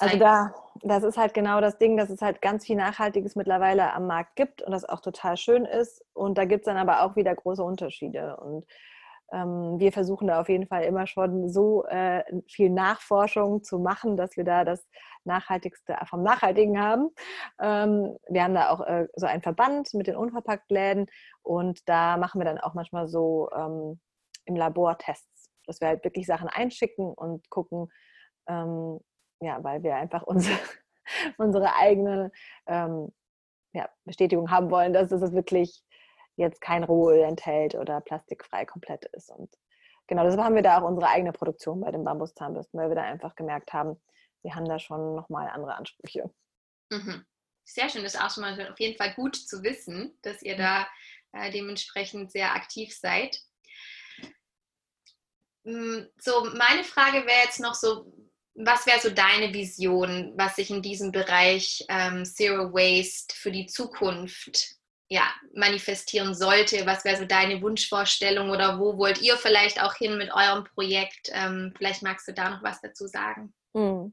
also 0.00 0.18
da, 0.18 0.54
das 0.82 1.04
ist 1.04 1.16
halt 1.16 1.34
genau 1.34 1.60
das 1.60 1.78
Ding, 1.78 1.96
dass 1.96 2.10
es 2.10 2.20
halt 2.20 2.42
ganz 2.42 2.66
viel 2.66 2.76
Nachhaltiges 2.76 3.36
mittlerweile 3.36 3.92
am 3.92 4.06
Markt 4.06 4.34
gibt 4.36 4.62
und 4.62 4.72
das 4.72 4.84
auch 4.84 5.00
total 5.00 5.36
schön 5.36 5.64
ist. 5.64 6.04
Und 6.12 6.38
da 6.38 6.44
gibt 6.44 6.62
es 6.62 6.66
dann 6.66 6.76
aber 6.76 7.02
auch 7.02 7.14
wieder 7.14 7.34
große 7.34 7.62
Unterschiede. 7.62 8.36
Und 8.38 8.66
wir 9.32 9.92
versuchen 9.92 10.28
da 10.28 10.40
auf 10.40 10.48
jeden 10.48 10.66
Fall 10.66 10.84
immer 10.84 11.06
schon 11.06 11.48
so 11.48 11.84
äh, 11.86 12.22
viel 12.48 12.70
Nachforschung 12.70 13.62
zu 13.62 13.78
machen, 13.78 14.16
dass 14.16 14.36
wir 14.36 14.44
da 14.44 14.64
das 14.64 14.86
Nachhaltigste 15.24 15.96
vom 16.08 16.22
Nachhaltigen 16.22 16.80
haben. 16.80 17.10
Ähm, 17.60 18.16
wir 18.28 18.44
haben 18.44 18.54
da 18.54 18.70
auch 18.70 18.80
äh, 18.80 19.08
so 19.16 19.26
einen 19.26 19.42
Verband 19.42 19.92
mit 19.94 20.06
den 20.06 20.16
Unverpacktläden 20.16 21.06
und 21.42 21.88
da 21.88 22.16
machen 22.16 22.40
wir 22.40 22.44
dann 22.44 22.58
auch 22.58 22.74
manchmal 22.74 23.08
so 23.08 23.50
ähm, 23.56 24.00
im 24.44 24.56
Labor 24.56 24.96
Tests, 24.98 25.50
dass 25.66 25.80
wir 25.80 25.88
halt 25.88 26.04
wirklich 26.04 26.26
Sachen 26.26 26.48
einschicken 26.48 27.12
und 27.12 27.50
gucken, 27.50 27.88
ähm, 28.48 29.00
ja, 29.40 29.62
weil 29.62 29.82
wir 29.82 29.96
einfach 29.96 30.22
unsere, 30.22 30.56
unsere 31.38 31.74
eigene 31.74 32.30
ähm, 32.66 33.12
ja, 33.72 33.88
Bestätigung 34.04 34.50
haben 34.50 34.70
wollen, 34.70 34.92
dass 34.92 35.12
es 35.12 35.32
wirklich 35.32 35.82
jetzt 36.36 36.60
kein 36.60 36.84
Rohöl 36.84 37.22
enthält 37.22 37.74
oder 37.74 38.00
plastikfrei 38.00 38.64
komplett 38.64 39.04
ist. 39.06 39.30
Und 39.30 39.50
genau, 40.06 40.24
deshalb 40.24 40.42
haben 40.42 40.54
wir 40.54 40.62
da 40.62 40.78
auch 40.80 40.88
unsere 40.88 41.08
eigene 41.08 41.32
Produktion 41.32 41.80
bei 41.80 41.90
den 41.90 42.04
Bambuszahnbürsten, 42.04 42.78
weil 42.78 42.88
wir 42.88 42.96
da 42.96 43.02
einfach 43.02 43.34
gemerkt 43.34 43.72
haben, 43.72 44.00
wir 44.42 44.54
haben 44.54 44.66
da 44.66 44.78
schon 44.78 45.14
nochmal 45.14 45.48
andere 45.48 45.74
Ansprüche. 45.74 46.30
Mhm. 46.90 47.24
Sehr 47.64 47.88
schön, 47.88 48.04
das 48.04 48.14
ist 48.14 48.20
auch 48.20 48.30
schon 48.30 48.42
mal 48.42 48.70
auf 48.70 48.78
jeden 48.78 48.96
Fall 48.96 49.12
gut 49.14 49.34
zu 49.34 49.62
wissen, 49.64 50.16
dass 50.22 50.40
ihr 50.42 50.56
da 50.56 50.86
äh, 51.32 51.50
dementsprechend 51.50 52.30
sehr 52.30 52.54
aktiv 52.54 52.96
seid. 52.96 53.40
Hm, 55.64 56.08
so, 56.16 56.44
meine 56.54 56.84
Frage 56.84 57.26
wäre 57.26 57.44
jetzt 57.44 57.58
noch 57.58 57.74
so, 57.74 58.12
was 58.54 58.86
wäre 58.86 59.00
so 59.00 59.10
deine 59.10 59.52
Vision, 59.52 60.32
was 60.36 60.56
sich 60.56 60.70
in 60.70 60.80
diesem 60.80 61.10
Bereich 61.10 61.84
ähm, 61.88 62.24
Zero 62.24 62.72
Waste 62.72 63.34
für 63.34 63.50
die 63.50 63.66
Zukunft 63.66 64.75
ja, 65.08 65.22
manifestieren 65.54 66.34
sollte? 66.34 66.84
Was 66.86 67.04
wäre 67.04 67.16
so 67.16 67.24
deine 67.24 67.62
Wunschvorstellung 67.62 68.50
oder 68.50 68.78
wo 68.78 68.98
wollt 68.98 69.22
ihr 69.22 69.36
vielleicht 69.36 69.82
auch 69.82 69.94
hin 69.94 70.18
mit 70.18 70.32
eurem 70.34 70.64
Projekt? 70.64 71.30
Ähm, 71.32 71.72
vielleicht 71.76 72.02
magst 72.02 72.26
du 72.28 72.32
da 72.32 72.50
noch 72.50 72.62
was 72.62 72.80
dazu 72.80 73.06
sagen. 73.06 73.54
Hm. 73.74 74.12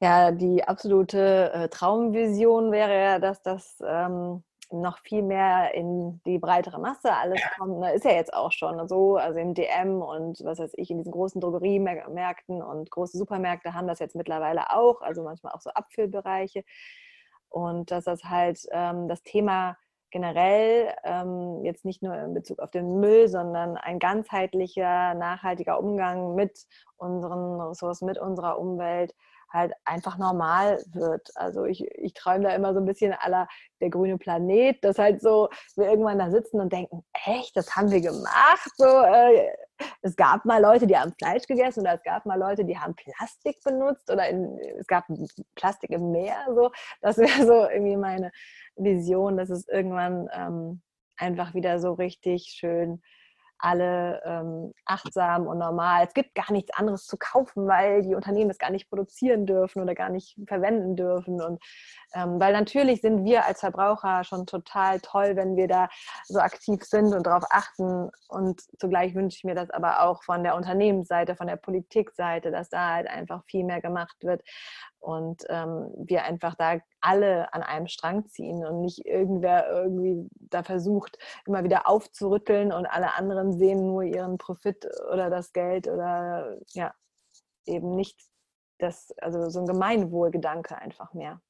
Ja, 0.00 0.32
die 0.32 0.64
absolute 0.64 1.52
äh, 1.52 1.68
Traumvision 1.68 2.72
wäre 2.72 2.94
ja, 2.94 3.18
dass 3.18 3.42
das 3.42 3.78
ähm, 3.86 4.42
noch 4.72 4.98
viel 4.98 5.22
mehr 5.22 5.74
in 5.74 6.20
die 6.26 6.38
breitere 6.38 6.80
Masse 6.80 7.12
alles 7.14 7.40
kommt. 7.56 7.84
Das 7.84 7.94
ist 7.94 8.04
ja 8.04 8.12
jetzt 8.12 8.32
auch 8.32 8.50
schon 8.50 8.88
so, 8.88 9.16
also 9.16 9.38
im 9.38 9.54
DM 9.54 10.02
und 10.02 10.42
was 10.44 10.58
weiß 10.58 10.72
ich, 10.76 10.90
in 10.90 10.98
diesen 10.98 11.12
großen 11.12 11.40
Drogeriemärkten 11.40 12.62
und 12.62 12.90
große 12.90 13.16
Supermärkte 13.16 13.74
haben 13.74 13.86
das 13.86 13.98
jetzt 13.98 14.16
mittlerweile 14.16 14.70
auch, 14.70 15.02
also 15.02 15.22
manchmal 15.22 15.52
auch 15.52 15.60
so 15.60 15.70
Abfüllbereiche. 15.70 16.64
Und 17.52 17.90
dass 17.90 18.04
das 18.04 18.24
halt 18.24 18.60
ähm, 18.70 19.08
das 19.08 19.22
Thema 19.22 19.76
generell 20.10 20.94
ähm, 21.04 21.64
jetzt 21.64 21.84
nicht 21.84 22.02
nur 22.02 22.14
in 22.14 22.34
Bezug 22.34 22.58
auf 22.60 22.70
den 22.70 23.00
Müll, 23.00 23.28
sondern 23.28 23.76
ein 23.76 23.98
ganzheitlicher, 23.98 25.14
nachhaltiger 25.14 25.80
Umgang 25.80 26.34
mit 26.34 26.66
unseren 26.96 27.60
Ressourcen, 27.60 28.06
mit 28.06 28.18
unserer 28.18 28.58
Umwelt 28.58 29.14
halt 29.52 29.72
einfach 29.84 30.18
normal 30.18 30.82
wird. 30.92 31.28
Also 31.34 31.64
ich, 31.64 31.84
ich 31.96 32.14
träume 32.14 32.44
da 32.44 32.54
immer 32.54 32.72
so 32.72 32.80
ein 32.80 32.86
bisschen 32.86 33.12
aller 33.12 33.48
der 33.80 33.90
grüne 33.90 34.18
Planet, 34.18 34.82
dass 34.82 34.98
halt 34.98 35.20
so 35.20 35.48
wir 35.76 35.90
irgendwann 35.90 36.18
da 36.18 36.30
sitzen 36.30 36.60
und 36.60 36.72
denken, 36.72 37.04
echt, 37.12 37.56
das 37.56 37.74
haben 37.76 37.90
wir 37.90 38.00
gemacht. 38.00 38.70
So, 38.76 38.86
äh, 38.86 39.50
es 40.02 40.16
gab 40.16 40.44
mal 40.44 40.60
Leute, 40.60 40.86
die 40.86 40.96
haben 40.96 41.12
Fleisch 41.18 41.46
gegessen 41.46 41.80
oder 41.80 41.94
es 41.94 42.02
gab 42.02 42.26
mal 42.26 42.38
Leute, 42.38 42.64
die 42.64 42.78
haben 42.78 42.94
Plastik 42.94 43.62
benutzt 43.62 44.10
oder 44.10 44.28
in, 44.28 44.58
es 44.78 44.86
gab 44.86 45.06
Plastik 45.54 45.90
im 45.90 46.10
Meer. 46.10 46.36
So, 46.54 46.70
das 47.00 47.18
wäre 47.18 47.46
so 47.46 47.68
irgendwie 47.68 47.96
meine 47.96 48.30
Vision, 48.76 49.36
dass 49.36 49.50
es 49.50 49.68
irgendwann 49.68 50.28
ähm, 50.32 50.82
einfach 51.16 51.54
wieder 51.54 51.78
so 51.78 51.92
richtig 51.92 52.54
schön 52.58 53.02
alle 53.62 54.20
ähm, 54.24 54.74
achtsam 54.84 55.46
und 55.46 55.58
normal. 55.58 56.04
Es 56.06 56.14
gibt 56.14 56.34
gar 56.34 56.50
nichts 56.52 56.76
anderes 56.76 57.06
zu 57.06 57.16
kaufen, 57.16 57.66
weil 57.68 58.02
die 58.02 58.14
Unternehmen 58.14 58.50
es 58.50 58.58
gar 58.58 58.70
nicht 58.70 58.90
produzieren 58.90 59.46
dürfen 59.46 59.80
oder 59.80 59.94
gar 59.94 60.10
nicht 60.10 60.36
verwenden 60.46 60.96
dürfen. 60.96 61.40
Und 61.40 61.62
ähm, 62.14 62.40
weil 62.40 62.52
natürlich 62.52 63.00
sind 63.00 63.24
wir 63.24 63.46
als 63.46 63.60
Verbraucher 63.60 64.24
schon 64.24 64.46
total 64.46 65.00
toll, 65.00 65.36
wenn 65.36 65.56
wir 65.56 65.68
da 65.68 65.88
so 66.24 66.40
aktiv 66.40 66.82
sind 66.82 67.14
und 67.14 67.26
darauf 67.26 67.44
achten. 67.50 68.10
Und 68.28 68.60
zugleich 68.80 69.14
wünsche 69.14 69.36
ich 69.38 69.44
mir 69.44 69.54
das 69.54 69.70
aber 69.70 70.02
auch 70.02 70.24
von 70.24 70.42
der 70.42 70.56
Unternehmensseite, 70.56 71.36
von 71.36 71.46
der 71.46 71.56
Politikseite, 71.56 72.50
dass 72.50 72.68
da 72.68 72.94
halt 72.94 73.06
einfach 73.06 73.44
viel 73.44 73.64
mehr 73.64 73.80
gemacht 73.80 74.16
wird 74.22 74.42
und 75.02 75.42
ähm, 75.48 75.92
wir 75.96 76.24
einfach 76.24 76.54
da 76.54 76.78
alle 77.00 77.52
an 77.52 77.62
einem 77.62 77.88
Strang 77.88 78.26
ziehen 78.28 78.64
und 78.64 78.80
nicht 78.80 79.04
irgendwer 79.04 79.68
irgendwie 79.68 80.28
da 80.34 80.62
versucht, 80.62 81.18
immer 81.44 81.64
wieder 81.64 81.88
aufzurütteln 81.88 82.72
und 82.72 82.86
alle 82.86 83.14
anderen 83.14 83.52
sehen 83.52 83.86
nur 83.86 84.04
ihren 84.04 84.38
Profit 84.38 84.86
oder 85.12 85.28
das 85.28 85.52
Geld 85.52 85.88
oder 85.88 86.56
ja, 86.72 86.94
eben 87.66 87.96
nicht 87.96 88.18
das, 88.78 89.12
also 89.18 89.48
so 89.50 89.60
ein 89.60 89.66
Gemeinwohlgedanke 89.66 90.76
einfach 90.76 91.12
mehr. 91.14 91.40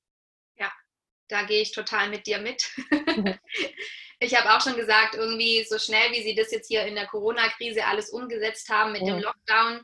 Ja, 0.56 0.72
da 1.28 1.42
gehe 1.44 1.60
ich 1.60 1.72
total 1.72 2.08
mit 2.08 2.26
dir 2.26 2.38
mit. 2.38 2.70
Mhm. 2.90 3.38
ich 4.20 4.34
habe 4.34 4.54
auch 4.54 4.60
schon 4.60 4.76
gesagt, 4.76 5.14
irgendwie 5.14 5.64
so 5.64 5.78
schnell, 5.78 6.12
wie 6.12 6.22
sie 6.22 6.34
das 6.34 6.50
jetzt 6.52 6.68
hier 6.68 6.86
in 6.86 6.94
der 6.94 7.06
Corona-Krise 7.06 7.84
alles 7.84 8.10
umgesetzt 8.10 8.68
haben 8.70 8.92
mit 8.92 9.02
mhm. 9.02 9.06
dem 9.06 9.18
Lockdown, 9.20 9.82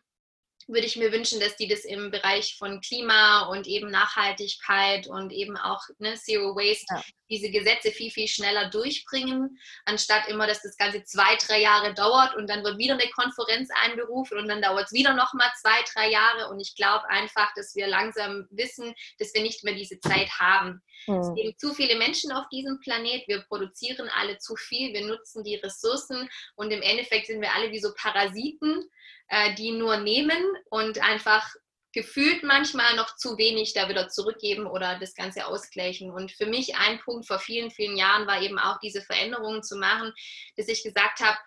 würde 0.69 0.87
ich 0.87 0.97
mir 0.97 1.13
wünschen, 1.13 1.41
dass 1.41 1.57
die 1.57 1.67
das 1.67 1.85
im 1.85 2.11
Bereich 2.11 2.57
von 2.59 2.81
Klima 2.81 3.47
und 3.47 3.67
eben 3.67 3.91
Nachhaltigkeit 3.91 5.07
und 5.07 5.33
eben 5.33 5.57
auch 5.57 5.83
ne, 5.99 6.15
Zero 6.15 6.55
Waste 6.55 6.95
ja. 6.95 7.03
diese 7.31 7.51
Gesetze 7.51 7.91
viel, 7.91 8.11
viel 8.11 8.29
schneller 8.29 8.69
durchbringen, 8.69 9.59
anstatt 9.87 10.29
immer, 10.29 10.47
dass 10.47 10.63
das 10.63 10.77
Ganze 10.77 11.05
zwei, 11.05 11.37
drei 11.37 11.61
Jahre 11.61 11.95
dauert 11.95 12.37
und 12.37 12.49
dann 12.49 12.63
wird 12.63 12.79
wieder 12.79 12.95
eine 12.95 13.11
Konferenz 13.11 13.71
einberufen 13.83 14.39
und 14.39 14.49
dann 14.49 14.61
dauert 14.61 14.87
es 14.87 14.93
wieder 14.93 15.15
nochmal 15.15 15.51
zwei, 15.61 15.83
drei 15.95 16.11
Jahre. 16.11 16.51
Und 16.51 16.61
ich 16.61 16.75
glaube 16.77 17.09
einfach, 17.09 17.53
dass 17.57 17.75
wir 17.75 17.87
langsam 17.87 18.47
wissen, 18.51 18.95
dass 19.19 19.33
wir 19.33 19.43
nicht 19.43 19.65
mehr 19.65 19.75
diese 19.75 19.99
Zeit 20.01 20.31
haben. 20.39 20.83
Mhm. 21.07 21.21
Es 21.21 21.29
leben 21.35 21.59
zu 21.59 21.73
viele 21.73 21.97
Menschen 21.97 22.31
auf 22.33 22.47
diesem 22.51 22.79
Planet, 22.81 23.27
wir 23.27 23.41
produzieren 23.43 24.11
alle 24.15 24.39
zu 24.39 24.55
viel, 24.55 24.93
wir 24.93 25.07
nutzen 25.07 25.45
die 25.45 25.57
Ressourcen 25.57 26.29
und 26.57 26.71
im 26.71 26.83
Endeffekt 26.83 27.27
sind 27.27 27.41
wir 27.41 27.55
alle 27.55 27.71
wie 27.71 27.81
so 27.81 27.95
Parasiten 27.95 28.85
äh, 29.29 29.55
die 29.55 29.73
nur 29.73 29.99
nehmen 29.99 30.43
und 30.71 31.03
einfach 31.03 31.49
gefühlt 31.93 32.43
manchmal 32.43 32.97
noch 32.97 33.17
zu 33.17 33.39
wenig 33.39 33.73
da 33.73 33.89
wieder 33.89 34.09
zurückgeben 34.09 34.67
oder 34.67 34.99
das 34.99 35.15
Ganze 35.15 35.47
ausgleichen. 35.47 36.11
Und 36.11 36.33
für 36.33 36.47
mich 36.47 36.77
ein 36.77 37.01
Punkt 37.01 37.27
vor 37.27 37.39
vielen, 37.39 37.71
vielen 37.71 37.97
Jahren 37.97 38.27
war 38.27 38.43
eben 38.43 38.59
auch 38.59 38.79
diese 38.81 39.03
Veränderungen 39.03 39.63
zu 39.63 39.77
machen, 39.77 40.13
dass 40.57 40.69
ich 40.69 40.83
gesagt 40.83 41.21
habe, 41.21 41.39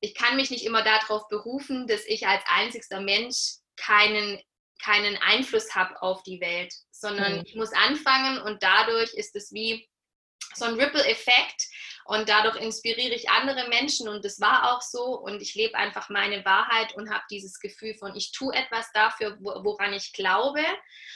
ich 0.00 0.14
kann 0.14 0.36
mich 0.36 0.50
nicht 0.50 0.64
immer 0.64 0.82
darauf 0.82 1.28
berufen, 1.28 1.86
dass 1.86 2.04
ich 2.06 2.26
als 2.26 2.42
einzigster 2.46 3.00
Mensch 3.00 3.56
keinen, 3.76 4.40
keinen 4.82 5.16
Einfluss 5.18 5.74
habe 5.74 6.00
auf 6.02 6.22
die 6.22 6.40
Welt, 6.40 6.72
sondern 6.90 7.36
mhm. 7.36 7.42
ich 7.44 7.54
muss 7.54 7.72
anfangen 7.72 8.40
und 8.42 8.62
dadurch 8.62 9.12
ist 9.14 9.36
es 9.36 9.52
wie 9.52 9.89
so 10.54 10.64
ein 10.64 10.74
Ripple-Effekt 10.74 11.68
und 12.04 12.28
dadurch 12.28 12.56
inspiriere 12.56 13.14
ich 13.14 13.30
andere 13.30 13.68
Menschen 13.68 14.08
und 14.08 14.24
das 14.24 14.40
war 14.40 14.72
auch 14.72 14.80
so 14.80 15.18
und 15.18 15.40
ich 15.40 15.54
lebe 15.54 15.76
einfach 15.76 16.08
meine 16.08 16.44
Wahrheit 16.44 16.94
und 16.96 17.10
habe 17.10 17.22
dieses 17.30 17.60
Gefühl 17.60 17.94
von, 17.94 18.16
ich 18.16 18.32
tue 18.32 18.54
etwas 18.54 18.90
dafür, 18.92 19.36
woran 19.40 19.92
ich 19.92 20.12
glaube 20.12 20.62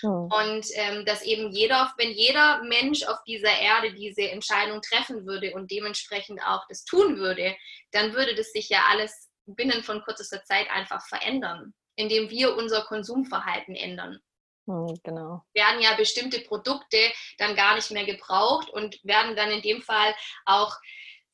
mhm. 0.03 0.29
und 0.33 0.67
ähm, 0.75 1.05
dass 1.05 1.23
eben 1.23 1.51
jeder, 1.51 1.93
wenn 1.97 2.13
jeder 2.13 2.63
Mensch 2.63 3.03
auf 3.05 3.19
dieser 3.27 3.59
Erde 3.59 3.93
diese 3.95 4.31
Entscheidung 4.31 4.81
treffen 4.83 5.27
würde 5.27 5.55
und 5.55 5.71
dementsprechend 5.71 6.41
auch 6.47 6.65
das 6.69 6.85
tun 6.85 7.17
würde, 7.19 7.57
dann 7.91 8.15
würde 8.15 8.35
das 8.35 8.53
sich 8.53 8.69
ja 8.69 8.85
alles 8.91 9.31
binnen 9.47 9.83
von 9.83 10.03
kürzester 10.03 10.45
Zeit 10.45 10.71
einfach 10.71 11.07
verändern, 11.07 11.75
indem 11.97 12.31
wir 12.31 12.57
unser 12.57 12.83
Konsumverhalten 12.83 13.75
ändern. 13.75 14.21
Hm, 14.67 14.99
genau. 15.03 15.45
Werden 15.53 15.81
ja 15.81 15.95
bestimmte 15.95 16.41
Produkte 16.41 16.99
dann 17.39 17.55
gar 17.55 17.75
nicht 17.75 17.91
mehr 17.91 18.05
gebraucht 18.05 18.71
und 18.71 18.99
werden 19.05 19.37
dann 19.37 19.51
in 19.51 19.63
dem 19.63 19.83
Fall 19.83 20.15
auch 20.47 20.75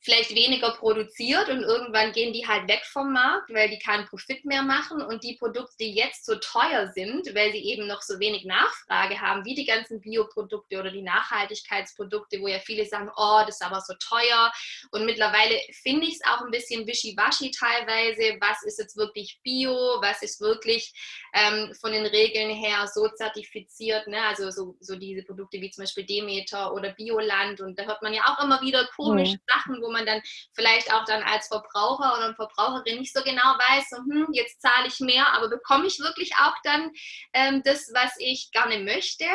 vielleicht 0.01 0.33
weniger 0.33 0.71
produziert 0.71 1.47
und 1.49 1.61
irgendwann 1.61 2.11
gehen 2.11 2.33
die 2.33 2.47
halt 2.47 2.67
weg 2.67 2.81
vom 2.85 3.13
Markt, 3.13 3.53
weil 3.53 3.69
die 3.69 3.77
keinen 3.77 4.07
Profit 4.07 4.43
mehr 4.45 4.63
machen 4.63 5.01
und 5.01 5.23
die 5.23 5.35
Produkte, 5.35 5.75
die 5.79 5.93
jetzt 5.93 6.25
so 6.25 6.35
teuer 6.35 6.91
sind, 6.93 7.33
weil 7.35 7.51
sie 7.51 7.63
eben 7.63 7.85
noch 7.85 8.01
so 8.01 8.19
wenig 8.19 8.43
Nachfrage 8.45 9.21
haben, 9.21 9.45
wie 9.45 9.53
die 9.53 9.65
ganzen 9.65 10.01
Bioprodukte 10.01 10.79
oder 10.79 10.91
die 10.91 11.03
Nachhaltigkeitsprodukte, 11.03 12.41
wo 12.41 12.47
ja 12.47 12.59
viele 12.59 12.85
sagen, 12.85 13.11
oh, 13.15 13.41
das 13.45 13.59
ist 13.59 13.61
aber 13.61 13.79
so 13.81 13.93
teuer 13.99 14.51
und 14.91 15.05
mittlerweile 15.05 15.59
finde 15.83 16.07
ich 16.07 16.15
es 16.15 16.25
auch 16.25 16.41
ein 16.41 16.51
bisschen 16.51 16.87
wischiwaschi 16.87 17.51
teilweise, 17.51 18.37
was 18.39 18.63
ist 18.63 18.79
jetzt 18.79 18.97
wirklich 18.97 19.39
Bio, 19.43 19.71
was 20.01 20.23
ist 20.23 20.41
wirklich 20.41 20.91
ähm, 21.33 21.73
von 21.79 21.91
den 21.91 22.07
Regeln 22.07 22.49
her 22.49 22.89
so 22.91 23.07
zertifiziert, 23.09 24.07
ne? 24.07 24.19
also 24.23 24.49
so, 24.49 24.75
so 24.79 24.95
diese 24.95 25.21
Produkte 25.23 25.61
wie 25.61 25.69
zum 25.69 25.83
Beispiel 25.83 26.05
Demeter 26.07 26.73
oder 26.73 26.91
Bioland 26.93 27.61
und 27.61 27.77
da 27.77 27.83
hört 27.83 28.01
man 28.01 28.13
ja 28.13 28.23
auch 28.25 28.43
immer 28.43 28.61
wieder 28.61 28.87
komische 28.95 29.35
mhm. 29.35 29.41
Sachen, 29.47 29.81
wo 29.81 29.90
man 29.91 30.05
dann 30.05 30.21
vielleicht 30.53 30.93
auch 30.93 31.05
dann 31.05 31.23
als 31.23 31.47
Verbraucher 31.47 32.17
oder 32.17 32.35
Verbraucherin 32.35 32.99
nicht 32.99 33.13
so 33.13 33.21
genau 33.23 33.41
weiß, 33.41 33.89
so, 33.89 33.97
hm, 33.97 34.27
jetzt 34.33 34.61
zahle 34.61 34.87
ich 34.87 34.99
mehr, 34.99 35.27
aber 35.33 35.49
bekomme 35.49 35.87
ich 35.87 35.99
wirklich 35.99 36.33
auch 36.35 36.55
dann 36.63 36.91
ähm, 37.33 37.61
das, 37.63 37.91
was 37.93 38.13
ich 38.17 38.51
gerne 38.51 38.79
möchte? 38.79 39.25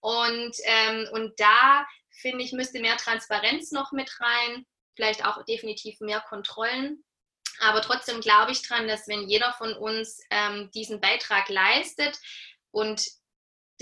Und, 0.00 0.56
ähm, 0.64 1.08
und 1.12 1.38
da 1.38 1.86
finde 2.10 2.44
ich, 2.44 2.52
müsste 2.52 2.80
mehr 2.80 2.96
Transparenz 2.96 3.70
noch 3.70 3.92
mit 3.92 4.10
rein, 4.20 4.66
vielleicht 4.96 5.24
auch 5.24 5.44
definitiv 5.44 6.00
mehr 6.00 6.20
Kontrollen 6.20 7.04
Aber 7.60 7.80
trotzdem 7.82 8.20
glaube 8.20 8.52
ich 8.52 8.62
dran, 8.62 8.88
dass 8.88 9.08
wenn 9.08 9.28
jeder 9.28 9.52
von 9.54 9.74
uns 9.74 10.20
ähm, 10.30 10.70
diesen 10.72 11.00
Beitrag 11.00 11.48
leistet 11.48 12.18
und 12.70 13.06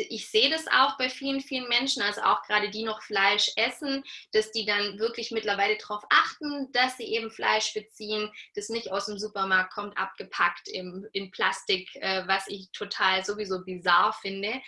ich 0.09 0.31
sehe 0.31 0.51
das 0.51 0.67
auch 0.69 0.97
bei 0.99 1.09
vielen, 1.09 1.41
vielen 1.41 1.69
Menschen, 1.69 2.03
also 2.03 2.23
auch 2.23 2.43
gerade 2.43 2.71
die 2.71 2.85
noch 2.85 3.03
Fleisch 3.03 3.51
essen, 3.57 4.05
dass 4.33 4.51
die 4.53 4.65
dann 4.65 4.99
wirklich 4.99 5.31
mittlerweile 5.31 5.77
darauf 5.77 6.03
achten, 6.11 6.71
dass 6.73 6.97
sie 6.97 7.15
eben 7.15 7.31
Fleisch 7.31 7.75
beziehen, 7.75 8.31
das 8.55 8.69
nicht 8.69 8.91
aus 8.91 9.07
dem 9.07 9.19
Supermarkt 9.19 9.73
kommt, 9.73 9.97
abgepackt 9.97 10.69
im, 10.69 11.07
in 11.13 11.31
Plastik, 11.31 11.89
äh, 11.97 12.27
was 12.27 12.47
ich 12.49 12.71
total 12.73 13.25
sowieso 13.25 13.65
bizarr 13.65 14.13
finde. 14.13 14.61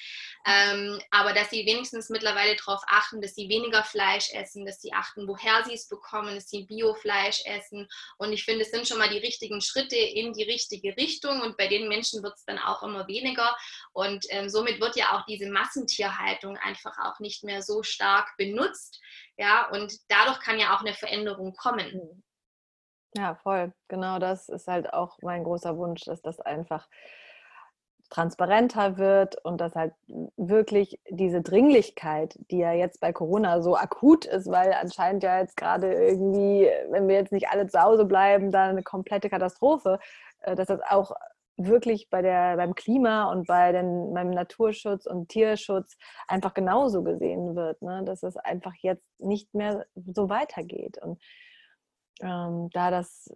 Ähm, 0.47 1.01
aber 1.11 1.33
dass 1.33 1.51
sie 1.51 1.65
wenigstens 1.67 2.11
mittlerweile 2.11 2.57
darauf 2.57 2.83
achten, 2.87 3.21
dass 3.21 3.35
sie 3.35 3.49
weniger 3.49 3.85
Fleisch 3.85 4.31
essen, 4.33 4.67
dass 4.67 4.81
sie 4.81 4.93
achten, 4.93 5.29
woher 5.29 5.65
sie 5.65 5.75
es 5.75 5.89
bekommen, 5.89 6.35
dass 6.35 6.49
sie 6.49 6.65
Biofleisch 6.65 7.43
essen. 7.45 7.89
Und 8.19 8.33
ich 8.33 8.45
finde, 8.45 8.63
es 8.63 8.71
sind 8.71 8.87
schon 8.89 8.99
mal 8.99 9.09
die 9.09 9.19
richtigen 9.19 9.61
Schritte 9.61 9.97
in 9.97 10.33
die 10.33 10.45
richtige 10.45 10.97
Richtung. 10.97 11.41
Und 11.41 11.57
bei 11.57 11.69
den 11.69 11.89
Menschen 11.89 12.23
wird 12.23 12.35
es 12.37 12.45
dann 12.45 12.59
auch 12.59 12.83
immer 12.83 13.07
weniger. 13.07 13.57
Und 13.93 14.25
ähm, 14.31 14.49
somit 14.49 14.81
wird 14.81 14.97
ja 14.97 15.17
auch 15.17 15.22
diese 15.27 15.51
Massentierhaltung 15.51 16.57
einfach 16.57 16.97
auch 16.99 17.21
nicht 17.21 17.45
mehr 17.45 17.63
so 17.63 17.83
stark 17.83 18.37
benutzt. 18.37 19.01
Ja, 19.37 19.69
und 19.71 19.95
dadurch 20.09 20.41
kann 20.41 20.59
ja 20.59 20.75
auch 20.75 20.81
eine 20.81 20.95
Veränderung 20.95 21.55
kommen. 21.55 21.93
Mhm. 21.93 22.23
Ja, 23.15 23.35
voll. 23.35 23.73
Genau 23.89 24.19
das 24.19 24.49
ist 24.49 24.69
halt 24.69 24.93
auch 24.93 25.19
mein 25.21 25.45
großer 25.45 25.77
Wunsch, 25.77 26.03
dass 26.05 26.23
das 26.23 26.41
einfach 26.41 26.89
transparenter 28.13 28.99
wird 28.99 29.43
und 29.43 29.61
dass 29.61 29.75
halt 29.75 29.95
wirklich 30.37 31.01
diese 31.09 31.41
Dringlichkeit, 31.41 32.39
die 32.51 32.59
ja 32.59 32.73
jetzt 32.73 33.01
bei 33.01 33.13
Corona 33.13 33.63
so 33.63 33.75
akut 33.75 34.27
ist, 34.27 34.51
weil 34.51 34.75
anscheinend 34.75 35.23
ja 35.23 35.41
jetzt 35.41 35.57
gerade 35.57 35.93
irgendwie, 35.93 36.69
wenn 36.91 37.09
wir 37.09 37.15
jetzt 37.17 37.33
nicht 37.33 37.49
alle 37.49 37.67
zu 37.69 37.81
Hause 37.81 38.05
bleiben, 38.05 38.51
dann 38.51 38.71
eine 38.71 38.83
komplette 38.83 39.31
Katastrophe, 39.31 39.99
äh, 40.41 40.55
dass 40.55 40.69
das 40.69 40.81
auch 40.89 41.13
wirklich 41.67 42.09
bei 42.11 42.23
der, 42.23 42.57
beim 42.57 42.75
Klima 42.75 43.31
und 43.31 43.47
bei 43.47 43.73
den, 43.73 44.13
beim 44.15 44.31
Naturschutz 44.31 45.07
und 45.07 45.29
Tierschutz 45.29 45.97
einfach 46.29 46.55
genauso 46.55 47.03
gesehen 47.03 47.57
wird, 47.57 47.83
ne? 47.83 48.03
dass 48.05 48.23
es 48.23 48.37
einfach 48.37 48.75
jetzt 48.81 49.07
nicht 49.19 49.53
mehr 49.55 49.87
so 49.95 50.29
weitergeht. 50.29 50.99
Und 50.99 51.21
ähm, 52.21 52.71
da 52.73 52.91
das 52.91 53.29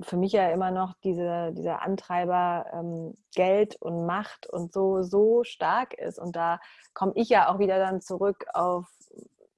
für 0.00 0.16
mich 0.16 0.32
ja 0.32 0.48
immer 0.50 0.70
noch 0.70 0.94
diese, 1.04 1.52
dieser 1.52 1.82
Antreiber 1.82 2.66
ähm, 2.72 3.14
Geld 3.34 3.76
und 3.76 4.06
Macht 4.06 4.46
und 4.46 4.72
so, 4.72 5.02
so 5.02 5.44
stark 5.44 5.94
ist. 5.94 6.18
Und 6.18 6.34
da 6.34 6.60
komme 6.94 7.12
ich 7.14 7.28
ja 7.28 7.52
auch 7.52 7.58
wieder 7.58 7.78
dann 7.78 8.00
zurück 8.00 8.46
auf, 8.54 8.86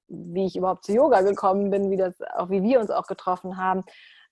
wie 0.07 0.45
ich 0.45 0.55
überhaupt 0.55 0.83
zu 0.83 0.93
Yoga 0.93 1.21
gekommen 1.21 1.69
bin, 1.69 1.89
wie 1.89 1.97
das, 1.97 2.21
auch 2.35 2.49
wie 2.49 2.63
wir 2.63 2.79
uns 2.79 2.91
auch 2.91 3.07
getroffen 3.07 3.57
haben, 3.57 3.83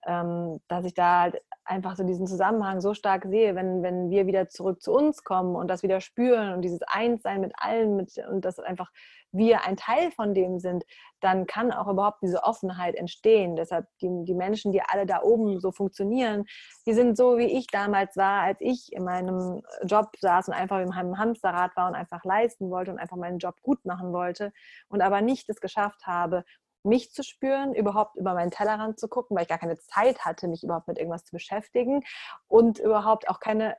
dass 0.06 0.86
ich 0.86 0.94
da 0.94 1.22
halt 1.22 1.42
einfach 1.66 1.96
so 1.96 2.04
diesen 2.04 2.28
Zusammenhang 2.28 2.82
so 2.82 2.94
stark 2.94 3.26
sehe, 3.26 3.56
wenn, 3.56 3.84
wenn 3.84 4.10
wir 4.10 4.28
wieder 4.28 4.50
zurück 4.50 4.82
zu 4.82 4.92
uns 4.92 5.24
kommen 5.24 5.56
und 5.56 5.70
das 5.70 5.84
wieder 5.84 6.02
spüren 6.02 6.54
und 6.54 6.62
dieses 6.62 6.82
Einssein 6.84 7.42
mit 7.42 7.54
allen 7.56 7.96
mit, 7.96 8.18
und 8.30 8.44
dass 8.44 8.60
einfach 8.60 8.92
wir 9.32 9.66
ein 9.66 9.78
Teil 9.78 10.12
von 10.12 10.34
dem 10.34 10.60
sind, 10.60 10.84
dann 11.20 11.48
kann 11.48 11.72
auch 11.72 11.88
überhaupt 11.88 12.22
diese 12.22 12.44
Offenheit 12.44 12.96
entstehen. 12.96 13.56
Deshalb 13.56 13.88
die, 14.02 14.10
die 14.26 14.36
Menschen, 14.36 14.72
die 14.72 14.82
alle 14.82 15.06
da 15.06 15.24
oben 15.24 15.60
so 15.60 15.72
funktionieren, 15.72 16.46
die 16.86 16.94
sind 16.94 17.18
so, 17.18 17.38
wie 17.38 17.58
ich 17.58 17.68
damals 17.68 18.16
war, 18.16 18.42
als 18.42 18.58
ich 18.62 18.94
in 18.94 19.04
meinem 19.04 19.64
Job 19.86 20.12
saß 20.20 20.50
und 20.50 20.54
einfach 20.54 20.80
in 20.80 20.90
meinem 20.90 21.18
Hamsterrad 21.18 21.76
war 21.76 21.88
und 21.88 21.96
einfach 21.96 22.24
leisten 22.24 22.70
wollte 22.70 22.92
und 22.92 23.00
einfach 23.00 23.18
meinen 23.18 23.40
Job 23.40 23.56
gut 23.64 23.84
machen 23.86 24.14
wollte 24.14 24.54
und 24.90 25.02
aber 25.02 25.22
nicht 25.22 25.50
es 25.50 25.60
geschafft 25.60 26.06
habe, 26.06 26.44
mich 26.84 27.12
zu 27.12 27.24
spüren, 27.24 27.74
überhaupt 27.74 28.16
über 28.16 28.34
meinen 28.34 28.52
Tellerrand 28.52 29.00
zu 29.00 29.08
gucken, 29.08 29.36
weil 29.36 29.44
ich 29.44 29.50
gar 29.50 29.58
keine 29.58 29.78
Zeit 29.78 30.26
hatte, 30.26 30.48
mich 30.48 30.64
überhaupt 30.64 30.88
mit 30.88 30.98
irgendwas 30.98 31.26
zu 31.26 31.32
beschäftigen 31.32 32.04
und 32.48 32.80
überhaupt 32.80 33.30
auch 33.30 33.40
keine 33.40 33.78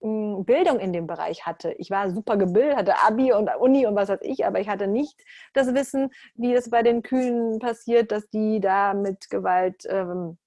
hm, 0.00 0.44
Bildung 0.44 0.80
in 0.80 0.92
dem 0.92 1.06
Bereich 1.06 1.46
hatte. 1.46 1.72
Ich 1.72 1.90
war 1.90 2.10
super 2.10 2.36
gebildet, 2.36 2.76
hatte 2.76 3.02
Abi 3.02 3.32
und 3.32 3.48
Uni 3.56 3.86
und 3.86 3.94
was 3.94 4.08
weiß 4.08 4.20
ich, 4.22 4.44
aber 4.44 4.60
ich 4.60 4.68
hatte 4.68 4.88
nicht 4.88 5.20
das 5.54 5.74
Wissen, 5.74 6.10
wie 6.34 6.54
es 6.54 6.70
bei 6.70 6.82
den 6.82 7.02
Kühen 7.02 7.58
passiert, 7.58 8.10
dass 8.12 8.28
die 8.30 8.60
da 8.60 8.94
mit 8.94 9.30
Gewalt 9.30 9.84
ähm, 9.88 10.38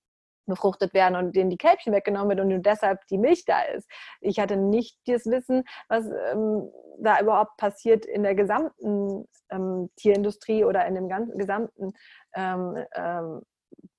befruchtet 0.46 0.94
werden 0.94 1.16
und 1.16 1.36
denen 1.36 1.50
die 1.50 1.58
Kälbchen 1.58 1.94
weggenommen 1.94 2.38
wird 2.38 2.40
und 2.40 2.64
deshalb 2.64 3.06
die 3.08 3.18
Milch 3.18 3.46
da 3.46 3.62
ist. 3.62 3.90
Ich 4.22 4.40
hatte 4.40 4.58
nicht 4.58 4.98
das 5.08 5.26
Wissen, 5.26 5.64
was 5.88 6.06
ähm, 6.06 6.70
da 7.00 7.20
überhaupt 7.20 7.58
passiert 7.58 8.06
in 8.06 8.24
der 8.24 8.36
gesamten 8.36 9.28
ähm, 9.50 9.90
Tierindustrie 9.96 10.64
oder 10.64 10.86
in 10.86 10.96
dem 10.96 11.10
ganzen 11.10 11.38
gesamten 11.38 11.94
ähm, 12.36 12.86
ähm 12.96 13.42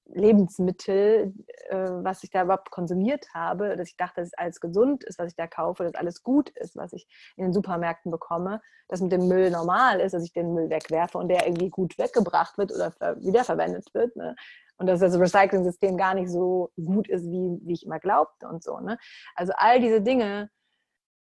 Lebensmittel, 0.08 1.34
äh, 1.68 1.76
was 1.76 2.22
ich 2.22 2.30
da 2.30 2.44
überhaupt 2.44 2.70
konsumiert 2.70 3.26
habe, 3.34 3.76
dass 3.76 3.88
ich 3.88 3.96
dachte, 3.96 4.20
dass 4.20 4.34
alles 4.34 4.60
gesund 4.60 5.02
ist, 5.02 5.18
was 5.18 5.30
ich 5.30 5.36
da 5.36 5.48
kaufe, 5.48 5.82
dass 5.82 5.96
alles 5.96 6.22
gut 6.22 6.50
ist, 6.50 6.76
was 6.76 6.92
ich 6.92 7.08
in 7.36 7.44
den 7.44 7.52
Supermärkten 7.52 8.12
bekomme, 8.12 8.60
dass 8.88 9.00
mit 9.00 9.10
dem 9.10 9.26
Müll 9.26 9.50
normal 9.50 10.00
ist, 10.00 10.12
dass 10.12 10.22
ich 10.22 10.32
den 10.32 10.54
Müll 10.54 10.70
wegwerfe 10.70 11.18
und 11.18 11.28
der 11.28 11.46
irgendwie 11.46 11.70
gut 11.70 11.98
weggebracht 11.98 12.56
wird 12.56 12.72
oder 12.72 12.92
wiederverwendet 13.20 13.92
wird. 13.94 14.14
Ne? 14.14 14.36
und 14.78 14.86
dass 14.86 15.00
das 15.00 15.18
Recycling-System 15.18 15.96
gar 15.96 16.14
nicht 16.14 16.30
so 16.30 16.70
gut 16.76 17.08
ist, 17.08 17.24
wie, 17.24 17.58
wie 17.62 17.72
ich 17.72 17.84
immer 17.84 17.98
glaubte 17.98 18.46
und 18.46 18.62
so. 18.62 18.78
Ne? 18.80 18.98
Also 19.34 19.52
all 19.56 19.80
diese 19.80 20.02
Dinge 20.02 20.50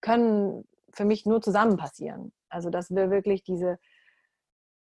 können 0.01 0.67
für 0.93 1.05
mich 1.05 1.25
nur 1.25 1.41
zusammen 1.41 1.77
passieren. 1.77 2.33
Also 2.49 2.69
dass 2.69 2.91
wir 2.91 3.11
wirklich 3.11 3.43
diese 3.43 3.79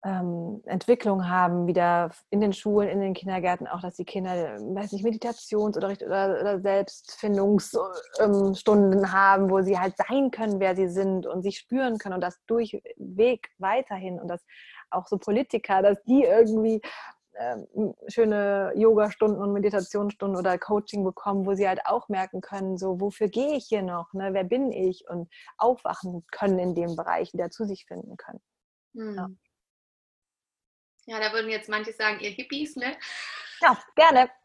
ähm, 0.04 0.62
Entwicklung 0.66 1.30
haben, 1.30 1.66
wieder 1.66 2.12
in 2.30 2.42
den 2.42 2.52
Schulen, 2.52 2.90
in 2.90 3.00
den 3.00 3.14
Kindergärten, 3.14 3.68
auch 3.68 3.80
dass 3.80 3.96
die 3.96 4.04
Kinder, 4.04 4.58
weiß 4.60 4.92
nicht, 4.92 5.06
Meditations- 5.06 5.78
oder, 5.78 5.92
oder, 5.92 6.42
oder 6.42 6.60
Selbstfindungsstunden 6.60 9.00
ähm, 9.00 9.14
haben, 9.14 9.50
wo 9.50 9.62
sie 9.62 9.80
halt 9.80 9.96
sein 9.96 10.30
können, 10.32 10.60
wer 10.60 10.76
sie 10.76 10.90
sind 10.90 11.26
und 11.26 11.42
sich 11.42 11.58
spüren 11.58 12.00
können 12.00 12.16
und 12.16 12.22
das 12.22 12.44
durchweg 12.48 13.48
weiterhin 13.60 14.20
und 14.20 14.28
dass 14.28 14.44
auch 14.90 15.08
so 15.08 15.18
Politiker, 15.18 15.82
dass 15.82 16.04
die 16.04 16.24
irgendwie 16.24 16.82
ähm, 17.40 17.96
schöne 18.08 18.72
Yoga-Stunden 18.76 19.42
und 19.42 19.54
Meditationsstunden 19.54 20.38
oder 20.38 20.58
Coaching 20.58 21.04
bekommen, 21.04 21.46
wo 21.46 21.54
sie 21.54 21.68
halt 21.68 21.86
auch 21.86 22.10
merken 22.10 22.42
können, 22.42 22.78
so 22.78 23.00
wofür 23.00 23.28
gehe 23.28 23.56
ich 23.56 23.66
hier 23.68 23.82
noch, 23.82 24.14
ne? 24.14 24.30
wer 24.34 24.44
bin 24.44 24.72
ich 24.72 25.08
und 25.10 25.30
aufwachen 25.58 26.26
können 26.32 26.60
in 26.60 26.76
dem 26.76 26.96
Bereich, 26.96 27.34
wieder 27.34 27.50
zu 27.50 27.66
sich 27.66 27.86
finden 27.86 28.18
können. 28.18 28.42
Hm. 28.94 29.16
Ja. 29.16 29.30
ja. 31.08 31.20
da 31.20 31.34
würden 31.34 31.50
jetzt 31.50 31.70
manche 31.70 31.94
sagen, 31.94 32.20
ihr 32.20 32.30
Hippies, 32.30 32.76
ne? 32.76 32.96
Ja, 33.62 33.78
gerne. 33.96 34.30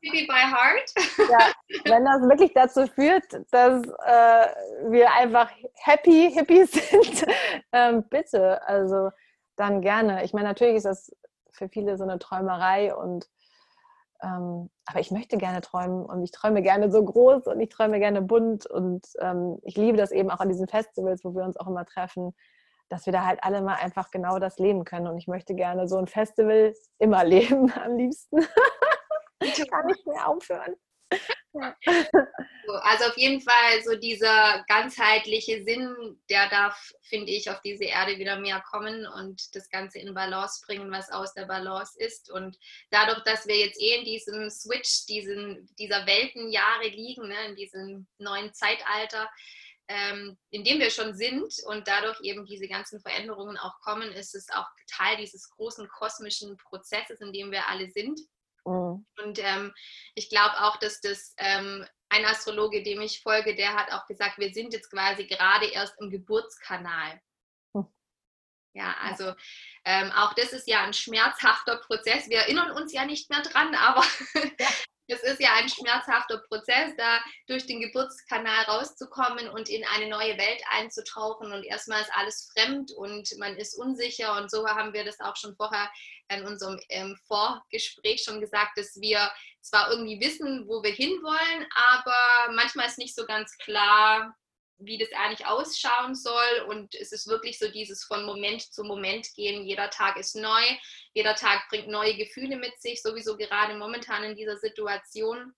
Hippie 0.00 0.26
by 0.26 0.32
heart. 0.32 0.92
ja, 1.18 1.52
wenn 1.84 2.04
das 2.04 2.22
wirklich 2.22 2.52
dazu 2.54 2.86
führt, 2.86 3.24
dass 3.50 3.82
äh, 3.82 4.46
wir 4.90 5.12
einfach 5.12 5.50
happy 5.74 6.30
Hippies 6.32 6.70
sind, 6.90 7.26
ähm, 7.72 8.04
bitte. 8.08 8.62
Also 8.66 9.10
dann 9.56 9.80
gerne. 9.80 10.24
Ich 10.24 10.32
meine, 10.32 10.48
natürlich 10.48 10.76
ist 10.76 10.86
das 10.86 11.14
für 11.52 11.68
viele 11.68 11.96
so 11.96 12.04
eine 12.04 12.18
Träumerei 12.18 12.94
und 12.94 13.28
ähm, 14.22 14.70
aber 14.86 15.00
ich 15.00 15.10
möchte 15.10 15.36
gerne 15.36 15.60
träumen 15.60 16.04
und 16.04 16.22
ich 16.22 16.30
träume 16.30 16.62
gerne 16.62 16.90
so 16.90 17.04
groß 17.04 17.46
und 17.48 17.60
ich 17.60 17.68
träume 17.68 17.98
gerne 17.98 18.22
bunt 18.22 18.66
und 18.66 19.04
ähm, 19.20 19.58
ich 19.62 19.76
liebe 19.76 19.98
das 19.98 20.12
eben 20.12 20.30
auch 20.30 20.40
an 20.40 20.48
diesen 20.48 20.68
Festivals, 20.68 21.24
wo 21.24 21.34
wir 21.34 21.42
uns 21.42 21.56
auch 21.56 21.66
immer 21.66 21.84
treffen, 21.84 22.34
dass 22.88 23.06
wir 23.06 23.12
da 23.12 23.26
halt 23.26 23.42
alle 23.42 23.62
mal 23.62 23.74
einfach 23.74 24.10
genau 24.10 24.38
das 24.38 24.58
leben 24.58 24.84
können 24.84 25.08
und 25.08 25.18
ich 25.18 25.26
möchte 25.26 25.54
gerne 25.54 25.88
so 25.88 25.96
ein 25.96 26.06
Festival 26.06 26.74
immer 26.98 27.24
leben 27.24 27.72
am 27.72 27.96
liebsten. 27.96 28.46
ich 29.40 29.68
kann 29.68 29.86
nicht 29.86 30.06
mehr 30.06 30.28
aufhören. 30.28 30.74
Also 32.82 33.06
auf 33.06 33.18
jeden 33.18 33.40
Fall 33.40 33.82
so 33.84 33.96
dieser 33.96 34.64
ganzheitliche 34.68 35.62
Sinn, 35.64 36.16
der 36.30 36.48
darf, 36.48 36.92
finde 37.02 37.30
ich, 37.32 37.50
auf 37.50 37.60
diese 37.60 37.84
Erde 37.84 38.18
wieder 38.18 38.38
mehr 38.38 38.62
kommen 38.70 39.06
und 39.06 39.54
das 39.54 39.68
Ganze 39.68 39.98
in 39.98 40.14
Balance 40.14 40.64
bringen, 40.64 40.90
was 40.90 41.10
aus 41.10 41.34
der 41.34 41.44
Balance 41.44 41.92
ist. 41.98 42.30
Und 42.30 42.56
dadurch, 42.90 43.22
dass 43.24 43.46
wir 43.46 43.56
jetzt 43.56 43.80
eh 43.80 43.98
in 43.98 44.04
diesem 44.04 44.48
Switch, 44.48 45.06
diesen, 45.06 45.68
dieser 45.78 46.06
Weltenjahre 46.06 46.88
liegen, 46.88 47.28
ne, 47.28 47.46
in 47.48 47.56
diesem 47.56 48.06
neuen 48.18 48.54
Zeitalter, 48.54 49.28
ähm, 49.88 50.38
in 50.50 50.64
dem 50.64 50.78
wir 50.78 50.90
schon 50.90 51.14
sind 51.14 51.52
und 51.66 51.86
dadurch 51.86 52.20
eben 52.22 52.46
diese 52.46 52.68
ganzen 52.68 53.00
Veränderungen 53.00 53.58
auch 53.58 53.78
kommen, 53.80 54.10
ist 54.12 54.34
es 54.34 54.48
auch 54.50 54.66
Teil 54.86 55.16
dieses 55.16 55.50
großen 55.50 55.88
kosmischen 55.88 56.56
Prozesses, 56.56 57.20
in 57.20 57.32
dem 57.32 57.50
wir 57.50 57.68
alle 57.68 57.90
sind. 57.90 58.18
Mhm. 58.64 59.06
Und 59.22 59.38
ähm, 59.38 59.72
ich 60.14 60.28
glaube 60.28 60.60
auch, 60.62 60.76
dass 60.78 61.00
das 61.00 61.34
ähm, 61.38 61.86
ein 62.08 62.24
Astrologe, 62.24 62.82
dem 62.82 63.00
ich 63.00 63.22
folge, 63.22 63.54
der 63.54 63.74
hat 63.74 63.92
auch 63.92 64.06
gesagt, 64.06 64.38
wir 64.38 64.52
sind 64.52 64.72
jetzt 64.72 64.90
quasi 64.90 65.26
gerade 65.26 65.66
erst 65.66 65.94
im 66.00 66.10
Geburtskanal. 66.10 67.20
Mhm. 67.74 67.86
Ja, 68.74 68.94
also 69.00 69.34
ähm, 69.84 70.12
auch 70.12 70.34
das 70.34 70.52
ist 70.52 70.68
ja 70.68 70.82
ein 70.82 70.92
schmerzhafter 70.92 71.78
Prozess. 71.78 72.28
Wir 72.28 72.38
erinnern 72.40 72.72
uns 72.72 72.92
ja 72.92 73.04
nicht 73.04 73.30
mehr 73.30 73.42
dran, 73.42 73.74
aber 73.74 74.04
es 75.08 75.22
ist 75.22 75.40
ja 75.40 75.54
ein 75.54 75.68
schmerzhafter 75.68 76.38
Prozess, 76.48 76.94
da 76.96 77.20
durch 77.46 77.66
den 77.66 77.80
Geburtskanal 77.80 78.64
rauszukommen 78.64 79.48
und 79.48 79.68
in 79.68 79.84
eine 79.84 80.08
neue 80.08 80.38
Welt 80.38 80.62
einzutauchen. 80.70 81.52
Und 81.52 81.64
erstmal 81.64 82.00
ist 82.00 82.12
alles 82.14 82.50
fremd 82.52 82.92
und 82.92 83.28
man 83.38 83.56
ist 83.56 83.74
unsicher. 83.78 84.36
Und 84.36 84.50
so 84.50 84.66
haben 84.66 84.92
wir 84.92 85.04
das 85.04 85.20
auch 85.20 85.36
schon 85.36 85.56
vorher 85.56 85.90
in 86.28 86.44
unserem 86.44 86.80
ähm, 86.88 87.18
Vorgespräch 87.26 88.22
schon 88.22 88.40
gesagt, 88.40 88.78
dass 88.78 89.00
wir 89.00 89.30
zwar 89.60 89.90
irgendwie 89.90 90.20
wissen, 90.20 90.66
wo 90.66 90.82
wir 90.82 90.92
hinwollen, 90.92 91.66
aber 91.74 92.52
manchmal 92.52 92.86
ist 92.86 92.98
nicht 92.98 93.14
so 93.14 93.26
ganz 93.26 93.56
klar, 93.58 94.34
wie 94.84 94.98
das 94.98 95.12
eigentlich 95.12 95.46
ausschauen 95.46 96.14
soll. 96.14 96.66
Und 96.68 96.94
es 96.94 97.12
ist 97.12 97.26
wirklich 97.26 97.58
so 97.58 97.68
dieses 97.70 98.04
von 98.04 98.24
Moment 98.24 98.62
zu 98.62 98.84
Moment 98.84 99.28
gehen. 99.34 99.64
Jeder 99.64 99.90
Tag 99.90 100.16
ist 100.16 100.36
neu, 100.36 100.62
jeder 101.14 101.34
Tag 101.34 101.68
bringt 101.68 101.88
neue 101.88 102.16
Gefühle 102.16 102.56
mit 102.56 102.80
sich, 102.80 103.02
sowieso 103.02 103.36
gerade 103.36 103.74
momentan 103.76 104.24
in 104.24 104.36
dieser 104.36 104.56
Situation 104.56 105.54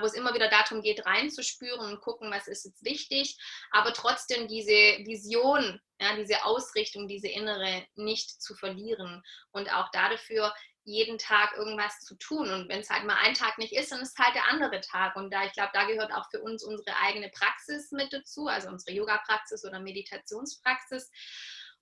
wo 0.00 0.06
es 0.06 0.14
immer 0.14 0.34
wieder 0.34 0.48
darum 0.48 0.82
geht, 0.82 1.06
reinzuspüren 1.06 1.92
und 1.92 2.00
gucken, 2.00 2.30
was 2.30 2.48
ist 2.48 2.64
jetzt 2.64 2.84
wichtig, 2.84 3.36
aber 3.70 3.92
trotzdem 3.92 4.48
diese 4.48 4.72
Vision, 4.72 5.80
ja, 6.00 6.16
diese 6.16 6.44
Ausrichtung, 6.44 7.08
diese 7.08 7.28
innere 7.28 7.86
nicht 7.94 8.42
zu 8.42 8.54
verlieren 8.54 9.22
und 9.52 9.72
auch 9.72 9.90
dafür 9.92 10.52
jeden 10.90 11.18
Tag 11.18 11.56
irgendwas 11.56 12.00
zu 12.00 12.16
tun. 12.16 12.50
Und 12.50 12.68
wenn 12.68 12.80
es 12.80 12.90
halt 12.90 13.04
mal 13.04 13.16
ein 13.22 13.34
Tag 13.34 13.58
nicht 13.58 13.72
ist, 13.72 13.92
dann 13.92 14.00
ist 14.00 14.18
halt 14.18 14.34
der 14.34 14.48
andere 14.48 14.80
Tag. 14.80 15.16
Und 15.16 15.32
da, 15.32 15.44
ich 15.44 15.52
glaube, 15.52 15.70
da 15.72 15.84
gehört 15.84 16.12
auch 16.12 16.28
für 16.30 16.40
uns 16.40 16.64
unsere 16.64 16.96
eigene 16.96 17.30
Praxis 17.30 17.92
mit 17.92 18.12
dazu, 18.12 18.46
also 18.46 18.68
unsere 18.68 18.96
Yoga-Praxis 18.96 19.64
oder 19.64 19.80
Meditationspraxis. 19.80 21.10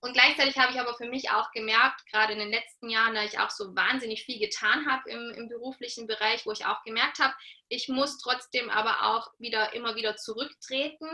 Und 0.01 0.13
gleichzeitig 0.13 0.57
habe 0.59 0.73
ich 0.73 0.81
aber 0.81 0.95
für 0.95 1.09
mich 1.09 1.31
auch 1.31 1.51
gemerkt, 1.51 2.07
gerade 2.07 2.33
in 2.33 2.39
den 2.39 2.53
letzten 2.53 2.89
Jahren, 2.89 3.15
da 3.15 3.25
ich 3.25 3.41
auch 3.41 3.51
so 3.51 3.75
wahnsinnig 3.75 4.25
viel 4.25 4.39
getan 4.39 4.87
habe 4.89 5.11
im, 5.11 5.35
im 5.35 5.49
beruflichen 5.49 6.07
Bereich, 6.07 6.47
wo 6.47 6.53
ich 6.53 6.67
auch 6.67 6.85
gemerkt 6.85 7.19
habe, 7.19 7.35
ich 7.69 7.89
muss 7.89 8.19
trotzdem 8.19 8.71
aber 8.71 9.07
auch 9.07 9.29
wieder 9.39 9.73
immer 9.75 9.97
wieder 9.97 10.17
zurücktreten 10.17 11.09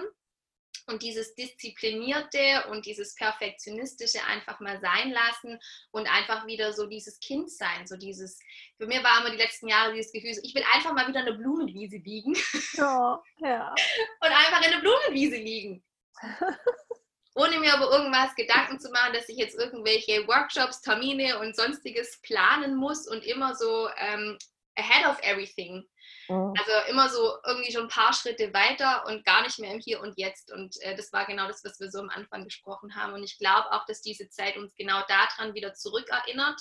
und 0.87 1.03
dieses 1.03 1.35
Disziplinierte 1.35 2.64
und 2.70 2.87
dieses 2.87 3.14
Perfektionistische 3.14 4.22
einfach 4.25 4.61
mal 4.61 4.81
sein 4.81 5.12
lassen 5.12 5.59
und 5.91 6.07
einfach 6.07 6.47
wieder 6.47 6.72
so 6.72 6.87
dieses 6.87 7.18
Kind 7.20 7.51
sein, 7.51 7.87
so 7.87 7.97
dieses, 7.97 8.39
für 8.77 8.87
mich 8.87 9.03
war 9.03 9.20
immer 9.20 9.31
die 9.31 9.43
letzten 9.43 9.68
Jahre 9.68 9.95
dieses 9.95 10.12
Gefühl, 10.12 10.33
ich 10.43 10.55
will 10.55 10.64
einfach 10.75 10.93
mal 10.93 11.09
wieder 11.09 11.20
eine 11.20 11.35
Blumenwiese 11.35 11.97
liegen. 11.97 12.35
Oh, 12.77 13.18
ja. 13.39 13.72
und 14.20 14.29
einfach 14.29 14.61
in 14.66 14.72
eine 14.72 14.81
Blumenwiese 14.81 15.37
liegen. 15.37 15.85
Ohne 17.37 17.59
mir 17.59 17.75
aber 17.75 17.91
irgendwas 17.91 18.35
Gedanken 18.35 18.79
zu 18.79 18.91
machen, 18.91 19.12
dass 19.12 19.29
ich 19.29 19.37
jetzt 19.37 19.57
irgendwelche 19.57 20.27
Workshops, 20.27 20.83
Termine 20.83 21.39
und 21.39 21.57
sonstiges 21.57 22.20
planen 22.22 22.77
muss 22.77 23.09
und 23.09 23.25
immer 23.25 23.55
so 23.55 23.89
ähm, 23.97 24.39
ahead 24.77 25.07
of 25.07 25.20
everything. 25.22 25.85
Also 26.29 26.91
immer 26.91 27.09
so 27.09 27.37
irgendwie 27.47 27.72
schon 27.72 27.83
ein 27.83 27.89
paar 27.89 28.12
Schritte 28.12 28.53
weiter 28.55 29.05
und 29.07 29.25
gar 29.25 29.43
nicht 29.43 29.59
mehr 29.59 29.72
im 29.72 29.81
Hier 29.81 30.01
und 30.01 30.18
Jetzt. 30.18 30.53
Und 30.53 30.81
äh, 30.83 30.97
das 30.97 31.12
war 31.12 31.27
genau 31.27 31.47
das, 31.47 31.64
was 31.64 31.79
wir 31.81 31.91
so 31.91 32.01
am 32.01 32.11
Anfang 32.11 32.45
gesprochen 32.45 32.95
haben. 32.95 33.12
Und 33.12 33.22
ich 33.22 33.39
glaube 33.39 33.70
auch, 33.72 33.85
dass 33.87 34.01
diese 34.01 34.29
Zeit 34.29 34.57
uns 34.57 34.75
genau 34.77 35.03
daran 35.09 35.55
wieder 35.55 35.75
zurückerinnert. 35.75 36.61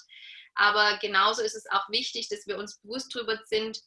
Aber 0.55 0.97
genauso 1.01 1.41
ist 1.41 1.55
es 1.55 1.69
auch 1.71 1.89
wichtig, 1.89 2.29
dass 2.29 2.45
wir 2.47 2.57
uns 2.57 2.79
bewusst 2.79 3.15
darüber 3.15 3.39
sind, 3.45 3.79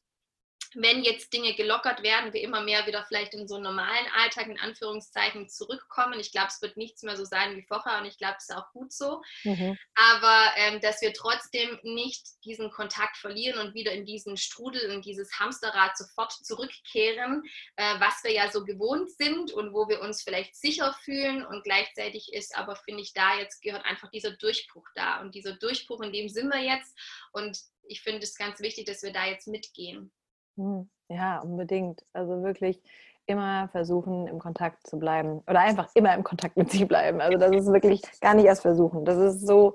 wenn 0.75 1.03
jetzt 1.03 1.33
Dinge 1.33 1.55
gelockert 1.55 2.03
werden, 2.03 2.33
wir 2.33 2.41
immer 2.41 2.63
mehr 2.63 2.87
wieder 2.87 3.05
vielleicht 3.05 3.35
in 3.35 3.47
so 3.47 3.57
einen 3.57 3.65
normalen 3.65 4.07
Alltag 4.17 4.49
in 4.49 4.59
Anführungszeichen 4.59 5.49
zurückkommen. 5.49 6.19
Ich 6.19 6.33
glaube, 6.33 6.49
es 6.49 6.63
wird 6.63 6.77
nichts 6.77 7.03
mehr 7.03 7.17
so 7.17 7.25
sein 7.25 7.57
wie 7.57 7.63
vorher 7.63 7.99
und 7.99 8.07
ich 8.07 8.19
glaube, 8.19 8.37
es 8.39 8.49
ist 8.49 8.57
auch 8.57 8.71
gut 8.73 8.93
so. 8.93 9.23
Mhm. 9.45 9.79
Aber 9.95 10.51
ähm, 10.57 10.81
dass 10.81 11.01
wir 11.03 11.13
trotzdem 11.13 11.79
nicht 11.83 12.27
diesen 12.45 12.71
Kontakt 12.71 13.17
verlieren 13.17 13.59
und 13.59 13.75
wieder 13.75 13.93
in 13.93 14.05
diesen 14.07 14.37
Strudel, 14.37 14.91
in 14.91 15.03
dieses 15.03 15.39
Hamsterrad 15.39 15.97
sofort 15.97 16.33
zurückkehren, 16.33 17.43
äh, 17.77 17.95
was 17.99 18.23
wir 18.25 18.33
ja 18.33 18.51
so 18.51 18.65
gewohnt 18.65 19.11
sind 19.11 19.53
und 19.53 19.73
wo 19.73 19.89
wir 19.89 20.01
uns 20.01 20.23
vielleicht 20.23 20.57
sicher 20.57 20.97
fühlen. 21.05 21.45
Und 21.45 21.65
gleichzeitig 21.65 22.33
ist 22.33 22.57
aber, 22.57 22.77
finde 22.77 23.03
ich, 23.03 23.13
da 23.13 23.39
jetzt 23.39 23.63
gehört 23.63 23.85
einfach 23.85 24.11
dieser 24.11 24.33
Durchbruch 24.33 24.87
da. 24.95 25.21
Und 25.21 25.35
dieser 25.35 25.55
Durchbruch, 25.57 26.01
in 26.01 26.13
dem 26.13 26.29
sind 26.29 26.49
wir 26.49 26.61
jetzt. 26.61 26.95
Und 27.33 27.59
ich 27.89 28.03
finde 28.03 28.23
es 28.23 28.37
ganz 28.37 28.61
wichtig, 28.61 28.87
dass 28.87 29.03
wir 29.03 29.13
da 29.13 29.27
jetzt 29.27 29.47
mitgehen. 29.47 30.13
Hm, 30.57 30.89
ja, 31.09 31.41
unbedingt. 31.41 32.05
Also 32.13 32.43
wirklich 32.43 32.83
immer 33.27 33.69
versuchen, 33.69 34.27
im 34.27 34.39
Kontakt 34.39 34.87
zu 34.87 34.99
bleiben. 34.99 35.43
Oder 35.49 35.61
einfach 35.61 35.89
immer 35.95 36.15
im 36.15 36.25
Kontakt 36.25 36.57
mit 36.57 36.71
sich 36.71 36.87
bleiben. 36.87 37.21
Also 37.21 37.39
das 37.39 37.51
ist 37.55 37.73
wirklich 37.73 38.03
gar 38.21 38.35
nicht 38.35 38.47
erst 38.47 38.63
versuchen. 38.63 39.05
Das 39.05 39.19
ist 39.19 39.47
so, 39.47 39.75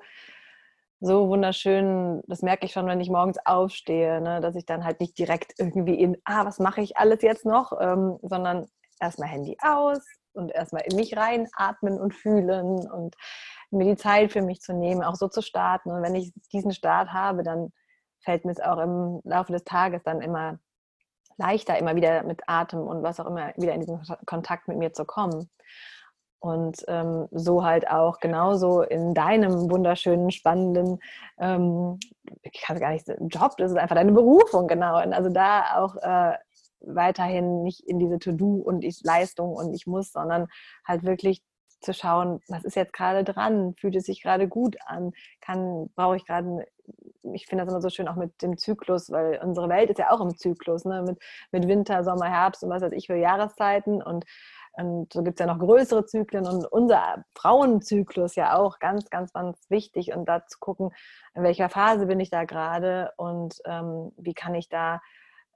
so 1.00 1.28
wunderschön. 1.30 2.22
Das 2.28 2.42
merke 2.42 2.66
ich 2.66 2.72
schon, 2.72 2.88
wenn 2.88 3.02
ich 3.02 3.10
morgens 3.10 3.38
aufstehe, 3.46 4.22
ne? 4.22 4.40
dass 4.42 4.56
ich 4.56 4.66
dann 4.66 4.86
halt 4.86 5.00
nicht 5.00 5.18
direkt 5.18 5.54
irgendwie 5.60 5.96
in, 5.96 6.18
ah, 6.26 6.46
was 6.46 6.60
mache 6.60 6.82
ich 6.82 6.98
alles 6.98 7.22
jetzt 7.22 7.46
noch, 7.46 7.74
ähm, 7.80 8.18
sondern 8.22 8.68
erstmal 9.00 9.30
Handy 9.30 9.58
aus 9.62 10.00
und 10.34 10.52
erstmal 10.52 10.84
in 10.90 10.96
mich 10.96 11.18
reinatmen 11.18 12.00
und 12.00 12.14
fühlen 12.14 12.90
und 12.90 13.16
mir 13.72 13.86
die 13.86 13.98
Zeit 13.98 14.32
für 14.32 14.42
mich 14.42 14.62
zu 14.62 14.74
nehmen, 14.74 15.04
auch 15.04 15.16
so 15.16 15.28
zu 15.28 15.42
starten. 15.42 15.92
Und 15.92 16.04
wenn 16.04 16.16
ich 16.16 16.34
diesen 16.54 16.72
Start 16.72 17.12
habe, 17.12 17.44
dann 17.44 17.72
fällt 18.22 18.46
mir 18.46 18.52
es 18.52 18.60
auch 18.60 18.78
im 18.78 19.22
Laufe 19.24 19.52
des 19.52 19.64
Tages 19.64 20.04
dann 20.04 20.22
immer 20.22 20.60
leichter, 21.42 21.78
immer 21.78 21.96
wieder 21.96 22.24
mit 22.24 22.42
Atem 22.48 22.82
und 22.82 23.04
was 23.04 23.20
auch 23.20 23.26
immer 23.26 23.54
wieder 23.58 23.74
in 23.74 23.82
diesen 23.82 24.02
Kontakt 24.26 24.68
mit 24.68 24.78
mir 24.78 24.94
zu 24.94 25.06
kommen. 25.06 25.50
Und 26.40 26.84
ähm, 26.88 27.28
so 27.32 27.64
halt 27.64 27.88
auch 27.88 28.20
genauso 28.20 28.82
in 28.82 29.14
deinem 29.14 29.70
wunderschönen, 29.70 30.32
spannenden, 30.32 31.00
ähm, 31.40 32.00
ich 32.42 32.62
kann 32.62 32.78
es 32.78 32.82
gar 32.82 32.92
nicht, 32.92 33.08
Job, 33.28 33.58
das 33.58 33.72
ist 33.72 33.78
einfach 33.78 33.96
deine 33.96 34.12
Berufung, 34.12 34.68
genau. 34.68 35.04
Und 35.04 35.14
also 35.14 35.30
da 35.30 35.78
auch 35.78 35.96
äh, 35.98 36.38
weiterhin 36.80 37.62
nicht 37.62 37.82
in 37.82 38.00
diese 38.00 38.18
To-Do 38.18 38.56
und 38.56 38.84
ich 38.84 39.04
Leistung 39.04 39.54
und 39.54 39.74
ich 39.74 39.86
muss, 39.86 40.12
sondern 40.12 40.48
halt 40.84 41.04
wirklich 41.04 41.44
zu 41.82 41.94
schauen, 41.94 42.40
was 42.48 42.64
ist 42.64 42.76
jetzt 42.76 42.94
gerade 42.94 43.24
dran, 43.24 43.76
fühlt 43.80 43.96
es 43.96 44.06
sich 44.06 44.22
gerade 44.22 44.48
gut 44.48 44.78
an, 44.86 45.14
kann, 45.42 45.90
brauche 45.96 46.16
ich 46.16 46.26
gerade, 46.26 46.66
ich 47.34 47.48
finde 47.48 47.64
das 47.64 47.72
immer 47.72 47.82
so 47.82 47.90
schön 47.90 48.08
auch 48.08 48.16
mit 48.16 48.42
dem 48.42 48.58
Zyklus, 48.58 49.12
weil 49.12 49.40
unsere 49.44 49.70
Welt 49.70 49.90
ist 49.90 50.00
ja 50.00 50.12
auch 50.12 50.22
im 50.22 50.38
Zyklus, 50.38 50.86
ne? 50.86 51.04
mit, 51.04 51.20
mit 51.52 51.68
Winter, 51.68 52.04
Sommer, 52.04 52.26
Herbst 52.26 52.64
und 52.64 52.70
was 52.70 52.82
weiß 52.82 52.94
ich 52.94 53.08
für 53.08 53.16
Jahreszeiten 53.16 54.02
und, 54.02 54.26
und 54.74 55.12
so 55.12 55.22
gibt 55.24 55.40
es 55.40 55.46
ja 55.46 55.54
noch 55.54 55.60
größere 55.60 56.06
Zyklen 56.06 56.48
und 56.48 56.66
unser 56.66 57.26
Frauenzyklus 57.36 58.36
ja 58.36 58.58
auch 58.58 58.80
ganz, 58.80 59.10
ganz, 59.10 59.34
ganz 59.34 59.60
wichtig 59.70 60.14
und 60.14 60.26
da 60.26 60.46
zu 60.46 60.60
gucken, 60.60 60.92
in 61.36 61.44
welcher 61.44 61.70
Phase 61.70 62.06
bin 62.06 62.20
ich 62.20 62.30
da 62.30 62.46
gerade 62.46 63.12
und 63.18 63.62
ähm, 63.66 64.12
wie 64.18 64.34
kann 64.34 64.56
ich 64.56 64.70
da 64.70 65.02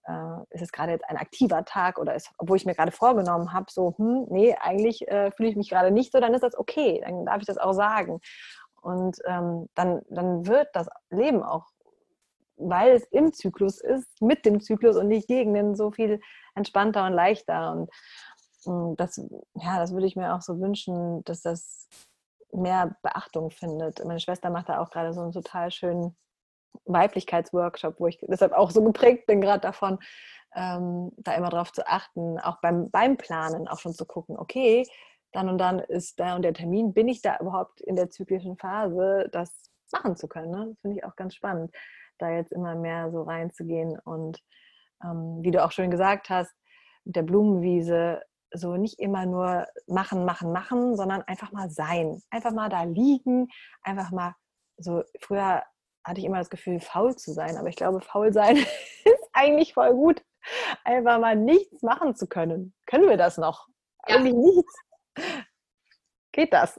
äh, 0.08 0.44
ist 0.52 0.62
es 0.62 0.72
gerade 0.72 0.92
jetzt 0.92 1.10
ein 1.10 1.18
aktiver 1.18 1.66
Tag 1.66 1.98
oder 1.98 2.16
ist, 2.16 2.32
obwohl 2.38 2.58
ich 2.58 2.66
mir 2.66 2.76
gerade 2.76 2.92
vorgenommen 2.92 3.54
habe, 3.54 3.66
so, 3.70 3.96
hm, 3.98 4.28
nee, 4.30 4.56
eigentlich 4.60 5.08
äh, 5.08 5.32
fühle 5.32 5.50
ich 5.50 5.56
mich 5.56 5.70
gerade 5.70 5.92
nicht 5.92 6.12
so, 6.12 6.20
dann 6.20 6.34
ist 6.34 6.44
das 6.44 6.58
okay, 6.58 7.02
dann 7.04 7.26
darf 7.26 7.40
ich 7.40 7.48
das 7.48 7.58
auch 7.58 7.74
sagen. 7.74 8.22
Und 8.86 9.18
ähm, 9.26 9.68
dann, 9.74 10.04
dann 10.10 10.46
wird 10.46 10.68
das 10.74 10.88
Leben 11.10 11.42
auch, 11.42 11.66
weil 12.56 12.92
es 12.92 13.04
im 13.06 13.34
Zyklus 13.34 13.82
ist, 13.82 14.22
mit 14.22 14.46
dem 14.46 14.62
Zyklus 14.62 14.96
und 14.96 15.08
nicht 15.08 15.28
gegen 15.28 15.56
den, 15.56 15.76
so 15.76 15.90
viel 15.90 16.20
entspannter 16.54 17.08
und 17.08 17.14
leichter. 17.14 17.72
Und, 17.72 17.90
und 18.66 18.90
hm, 18.90 18.96
das, 18.98 19.18
ja, 19.56 19.80
das 19.80 19.92
würde 19.92 20.06
ich 20.06 20.16
mir 20.16 20.36
auch 20.36 20.42
so 20.44 20.60
wünschen, 20.60 21.24
dass 21.24 21.42
das 21.42 21.90
mehr 22.52 22.96
Beachtung 23.02 23.50
findet. 23.50 24.06
Meine 24.06 24.20
Schwester 24.20 24.52
macht 24.52 24.70
da 24.70 24.80
auch 24.80 24.92
gerade 24.92 25.14
so 25.14 25.22
einen 25.22 25.32
total 25.32 25.72
schönen 25.72 26.16
Weiblichkeitsworkshop, 26.86 28.00
wo 28.00 28.06
ich 28.06 28.20
deshalb 28.22 28.54
auch 28.54 28.70
so 28.70 28.84
geprägt 28.84 29.26
bin, 29.26 29.42
gerade 29.42 29.62
davon, 29.62 29.98
ähm, 30.54 31.12
da 31.18 31.34
immer 31.34 31.50
drauf 31.50 31.74
zu 31.74 31.88
achten, 31.88 32.40
auch 32.40 32.62
beim, 32.62 32.92
beim 32.92 33.18
Planen 33.18 33.68
auch 33.68 33.80
schon 33.80 33.96
zu 33.96 34.06
gucken, 34.06 34.38
okay, 34.38 34.86
dann 35.36 35.50
und 35.50 35.58
dann 35.58 35.80
ist 35.80 36.20
da 36.20 36.36
und 36.36 36.42
der 36.44 36.54
Termin, 36.54 36.94
bin 36.94 37.08
ich 37.08 37.22
da 37.22 37.38
überhaupt 37.40 37.82
in 37.82 37.96
der 37.96 38.10
zyklischen 38.10 38.58
Phase, 38.58 39.28
das 39.32 39.70
machen 39.92 40.16
zu 40.16 40.28
können. 40.28 40.52
Ne? 40.52 40.68
Das 40.70 40.80
finde 40.80 40.98
ich 40.98 41.04
auch 41.04 41.16
ganz 41.16 41.36
spannend, 41.36 41.76
da 42.18 42.30
jetzt 42.30 42.52
immer 42.52 42.76
mehr 42.76 43.12
so 43.12 43.24
reinzugehen 43.24 44.00
und 44.00 44.42
ähm, 45.04 45.40
wie 45.42 45.52
du 45.52 45.64
auch 45.64 45.72
schon 45.72 45.92
gesagt 45.92 46.30
hast, 46.30 46.54
mit 47.04 47.16
der 47.16 47.24
Blumenwiese 47.24 48.22
so 48.54 48.78
nicht 48.78 49.00
immer 49.00 49.26
nur 49.26 49.66
machen, 49.88 50.24
machen, 50.24 50.54
machen, 50.54 50.96
sondern 50.96 51.22
einfach 51.24 51.52
mal 51.52 51.70
sein. 51.70 52.22
Einfach 52.30 52.54
mal 52.54 52.70
da 52.70 52.84
liegen, 52.84 53.50
einfach 53.84 54.12
mal 54.12 54.36
so, 54.78 55.04
früher 55.20 55.64
hatte 56.06 56.20
ich 56.20 56.26
immer 56.26 56.38
das 56.38 56.50
Gefühl, 56.50 56.80
faul 56.80 57.16
zu 57.16 57.34
sein. 57.34 57.58
Aber 57.58 57.68
ich 57.68 57.76
glaube, 57.76 58.00
faul 58.00 58.32
sein 58.32 58.56
ist 59.04 59.30
eigentlich 59.34 59.74
voll 59.74 59.94
gut, 59.94 60.24
einfach 60.86 61.20
mal 61.20 61.36
nichts 61.36 61.82
machen 61.82 62.16
zu 62.16 62.28
können. 62.28 62.74
Können 62.86 63.10
wir 63.10 63.18
das 63.18 63.38
noch? 63.38 63.68
Ja. 64.08 64.16
Eigentlich 64.16 64.34
nichts. 64.36 64.74
Geht 66.36 66.52
das? 66.52 66.78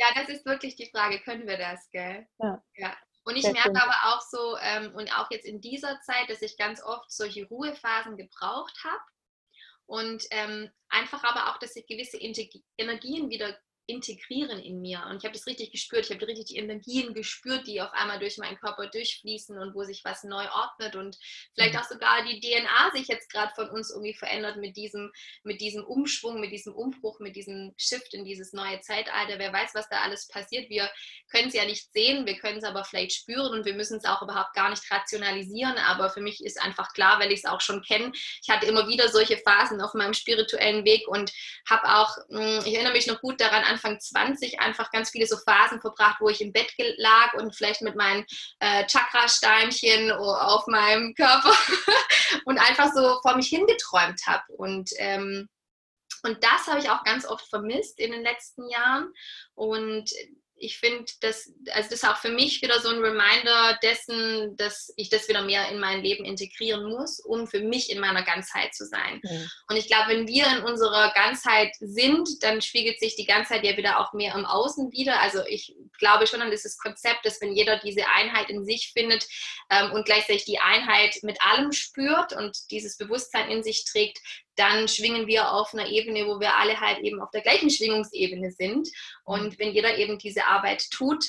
Ja, 0.00 0.06
das 0.14 0.28
ist 0.28 0.46
wirklich 0.46 0.76
die 0.76 0.90
Frage, 0.90 1.18
können 1.20 1.46
wir 1.46 1.58
das, 1.58 1.90
gell? 1.90 2.26
Ja. 2.38 2.62
ja. 2.76 2.96
Und 3.24 3.36
ich 3.36 3.44
merke 3.50 3.80
aber 3.82 3.96
auch 4.04 4.20
so, 4.20 4.56
ähm, 4.58 4.94
und 4.94 5.10
auch 5.18 5.30
jetzt 5.30 5.44
in 5.44 5.60
dieser 5.60 6.00
Zeit, 6.02 6.28
dass 6.28 6.40
ich 6.40 6.56
ganz 6.56 6.82
oft 6.82 7.10
solche 7.10 7.46
Ruhephasen 7.46 8.16
gebraucht 8.16 8.76
habe. 8.84 9.02
Und 9.86 10.24
ähm, 10.30 10.70
einfach 10.88 11.24
aber 11.24 11.50
auch, 11.50 11.58
dass 11.58 11.74
ich 11.74 11.86
gewisse 11.86 12.18
Energien 12.18 13.28
wieder 13.28 13.58
integrieren 13.88 14.60
in 14.60 14.80
mir. 14.80 15.02
Und 15.08 15.16
ich 15.16 15.24
habe 15.24 15.32
das 15.32 15.46
richtig 15.46 15.72
gespürt. 15.72 16.04
Ich 16.04 16.14
habe 16.14 16.26
richtig 16.26 16.46
die 16.46 16.56
Energien 16.56 17.14
gespürt, 17.14 17.66
die 17.66 17.80
auf 17.80 17.90
einmal 17.92 18.18
durch 18.18 18.36
meinen 18.36 18.58
Körper 18.58 18.86
durchfließen 18.86 19.58
und 19.58 19.74
wo 19.74 19.82
sich 19.82 20.04
was 20.04 20.24
neu 20.24 20.46
ordnet 20.50 20.94
und 20.94 21.16
vielleicht 21.54 21.72
mhm. 21.72 21.80
auch 21.80 21.84
sogar 21.84 22.24
die 22.24 22.38
DNA 22.38 22.90
sich 22.92 23.08
jetzt 23.08 23.32
gerade 23.32 23.52
von 23.54 23.70
uns 23.70 23.90
irgendwie 23.90 24.14
verändert 24.14 24.58
mit 24.58 24.76
diesem, 24.76 25.10
mit 25.42 25.60
diesem 25.62 25.84
Umschwung, 25.84 26.38
mit 26.38 26.52
diesem 26.52 26.74
Umbruch, 26.74 27.18
mit 27.18 27.34
diesem 27.34 27.72
Shift 27.78 28.12
in 28.12 28.24
dieses 28.24 28.52
neue 28.52 28.80
Zeitalter. 28.80 29.38
Wer 29.38 29.52
weiß, 29.52 29.70
was 29.74 29.88
da 29.88 30.02
alles 30.02 30.28
passiert. 30.28 30.68
Wir 30.68 30.90
können 31.30 31.48
es 31.48 31.54
ja 31.54 31.64
nicht 31.64 31.90
sehen, 31.92 32.26
wir 32.26 32.38
können 32.38 32.58
es 32.58 32.64
aber 32.64 32.84
vielleicht 32.84 33.12
spüren 33.12 33.58
und 33.58 33.64
wir 33.64 33.74
müssen 33.74 33.96
es 33.96 34.04
auch 34.04 34.20
überhaupt 34.20 34.54
gar 34.54 34.68
nicht 34.68 34.90
rationalisieren. 34.90 35.78
Aber 35.78 36.10
für 36.10 36.20
mich 36.20 36.44
ist 36.44 36.60
einfach 36.60 36.92
klar, 36.92 37.18
weil 37.20 37.32
ich 37.32 37.40
es 37.40 37.46
auch 37.46 37.62
schon 37.62 37.82
kenne. 37.82 38.12
Ich 38.42 38.50
hatte 38.50 38.66
immer 38.66 38.86
wieder 38.86 39.08
solche 39.08 39.38
Phasen 39.38 39.80
auf 39.80 39.94
meinem 39.94 40.14
spirituellen 40.14 40.84
Weg 40.84 41.08
und 41.08 41.32
habe 41.68 41.88
auch, 41.96 42.16
hm, 42.28 42.62
ich 42.66 42.74
erinnere 42.74 42.92
mich 42.92 43.06
noch 43.06 43.20
gut 43.22 43.40
daran, 43.40 43.64
Anfang 43.78 44.00
20 44.00 44.60
einfach 44.60 44.90
ganz 44.90 45.10
viele 45.10 45.26
so 45.26 45.36
Phasen 45.36 45.80
verbracht, 45.80 46.16
wo 46.20 46.28
ich 46.28 46.40
im 46.40 46.52
Bett 46.52 46.72
lag 46.96 47.34
und 47.34 47.54
vielleicht 47.54 47.82
mit 47.82 47.94
meinen 47.94 48.24
äh, 48.58 48.84
Chakrasteinchen 48.86 50.10
auf 50.10 50.66
meinem 50.66 51.14
Körper 51.14 51.52
und 52.44 52.58
einfach 52.58 52.92
so 52.92 53.20
vor 53.22 53.36
mich 53.36 53.48
hingeträumt 53.48 54.20
habe. 54.26 54.42
Und 54.56 54.90
ähm, 54.98 55.48
und 56.24 56.42
das 56.42 56.66
habe 56.66 56.80
ich 56.80 56.90
auch 56.90 57.04
ganz 57.04 57.24
oft 57.24 57.48
vermisst 57.48 58.00
in 58.00 58.10
den 58.10 58.22
letzten 58.22 58.68
Jahren. 58.68 59.12
Und 59.54 60.10
ich 60.60 60.78
finde, 60.78 61.04
das, 61.20 61.52
also 61.72 61.90
das 61.90 62.02
ist 62.02 62.08
auch 62.08 62.16
für 62.16 62.30
mich 62.30 62.62
wieder 62.62 62.80
so 62.80 62.88
ein 62.88 62.98
Reminder 62.98 63.78
dessen, 63.82 64.56
dass 64.56 64.92
ich 64.96 65.08
das 65.08 65.28
wieder 65.28 65.42
mehr 65.42 65.68
in 65.68 65.78
mein 65.78 66.02
Leben 66.02 66.24
integrieren 66.24 66.88
muss, 66.88 67.20
um 67.20 67.46
für 67.46 67.60
mich 67.60 67.90
in 67.90 68.00
meiner 68.00 68.22
Ganzheit 68.22 68.74
zu 68.74 68.84
sein. 68.86 69.20
Mhm. 69.22 69.50
Und 69.68 69.76
ich 69.76 69.86
glaube, 69.86 70.10
wenn 70.10 70.28
wir 70.28 70.46
in 70.46 70.64
unserer 70.64 71.12
Ganzheit 71.14 71.74
sind, 71.80 72.28
dann 72.42 72.60
spiegelt 72.60 73.00
sich 73.00 73.16
die 73.16 73.26
Ganzheit 73.26 73.64
ja 73.64 73.76
wieder 73.76 74.00
auch 74.00 74.12
mehr 74.12 74.34
im 74.34 74.44
Außen 74.44 74.92
wieder. 74.92 75.20
Also 75.20 75.44
ich 75.46 75.74
glaube 75.98 76.26
schon 76.26 76.42
an 76.42 76.50
dieses 76.50 76.78
Konzept, 76.78 77.24
dass 77.24 77.40
wenn 77.40 77.52
jeder 77.52 77.78
diese 77.78 78.06
Einheit 78.08 78.50
in 78.50 78.64
sich 78.64 78.92
findet 78.92 79.26
ähm, 79.70 79.92
und 79.92 80.04
gleichzeitig 80.04 80.44
die 80.44 80.58
Einheit 80.58 81.16
mit 81.22 81.40
allem 81.42 81.72
spürt 81.72 82.32
und 82.32 82.56
dieses 82.70 82.96
Bewusstsein 82.96 83.50
in 83.50 83.62
sich 83.62 83.84
trägt, 83.84 84.18
dann 84.58 84.88
schwingen 84.88 85.26
wir 85.26 85.52
auf 85.52 85.72
einer 85.72 85.86
Ebene, 85.86 86.26
wo 86.26 86.40
wir 86.40 86.56
alle 86.56 86.80
halt 86.80 86.98
eben 86.98 87.20
auf 87.20 87.30
der 87.30 87.42
gleichen 87.42 87.70
Schwingungsebene 87.70 88.50
sind. 88.50 88.88
Und 89.24 89.58
wenn 89.58 89.72
jeder 89.72 89.96
eben 89.96 90.18
diese 90.18 90.44
Arbeit 90.46 90.90
tut, 90.90 91.24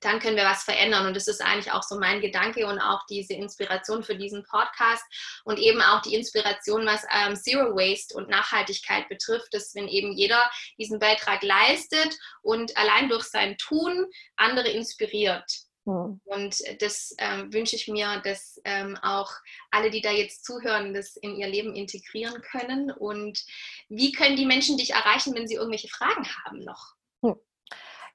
dann 0.00 0.20
können 0.20 0.36
wir 0.36 0.44
was 0.44 0.62
verändern. 0.62 1.06
Und 1.06 1.16
das 1.16 1.26
ist 1.26 1.40
eigentlich 1.40 1.72
auch 1.72 1.82
so 1.82 1.98
mein 1.98 2.20
Gedanke 2.20 2.66
und 2.66 2.78
auch 2.78 3.04
diese 3.06 3.34
Inspiration 3.34 4.02
für 4.02 4.16
diesen 4.16 4.44
Podcast 4.44 5.04
und 5.44 5.58
eben 5.58 5.82
auch 5.82 6.02
die 6.02 6.14
Inspiration, 6.14 6.86
was 6.86 7.04
ähm, 7.12 7.34
Zero 7.34 7.74
Waste 7.74 8.14
und 8.14 8.28
Nachhaltigkeit 8.28 9.08
betrifft, 9.08 9.52
dass 9.52 9.74
wenn 9.74 9.88
eben 9.88 10.12
jeder 10.12 10.42
diesen 10.78 10.98
Beitrag 10.98 11.42
leistet 11.42 12.16
und 12.42 12.76
allein 12.76 13.08
durch 13.08 13.24
sein 13.24 13.56
Tun 13.58 14.06
andere 14.36 14.68
inspiriert. 14.68 15.67
Hm. 15.88 16.20
Und 16.26 16.82
das 16.82 17.14
ähm, 17.16 17.50
wünsche 17.50 17.74
ich 17.74 17.88
mir, 17.88 18.20
dass 18.22 18.60
ähm, 18.64 18.98
auch 19.02 19.32
alle, 19.70 19.88
die 19.88 20.02
da 20.02 20.10
jetzt 20.10 20.44
zuhören, 20.44 20.92
das 20.92 21.16
in 21.16 21.34
ihr 21.36 21.48
Leben 21.48 21.74
integrieren 21.74 22.42
können. 22.42 22.90
Und 22.90 23.42
wie 23.88 24.12
können 24.12 24.36
die 24.36 24.44
Menschen 24.44 24.76
dich 24.76 24.90
erreichen, 24.90 25.34
wenn 25.34 25.48
sie 25.48 25.54
irgendwelche 25.54 25.88
Fragen 25.88 26.26
haben 26.44 26.58
noch? 26.58 26.92
Hm. 27.22 27.36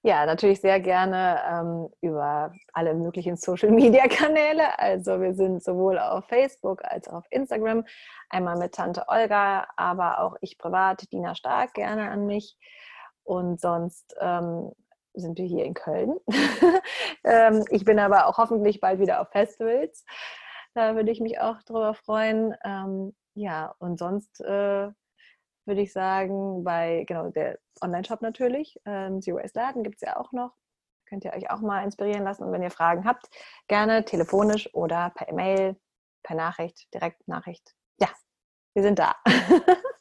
Ja, 0.04 0.28
natürlich 0.28 0.62
sehr 0.62 0.80
gerne 0.82 1.42
ähm, 1.50 1.90
über 2.02 2.54
alle 2.74 2.94
möglichen 2.94 3.38
Social-Media-Kanäle. 3.38 4.78
Also 4.78 5.20
wir 5.20 5.34
sind 5.34 5.64
sowohl 5.64 5.98
auf 5.98 6.28
Facebook 6.28 6.86
als 6.86 7.08
auch 7.08 7.14
auf 7.14 7.26
Instagram. 7.32 7.86
Einmal 8.30 8.58
mit 8.58 8.76
Tante 8.76 9.06
Olga, 9.08 9.68
aber 9.78 10.20
auch 10.20 10.36
ich 10.42 10.60
privat, 10.60 11.12
Dina 11.12 11.34
Stark, 11.34 11.74
gerne 11.74 12.12
an 12.12 12.28
mich. 12.28 12.56
Und 13.24 13.60
sonst 13.60 14.14
ähm, 14.20 14.74
sind 15.14 15.38
wir 15.38 15.46
hier 15.46 15.66
in 15.66 15.74
Köln. 15.74 16.20
ähm, 17.24 17.66
ich 17.70 17.86
bin 17.86 18.00
aber 18.00 18.28
auch 18.28 18.38
hoffentlich 18.38 18.80
bald 18.80 19.00
wieder 19.00 19.22
auf 19.22 19.30
Festivals. 19.30 20.06
Da 20.74 20.96
würde 20.96 21.12
ich 21.12 21.22
mich 21.22 21.40
auch 21.40 21.62
drüber 21.64 21.94
freuen. 21.94 22.56
Ähm, 22.64 23.16
ja, 23.36 23.74
und 23.80 24.00
sonst 24.00 24.42
äh, 24.42 24.90
würde 25.66 25.82
ich 25.82 25.94
sagen, 25.94 26.64
bei 26.64 27.04
genau 27.08 27.30
der 27.30 27.60
Online-Shop 27.82 28.22
natürlich, 28.22 28.80
ähm, 28.86 29.22
Zero 29.22 29.38
Waste 29.38 29.60
Laden 29.60 29.84
gibt 29.84 29.96
es 29.96 30.02
ja 30.02 30.18
auch 30.18 30.32
noch. 30.32 30.54
Könnt 31.08 31.26
ihr 31.26 31.34
euch 31.34 31.50
auch 31.52 31.62
mal 31.62 31.84
inspirieren 31.84 32.24
lassen. 32.24 32.44
Und 32.44 32.52
wenn 32.52 32.64
ihr 32.64 32.72
Fragen 32.72 33.06
habt, 33.06 33.30
gerne 33.68 34.04
telefonisch 34.06 34.74
oder 34.74 35.12
per 35.12 35.30
E-Mail, 35.30 35.80
per 36.24 36.36
Nachricht, 36.36 36.94
Direktnachricht. 36.94 37.76
Ja, 38.00 38.10
wir 38.74 38.84
sind 38.84 39.00
da. 39.00 39.16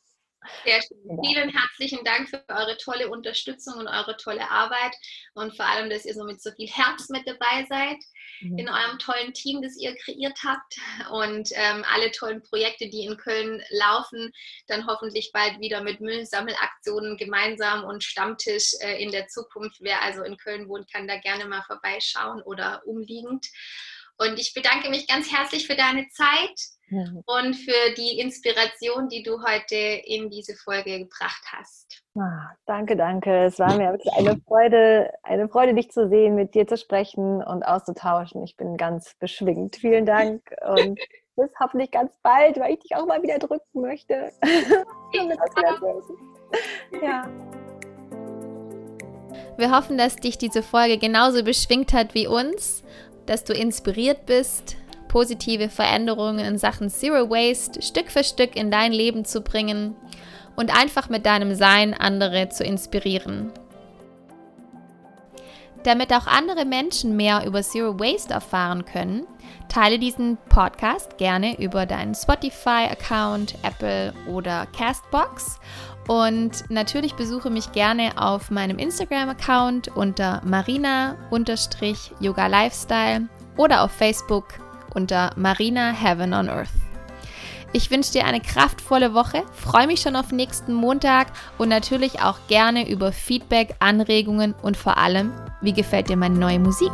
Sehr 0.64 0.80
schön. 0.82 1.18
Vielen 1.24 1.51
herzlichen 1.51 2.05
Dank 2.05 2.28
für 2.28 2.43
eure 2.49 2.76
tolle 2.76 3.09
Unterstützung 3.09 3.74
und 3.78 3.88
eure 3.88 4.16
tolle 4.16 4.51
Arbeit 4.51 4.93
und 5.34 5.57
vor 5.57 5.66
allem, 5.66 5.90
dass 5.90 6.05
ihr 6.05 6.14
so 6.14 6.24
mit 6.24 6.43
so 6.43 6.51
viel 6.53 6.68
Herz 6.68 7.09
mit 7.09 7.26
dabei 7.26 7.66
seid 7.68 7.99
mhm. 8.40 8.59
in 8.59 8.68
eurem 8.68 8.99
tollen 8.99 9.32
Team, 9.32 9.62
das 9.62 9.76
ihr 9.78 9.95
kreiert 9.97 10.38
habt 10.45 10.76
und 11.11 11.51
ähm, 11.55 11.84
alle 11.93 12.11
tollen 12.11 12.43
Projekte, 12.43 12.88
die 12.88 13.05
in 13.05 13.16
Köln 13.16 13.62
laufen, 13.70 14.32
dann 14.66 14.86
hoffentlich 14.86 15.30
bald 15.32 15.61
wieder 15.61 15.82
mit 15.82 16.01
Müllsammelaktionen 16.01 17.16
gemeinsam 17.16 17.84
und 17.84 18.03
Stammtisch 18.03 18.74
äh, 18.80 19.03
in 19.03 19.11
der 19.11 19.28
Zukunft. 19.28 19.78
Wer 19.80 20.03
also 20.03 20.22
in 20.22 20.36
Köln 20.36 20.68
wohnt, 20.68 20.93
kann 20.93 21.09
da 21.09 21.18
gerne 21.18 21.47
mal 21.47 21.62
vorbeischauen 21.62 22.43
oder 22.43 22.82
umliegend. 22.84 23.47
Und 24.19 24.39
ich 24.39 24.55
bedanke 24.55 24.91
mich 24.91 25.09
ganz 25.09 25.33
herzlich 25.33 25.67
für 25.67 25.75
deine 25.75 26.07
Zeit 26.11 26.55
mhm. 26.89 27.23
und 27.27 27.55
für 27.55 27.95
die 27.97 28.21
Inspiration, 28.21 29.09
die 29.09 29.23
du 29.23 29.43
heute 29.43 29.77
in 29.77 30.31
diese 30.31 30.55
Folge 30.55 30.99
gebracht 30.99 31.43
hast. 31.51 32.03
Ah, 32.17 32.51
danke, 32.67 32.97
danke. 32.97 33.47
Es 33.47 33.59
war 33.59 33.75
mir 33.77 33.93
wirklich 33.93 34.13
eine 34.13 34.39
Freude, 34.47 35.11
eine 35.23 35.49
Freude, 35.49 35.75
dich 35.75 35.91
zu 35.91 36.09
sehen, 36.09 36.35
mit 36.35 36.55
dir 36.55 36.67
zu 36.67 36.77
sprechen 36.77 37.43
und 37.43 37.63
auszutauschen. 37.63 38.43
Ich 38.45 38.57
bin 38.57 38.77
ganz 38.77 39.15
beschwingt. 39.19 39.77
Vielen 39.77 40.05
Dank 40.05 40.43
und 40.61 41.01
bis 41.37 41.51
hoffentlich 41.59 41.91
ganz 41.91 42.13
bald, 42.23 42.61
weil 42.61 42.75
ich 42.75 42.81
dich 42.81 42.95
auch 42.95 43.07
mal 43.07 43.23
wieder 43.23 43.39
drücken 43.39 43.81
möchte. 43.81 44.33
ja. 47.03 47.27
Wir 49.57 49.71
hoffen, 49.71 49.99
dass 49.99 50.17
dich 50.17 50.39
diese 50.39 50.63
Folge 50.63 50.99
genauso 50.99 51.45
beschwingt 51.45 51.93
hat 51.93 52.15
wie 52.15 52.27
uns 52.27 52.83
dass 53.27 53.45
du 53.45 53.53
inspiriert 53.53 54.27
bist, 54.27 54.77
positive 55.09 55.68
Veränderungen 55.68 56.45
in 56.45 56.59
Sachen 56.59 56.89
Zero 56.89 57.29
Waste 57.29 57.83
Stück 57.83 58.11
für 58.11 58.25
Stück 58.25 58.57
in 58.57 58.70
dein 58.70 58.93
Leben 58.93 59.25
zu 59.25 59.43
bringen 59.43 59.95
und 60.57 60.75
einfach 60.77 61.09
mit 61.09 61.27
deinem 61.27 61.55
Sein 61.55 61.95
andere 61.95 62.49
zu 62.49 62.64
inspirieren. 62.64 63.53
Damit 65.85 66.12
auch 66.12 66.27
andere 66.27 66.64
Menschen 66.64 67.16
mehr 67.16 67.45
über 67.45 67.62
Zero 67.62 67.99
Waste 67.99 68.33
erfahren 68.33 68.85
können, 68.85 69.27
teile 69.68 69.99
diesen 69.99 70.39
Podcast 70.49 71.18
gerne 71.18 71.59
über 71.61 71.87
deinen 71.87 72.14
Spotify-Account, 72.14 73.57
Apple 73.62 74.14
oder 74.31 74.66
Castbox. 74.77 75.59
Und 76.09 76.68
natürlich 76.68 77.14
besuche 77.14 77.48
mich 77.50 77.72
gerne 77.72 78.11
auf 78.16 78.50
meinem 78.50 78.78
Instagram-Account 78.78 79.88
unter 79.96 80.42
marina-yoga 80.44 81.16
lifestyle 82.46 83.28
oder 83.57 83.82
auf 83.82 83.92
Facebook 83.92 84.46
unter 84.94 85.30
Marina 85.36 85.92
Heaven 85.92 86.34
on 86.34 86.48
Earth. 86.48 86.68
Ich 87.74 87.90
wünsche 87.90 88.12
dir 88.12 88.26
eine 88.26 88.40
kraftvolle 88.40 89.14
Woche, 89.14 89.44
freue 89.55 89.86
mich 89.86 90.03
schon 90.03 90.14
auf 90.14 90.30
nächsten 90.30 90.74
Montag 90.74 91.28
und 91.57 91.70
natürlich 91.70 92.20
auch 92.20 92.36
gerne 92.46 92.90
über 92.90 93.12
Feedback, 93.12 93.76
Anregungen 93.78 94.55
und 94.61 94.76
vor 94.76 94.98
allem, 94.98 95.32
wie 95.62 95.72
gefällt 95.72 96.11
dir 96.11 96.18
meine 96.18 96.38
neue 96.38 96.59
Musik? 96.59 96.92